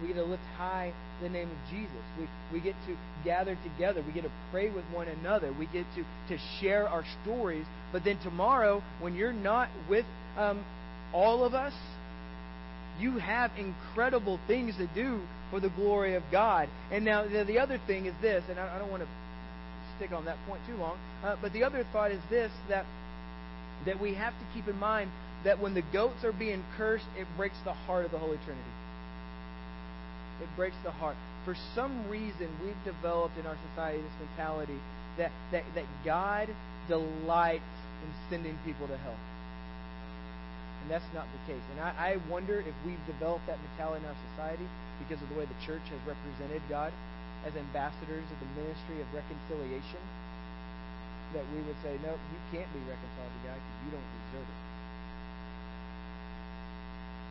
We 0.00 0.08
get 0.08 0.16
to 0.16 0.24
lift 0.24 0.42
high 0.56 0.92
the 1.22 1.28
name 1.28 1.48
of 1.48 1.56
Jesus. 1.70 1.90
We, 2.18 2.28
we 2.52 2.60
get 2.60 2.74
to 2.86 2.96
gather 3.24 3.56
together. 3.62 4.02
We 4.06 4.12
get 4.12 4.24
to 4.24 4.32
pray 4.50 4.68
with 4.68 4.84
one 4.92 5.08
another. 5.08 5.52
We 5.58 5.66
get 5.66 5.86
to, 5.96 6.04
to 6.28 6.42
share 6.60 6.88
our 6.88 7.04
stories. 7.22 7.64
But 7.92 8.04
then 8.04 8.18
tomorrow, 8.22 8.82
when 9.00 9.14
you're 9.14 9.32
not 9.32 9.68
with 9.88 10.04
um, 10.36 10.64
all 11.14 11.44
of 11.44 11.54
us, 11.54 11.72
you 13.00 13.18
have 13.18 13.50
incredible 13.58 14.38
things 14.46 14.76
to 14.76 14.86
do 14.94 15.20
for 15.50 15.60
the 15.60 15.70
glory 15.70 16.14
of 16.14 16.22
God. 16.30 16.68
And 16.90 17.04
now 17.04 17.26
the, 17.26 17.44
the 17.44 17.58
other 17.58 17.78
thing 17.86 18.06
is 18.06 18.14
this, 18.20 18.42
and 18.48 18.58
I, 18.58 18.76
I, 18.76 18.78
don't 18.78 18.90
want 18.90 19.02
to 19.02 19.08
stick 19.96 20.12
on 20.12 20.24
that 20.24 20.36
point 20.46 20.60
too 20.66 20.76
long, 20.76 20.98
uh, 21.22 21.36
but 21.40 21.52
the 21.52 21.62
other 21.64 21.84
thought 21.92 22.10
is 22.10 22.20
this 22.30 22.50
that 22.68 22.84
that 23.84 24.00
we 24.00 24.14
have 24.14 24.32
to 24.32 24.44
keep 24.54 24.68
in 24.68 24.78
mind 24.78 25.10
that 25.44 25.60
when 25.60 25.74
the 25.74 25.82
goats 25.92 26.24
are 26.24 26.32
being 26.32 26.64
cursed, 26.76 27.04
it 27.16 27.26
breaks 27.36 27.56
the 27.64 27.72
heart 27.72 28.06
of 28.06 28.10
the 28.10 28.18
Holy 28.18 28.38
Trinity. 28.38 28.70
Breaks 30.56 30.76
the 30.84 30.90
heart. 30.90 31.16
For 31.44 31.54
some 31.74 32.08
reason, 32.08 32.48
we've 32.64 32.80
developed 32.84 33.36
in 33.38 33.46
our 33.46 33.56
society 33.70 34.02
this 34.02 34.18
mentality 34.24 34.80
that, 35.18 35.30
that, 35.52 35.64
that 35.74 35.84
God 36.04 36.48
delights 36.88 37.76
in 38.02 38.10
sending 38.30 38.58
people 38.64 38.88
to 38.88 38.96
hell. 38.96 39.20
And 40.82 40.90
that's 40.90 41.06
not 41.12 41.26
the 41.28 41.42
case. 41.52 41.62
And 41.74 41.80
I, 41.82 42.16
I 42.16 42.30
wonder 42.30 42.62
if 42.62 42.74
we've 42.86 43.02
developed 43.06 43.46
that 43.50 43.58
mentality 43.58 44.00
in 44.00 44.08
our 44.08 44.20
society 44.32 44.66
because 45.02 45.20
of 45.20 45.28
the 45.28 45.36
way 45.36 45.44
the 45.44 45.60
church 45.66 45.82
has 45.92 46.00
represented 46.06 46.62
God 46.70 46.94
as 47.44 47.52
ambassadors 47.58 48.24
of 48.26 48.38
the 48.40 48.50
ministry 48.54 49.02
of 49.02 49.06
reconciliation. 49.12 50.02
That 51.34 51.42
we 51.52 51.60
would 51.66 51.76
say, 51.82 51.98
no, 52.06 52.14
you 52.14 52.40
can't 52.54 52.70
be 52.70 52.80
reconciled 52.86 53.34
to 53.34 53.40
God 53.44 53.58
because 53.58 53.78
you 53.82 53.90
don't 53.98 54.08
deserve 54.08 54.46
it. 54.46 54.60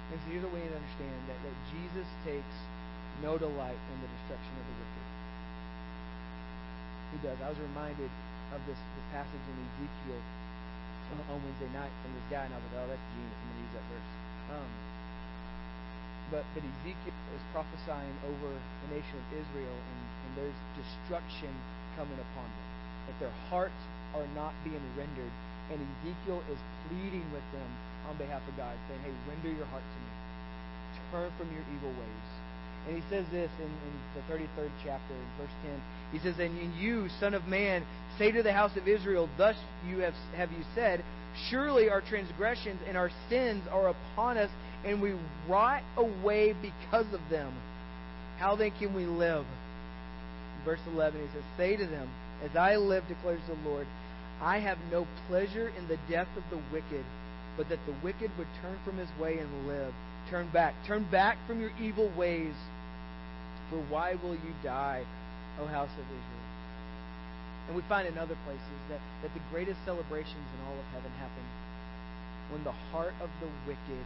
And 0.05 0.17
so 0.19 0.25
here's 0.29 0.43
what 0.45 0.53
we 0.53 0.61
need 0.61 0.75
to 0.75 0.79
understand 0.79 1.19
that, 1.31 1.39
that 1.41 1.55
Jesus 1.73 2.07
takes 2.27 2.55
no 3.23 3.37
delight 3.37 3.79
in 3.93 3.97
the 4.01 4.09
destruction 4.09 4.53
of 4.59 4.65
the 4.65 4.75
wicked. 4.79 5.05
He 7.13 7.17
does. 7.23 7.37
I 7.39 7.49
was 7.51 7.59
reminded 7.59 8.11
of 8.51 8.59
this, 8.67 8.77
this 8.77 9.07
passage 9.15 9.45
in 9.51 9.55
Ezekiel 9.61 10.21
on 11.29 11.37
Wednesday 11.39 11.69
night 11.71 11.93
from 12.01 12.11
this 12.17 12.27
guy, 12.33 12.43
and 12.49 12.53
I 12.53 12.57
was 12.57 12.65
like, 12.73 12.81
oh, 12.81 12.89
that's 12.89 13.07
genius. 13.13 13.37
I'm 13.37 13.45
going 13.45 13.55
to 13.55 13.63
use 13.63 13.73
that 13.77 13.85
verse. 13.93 14.11
Um, 14.51 14.71
but, 16.33 16.43
but 16.57 16.63
Ezekiel 16.65 17.15
is 17.37 17.43
prophesying 17.53 18.15
over 18.25 18.49
the 18.49 18.87
nation 18.89 19.15
of 19.15 19.27
Israel, 19.37 19.77
and, 19.77 20.01
and 20.25 20.31
there's 20.41 20.59
destruction 20.75 21.53
coming 21.93 22.17
upon 22.17 22.49
them. 22.49 22.67
That 23.07 23.17
their 23.21 23.35
hearts 23.53 23.81
are 24.17 24.25
not 24.33 24.53
being 24.65 24.81
rendered 24.97 25.31
And 25.71 25.81
Ezekiel 25.81 26.41
is 26.49 26.59
pleading 26.89 27.25
with 27.33 27.45
them 27.53 27.69
on 28.09 28.17
behalf 28.17 28.41
of 28.45 28.53
God, 28.57 28.73
saying, 28.89 29.01
Hey, 29.01 29.13
render 29.29 29.53
your 29.53 29.69
heart 29.69 29.85
to 29.85 29.99
me. 30.01 30.11
Turn 31.11 31.29
from 31.37 31.49
your 31.53 31.65
evil 31.73 31.93
ways. 31.97 32.44
And 32.87 32.95
he 32.95 33.03
says 33.09 33.25
this 33.31 33.49
in, 33.59 33.65
in 33.65 33.93
the 34.15 34.33
33rd 34.33 34.69
chapter, 34.83 35.13
in 35.13 35.27
verse 35.39 35.55
10. 35.63 35.81
He 36.11 36.19
says, 36.19 36.35
And 36.39 36.75
you, 36.75 37.07
son 37.19 37.33
of 37.33 37.45
man, 37.47 37.83
say 38.17 38.31
to 38.31 38.43
the 38.43 38.53
house 38.53 38.75
of 38.77 38.87
Israel, 38.87 39.29
Thus 39.37 39.55
you 39.87 39.99
have, 39.99 40.13
have 40.35 40.51
you 40.51 40.63
said, 40.75 41.03
Surely 41.49 41.89
our 41.89 42.01
transgressions 42.01 42.79
and 42.87 42.95
our 42.95 43.09
sins 43.29 43.63
are 43.71 43.89
upon 43.89 44.37
us, 44.37 44.49
and 44.85 45.01
we 45.01 45.15
rot 45.49 45.83
away 45.97 46.53
because 46.61 47.11
of 47.13 47.21
them. 47.29 47.53
How 48.37 48.55
then 48.55 48.71
can 48.79 48.93
we 48.93 49.05
live? 49.05 49.45
verse 50.65 50.79
11, 50.91 51.21
he 51.21 51.27
says, 51.27 51.43
Say 51.55 51.77
to 51.77 51.85
them, 51.85 52.09
As 52.43 52.57
I 52.57 52.75
live, 52.75 53.07
declares 53.07 53.39
the 53.47 53.69
Lord, 53.69 53.87
I 54.41 54.57
have 54.59 54.77
no 54.91 55.07
pleasure 55.29 55.71
in 55.77 55.87
the 55.87 55.99
death 56.09 56.27
of 56.35 56.43
the 56.49 56.61
wicked, 56.73 57.05
but 57.55 57.69
that 57.69 57.79
the 57.85 57.95
wicked 58.03 58.31
would 58.37 58.47
turn 58.61 58.77
from 58.83 58.97
his 58.97 59.07
way 59.21 59.37
and 59.37 59.67
live. 59.67 59.93
Turn 60.29 60.49
back. 60.51 60.73
Turn 60.87 61.05
back 61.09 61.37
from 61.47 61.61
your 61.61 61.71
evil 61.79 62.11
ways. 62.17 62.53
For 63.69 63.81
why 63.89 64.15
will 64.21 64.35
you 64.35 64.53
die, 64.63 65.03
O 65.59 65.65
house 65.65 65.89
of 65.97 66.05
Israel? 66.05 66.45
And 67.67 67.75
we 67.75 67.81
find 67.89 68.07
in 68.07 68.17
other 68.17 68.37
places 68.45 68.79
that, 68.89 69.01
that 69.23 69.33
the 69.33 69.41
greatest 69.49 69.81
celebrations 69.85 70.45
in 70.53 70.59
all 70.69 70.77
of 70.77 70.85
heaven 70.93 71.09
happen 71.17 71.45
when 72.53 72.63
the 72.63 72.75
heart 72.93 73.13
of 73.21 73.29
the 73.41 73.49
wicked 73.65 74.05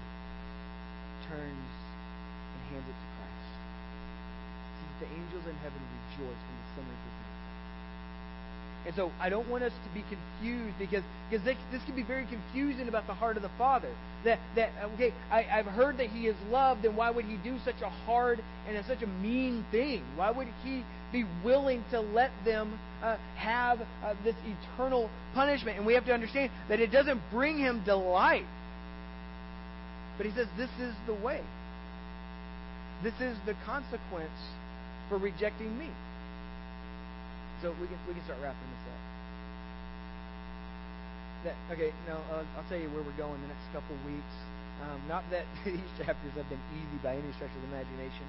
turns 1.28 1.72
and 2.56 2.60
hands 2.72 2.88
it 2.88 2.96
to 2.96 3.08
Christ. 3.20 3.52
See, 4.80 4.90
the 5.04 5.10
angels 5.12 5.44
in 5.44 5.56
heaven 5.60 5.82
rejoice 5.92 6.40
when 6.40 6.56
the 6.56 6.68
sinners 6.80 7.04
repent. 7.04 7.19
And 8.86 8.96
so 8.96 9.12
I 9.20 9.30
don't 9.30 9.48
want 9.50 9.64
us 9.64 9.74
to 9.74 9.94
be 9.94 10.06
confused 10.08 10.78
because, 10.80 11.04
because 11.30 11.46
this, 11.46 11.58
this 11.72 11.84
can 11.84 11.96
be 11.96 12.04
very 12.04 12.26
confusing 12.26 12.88
about 12.88 13.08
the 13.08 13.14
heart 13.14 13.36
of 13.36 13.44
the 13.44 13.52
Father. 13.58 13.90
That, 14.24 14.40
that 14.56 14.72
okay, 14.94 15.14
I, 15.30 15.46
I've 15.52 15.66
heard 15.66 15.98
that 15.98 16.08
He 16.08 16.28
is 16.28 16.36
loved, 16.50 16.86
and 16.86 16.96
why 16.96 17.10
would 17.10 17.26
He 17.26 17.38
do 17.38 17.58
such 17.66 17.82
a 17.84 17.90
hard 17.90 18.40
and 18.68 18.86
such 18.86 19.02
a 19.02 19.08
mean 19.08 19.66
thing? 19.72 20.04
Why 20.16 20.32
would 20.32 20.48
He 20.64 20.84
be 21.12 21.26
willing 21.44 21.84
to 21.92 22.00
let 22.00 22.32
them 22.46 22.80
uh, 23.04 23.18
have 23.36 23.82
uh, 24.04 24.16
this 24.24 24.36
eternal 24.46 25.10
punishment? 25.34 25.78
And 25.78 25.86
we 25.86 25.94
have 25.94 26.06
to 26.06 26.14
understand 26.14 26.50
that 26.70 26.80
it 26.80 26.92
doesn't 26.92 27.22
bring 27.32 27.58
Him 27.58 27.84
delight. 27.86 28.46
But 30.18 30.26
He 30.26 30.32
says, 30.32 30.48
This 30.58 30.72
is 30.80 30.96
the 31.06 31.14
way. 31.14 31.42
This 33.04 33.14
is 33.20 33.38
the 33.46 33.56
consequence 33.66 34.32
for 35.10 35.18
rejecting 35.18 35.78
me. 35.78 35.90
So 37.60 37.76
we 37.76 37.92
can 37.92 38.00
we 38.08 38.16
can 38.16 38.24
start 38.24 38.40
wrapping 38.40 38.72
this 38.72 38.86
up. 38.88 39.02
That, 41.44 41.56
okay, 41.76 41.92
now 42.08 42.24
uh, 42.32 42.48
I'll 42.56 42.68
tell 42.72 42.80
you 42.80 42.88
where 42.96 43.04
we're 43.04 43.20
going 43.20 43.36
the 43.44 43.52
next 43.52 43.68
couple 43.76 44.00
weeks. 44.08 44.36
Um, 44.80 44.96
not 45.12 45.28
that 45.28 45.44
these 45.68 45.92
chapters 46.00 46.32
have 46.40 46.48
been 46.48 46.64
easy 46.72 47.00
by 47.04 47.20
any 47.20 47.28
stretch 47.36 47.52
of 47.52 47.60
the 47.68 47.72
imagination, 47.76 48.28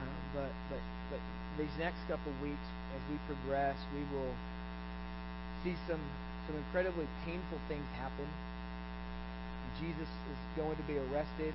um, 0.00 0.16
but 0.32 0.52
but 0.72 0.80
but 1.12 1.20
these 1.60 1.76
next 1.76 2.00
couple 2.08 2.32
weeks, 2.40 2.64
as 2.96 3.04
we 3.12 3.20
progress, 3.28 3.76
we 3.92 4.00
will 4.16 4.32
see 5.60 5.76
some 5.84 6.00
some 6.48 6.56
incredibly 6.56 7.04
painful 7.28 7.60
things 7.68 7.84
happen. 8.00 8.28
Jesus 9.76 10.08
is 10.08 10.40
going 10.56 10.76
to 10.80 10.86
be 10.88 10.96
arrested. 10.96 11.52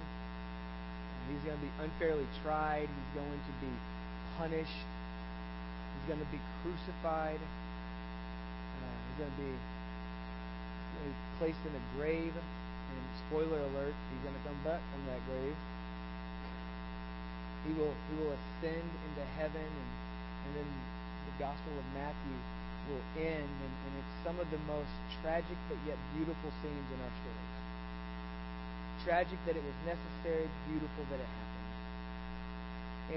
He's 1.25 1.41
going 1.41 1.57
to 1.57 1.65
be 1.65 1.73
unfairly 1.81 2.29
tried. 2.45 2.85
He's 2.85 3.13
going 3.17 3.41
to 3.41 3.53
be 3.65 3.73
punished 4.37 4.85
He's 5.99 6.15
going 6.15 6.23
to 6.23 6.31
be 6.31 6.39
crucified. 6.63 7.43
Uh, 7.43 8.95
he's 9.03 9.17
going 9.19 9.33
to 9.35 9.41
be, 9.43 9.51
be 9.51 11.11
placed 11.43 11.59
in 11.67 11.75
a 11.75 11.83
grave. 11.99 12.31
And 12.31 13.03
spoiler 13.27 13.59
alert, 13.59 13.93
he's 14.09 14.23
going 14.23 14.33
to 14.33 14.45
come 14.47 14.57
back 14.63 14.81
from 14.95 15.03
that 15.11 15.21
grave. 15.27 15.59
He 17.67 17.75
will 17.75 17.91
he 17.91 18.13
will 18.17 18.31
ascend 18.31 18.87
into 19.11 19.23
heaven, 19.35 19.67
and, 19.67 19.89
and 20.47 20.51
then 20.57 20.69
the 21.27 21.35
Gospel 21.43 21.75
of 21.75 21.85
Matthew 21.93 22.37
will 22.87 23.03
end, 23.19 23.45
and, 23.45 23.73
and 23.85 23.93
it's 23.99 24.15
some 24.23 24.39
of 24.39 24.47
the 24.49 24.57
most 24.65 24.89
tragic 25.21 25.59
but 25.67 25.77
yet 25.85 25.99
beautiful 26.15 26.49
scenes 26.63 26.87
in 26.89 26.97
our 27.03 27.13
stories. 27.19 27.53
Tragic 29.05 29.37
that 29.45 29.53
it 29.59 29.61
was 29.61 29.77
necessary, 29.85 30.47
beautiful 30.71 31.03
that 31.11 31.19
it 31.21 31.29
happened. 31.29 31.69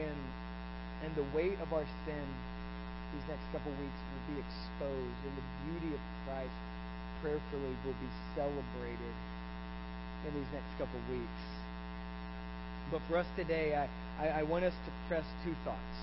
And 0.04 0.20
and 1.06 1.10
the 1.16 1.26
weight 1.32 1.56
of 1.62 1.72
our 1.72 1.86
sin 2.04 2.26
these 3.12 3.26
next 3.28 3.44
couple 3.52 3.72
weeks 3.76 4.00
will 4.12 4.26
be 4.34 4.36
exposed, 4.40 5.20
and 5.28 5.34
the 5.36 5.46
beauty 5.68 5.90
of 5.94 6.02
Christ 6.24 6.58
prayerfully 7.20 7.74
will 7.84 7.98
be 8.00 8.10
celebrated 8.34 9.14
in 10.26 10.30
these 10.34 10.50
next 10.52 10.72
couple 10.80 10.98
weeks. 11.12 11.42
But 12.90 13.00
for 13.08 13.16
us 13.20 13.28
today, 13.36 13.76
I, 13.76 13.86
I, 14.20 14.40
I 14.40 14.42
want 14.42 14.64
us 14.64 14.74
to 14.74 14.90
press 15.08 15.24
two 15.44 15.54
thoughts. 15.64 15.96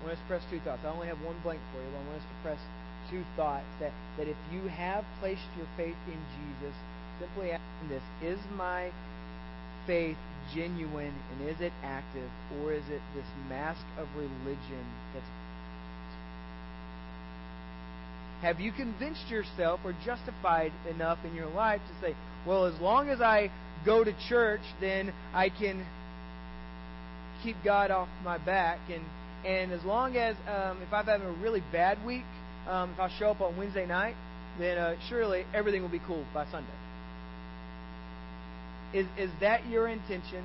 I 0.00 0.08
want 0.08 0.16
us 0.16 0.22
to 0.24 0.28
press 0.28 0.44
two 0.50 0.60
thoughts. 0.60 0.80
I 0.84 0.90
only 0.90 1.08
have 1.08 1.20
one 1.22 1.36
blank 1.44 1.60
for 1.72 1.80
you, 1.80 1.88
but 1.92 2.00
I 2.00 2.04
want 2.08 2.18
us 2.20 2.28
to 2.28 2.38
press 2.42 2.60
two 3.08 3.24
thoughts 3.36 3.68
that, 3.80 3.92
that 4.18 4.28
if 4.28 4.36
you 4.52 4.68
have 4.68 5.04
placed 5.20 5.48
your 5.56 5.66
faith 5.76 5.98
in 6.08 6.20
Jesus, 6.36 6.76
simply 7.20 7.52
asking 7.52 7.88
this 7.88 8.04
Is 8.22 8.40
my 8.56 8.90
faith 9.86 10.16
genuine 10.54 11.14
and 11.32 11.48
is 11.48 11.60
it 11.60 11.72
active, 11.82 12.28
or 12.60 12.72
is 12.72 12.84
it 12.88 13.00
this 13.14 13.26
mask 13.48 13.84
of 13.98 14.08
religion 14.16 14.84
that's 15.14 15.26
have 18.42 18.58
you 18.58 18.72
convinced 18.72 19.28
yourself 19.28 19.80
or 19.84 19.94
justified 20.04 20.72
enough 20.88 21.18
in 21.24 21.34
your 21.34 21.48
life 21.48 21.80
to 21.88 22.06
say, 22.06 22.16
well, 22.46 22.64
as 22.64 22.80
long 22.80 23.10
as 23.10 23.20
I 23.20 23.50
go 23.84 24.02
to 24.02 24.14
church, 24.28 24.62
then 24.80 25.12
I 25.34 25.50
can 25.50 25.84
keep 27.42 27.56
God 27.62 27.90
off 27.90 28.08
my 28.24 28.38
back. 28.38 28.78
And, 28.90 29.04
and 29.44 29.72
as 29.72 29.84
long 29.84 30.16
as, 30.16 30.36
um, 30.48 30.80
if 30.80 30.92
I'm 30.92 31.04
having 31.04 31.26
a 31.26 31.32
really 31.32 31.62
bad 31.70 32.04
week, 32.04 32.24
um, 32.66 32.92
if 32.94 33.00
I 33.00 33.10
show 33.18 33.30
up 33.30 33.42
on 33.42 33.56
Wednesday 33.58 33.86
night, 33.86 34.16
then 34.58 34.78
uh, 34.78 34.96
surely 35.08 35.44
everything 35.52 35.82
will 35.82 35.90
be 35.90 36.00
cool 36.06 36.24
by 36.32 36.46
Sunday. 36.50 36.79
Is, 38.92 39.06
is 39.18 39.30
that 39.40 39.66
your 39.66 39.88
intention? 39.88 40.44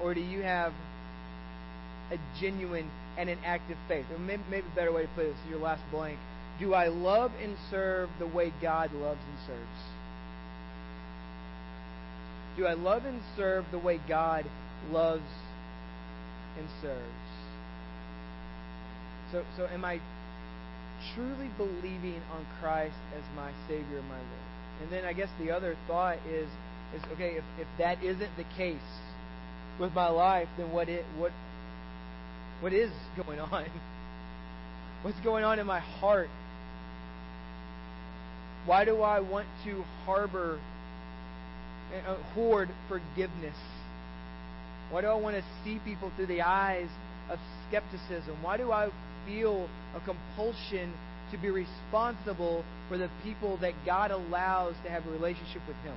Or 0.00 0.14
do 0.14 0.20
you 0.20 0.42
have 0.42 0.72
a 2.10 2.18
genuine 2.40 2.90
and 3.16 3.28
an 3.28 3.38
active 3.44 3.76
faith. 3.88 4.06
Or 4.12 4.18
maybe, 4.18 4.42
maybe 4.50 4.66
a 4.72 4.74
better 4.74 4.92
way 4.92 5.02
to 5.02 5.08
put 5.08 5.26
it 5.26 5.28
is 5.30 5.36
your 5.48 5.60
last 5.60 5.82
blank. 5.90 6.18
Do 6.58 6.74
I 6.74 6.88
love 6.88 7.32
and 7.42 7.56
serve 7.70 8.10
the 8.18 8.26
way 8.26 8.52
God 8.60 8.92
loves 8.92 9.20
and 9.28 9.38
serves? 9.46 9.80
Do 12.56 12.66
I 12.66 12.74
love 12.74 13.04
and 13.04 13.20
serve 13.36 13.64
the 13.70 13.78
way 13.78 14.00
God 14.08 14.44
loves 14.90 15.22
and 16.58 16.66
serves? 16.82 17.00
So, 19.32 19.44
so 19.56 19.66
am 19.66 19.84
I 19.84 20.00
truly 21.14 21.48
believing 21.56 22.20
on 22.32 22.44
Christ 22.60 22.96
as 23.16 23.22
my 23.36 23.52
Savior 23.68 23.98
and 23.98 24.08
my 24.08 24.16
Lord? 24.16 24.49
And 24.80 24.90
then 24.90 25.04
I 25.04 25.12
guess 25.12 25.28
the 25.38 25.50
other 25.50 25.76
thought 25.86 26.18
is, 26.28 26.48
is 26.94 27.02
okay, 27.12 27.36
if, 27.36 27.44
if 27.58 27.68
that 27.78 28.02
isn't 28.02 28.36
the 28.36 28.44
case 28.56 28.78
with 29.78 29.92
my 29.92 30.08
life, 30.08 30.48
then 30.56 30.72
what 30.72 30.88
it 30.88 31.04
what 31.16 31.32
what 32.60 32.72
is 32.72 32.90
going 33.16 33.40
on? 33.40 33.66
What's 35.02 35.20
going 35.20 35.44
on 35.44 35.58
in 35.58 35.66
my 35.66 35.80
heart? 35.80 36.28
Why 38.66 38.84
do 38.84 39.00
I 39.00 39.20
want 39.20 39.46
to 39.64 39.82
harbor 40.04 40.60
and 41.94 42.06
uh, 42.06 42.16
hoard 42.34 42.68
forgiveness? 42.88 43.56
Why 44.90 45.00
do 45.00 45.06
I 45.06 45.14
want 45.14 45.36
to 45.36 45.44
see 45.64 45.80
people 45.84 46.12
through 46.16 46.26
the 46.26 46.42
eyes 46.42 46.88
of 47.30 47.38
skepticism? 47.68 48.42
Why 48.42 48.58
do 48.58 48.72
I 48.72 48.90
feel 49.26 49.68
a 49.94 50.00
compulsion 50.00 50.92
to 51.30 51.38
be 51.38 51.50
responsible 51.50 52.64
for 52.88 52.98
the 52.98 53.08
people 53.22 53.56
that 53.58 53.74
God 53.86 54.10
allows 54.10 54.74
to 54.84 54.90
have 54.90 55.06
a 55.06 55.10
relationship 55.10 55.62
with 55.66 55.76
Him? 55.84 55.94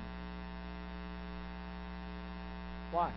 Why? 2.91 3.11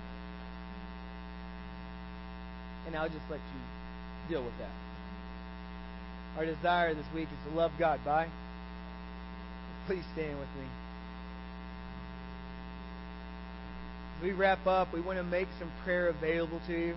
and 2.86 2.94
I'll 2.96 3.08
just 3.08 3.24
let 3.30 3.40
you 3.40 4.34
deal 4.34 4.44
with 4.44 4.56
that. 4.58 4.70
Our 6.38 6.46
desire 6.46 6.94
this 6.94 7.06
week 7.14 7.28
is 7.30 7.50
to 7.52 7.56
love 7.58 7.72
God. 7.78 8.00
Bye. 8.04 8.28
Please 9.86 10.04
stand 10.12 10.38
with 10.38 10.48
me. 10.58 10.66
As 14.16 14.24
we 14.24 14.32
wrap 14.32 14.66
up, 14.66 14.92
we 14.92 15.00
want 15.00 15.18
to 15.18 15.24
make 15.24 15.48
some 15.58 15.70
prayer 15.84 16.08
available 16.08 16.60
to 16.66 16.72
you. 16.72 16.94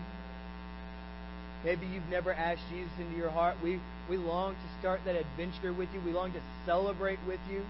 Maybe 1.66 1.86
you've 1.88 2.08
never 2.10 2.34
asked 2.34 2.62
Jesus 2.70 2.92
into 3.00 3.18
your 3.18 3.30
heart. 3.30 3.58
We, 3.64 3.80
we 4.10 4.18
long 4.18 4.54
to 4.54 4.80
start 4.80 5.02
that 5.06 5.16
adventure 5.16 5.74
with 5.74 5.90
you. 5.94 6.02
We 6.06 6.12
long 6.12 6.32
to 6.34 6.42
celebrate 6.66 7.20
with 7.28 7.40
you. 7.52 7.64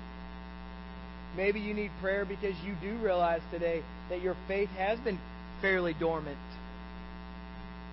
Maybe 1.36 1.60
you 1.60 1.74
need 1.74 1.92
prayer 2.02 2.26
because 2.26 2.56
you 2.64 2.76
do 2.82 2.98
realize 2.98 3.42
today 3.52 3.84
that 4.10 4.22
your 4.22 4.36
faith 4.48 4.70
has 4.70 5.00
been 5.00 5.20
fairly 5.62 5.94
dormant 5.94 6.38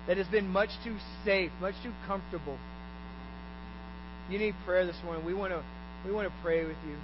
that 0.07 0.17
has 0.17 0.27
been 0.27 0.47
much 0.47 0.69
too 0.83 0.95
safe, 1.25 1.51
much 1.61 1.75
too 1.83 1.91
comfortable. 2.07 2.57
you 4.29 4.39
need 4.39 4.55
prayer 4.65 4.85
this 4.85 4.95
morning, 5.03 5.25
we 5.25 5.33
want 5.33 5.51
to 5.51 5.61
we 6.05 6.13
want 6.13 6.27
to 6.27 6.33
pray 6.41 6.63
with 6.65 6.77
you. 6.87 6.95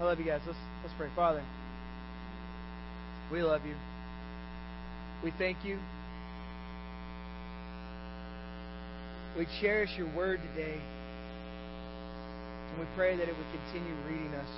I 0.00 0.04
love 0.04 0.18
you 0.18 0.26
guys. 0.26 0.42
Let's 0.46 0.58
let's 0.82 0.94
pray. 0.96 1.08
Father, 1.16 1.42
we 3.32 3.42
love 3.42 3.64
you. 3.64 3.74
We 5.24 5.32
thank 5.38 5.64
you. 5.64 5.78
We 9.38 9.46
cherish 9.60 9.90
your 9.96 10.12
word 10.16 10.40
today. 10.52 10.80
And 12.70 12.80
we 12.80 12.86
pray 12.96 13.16
that 13.16 13.28
it 13.28 13.36
would 13.36 13.46
continue 13.54 13.94
reading 14.10 14.34
us. 14.34 14.50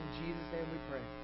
In 0.00 0.24
Jesus' 0.24 0.48
name 0.50 0.64
we 0.72 0.78
pray. 0.90 1.23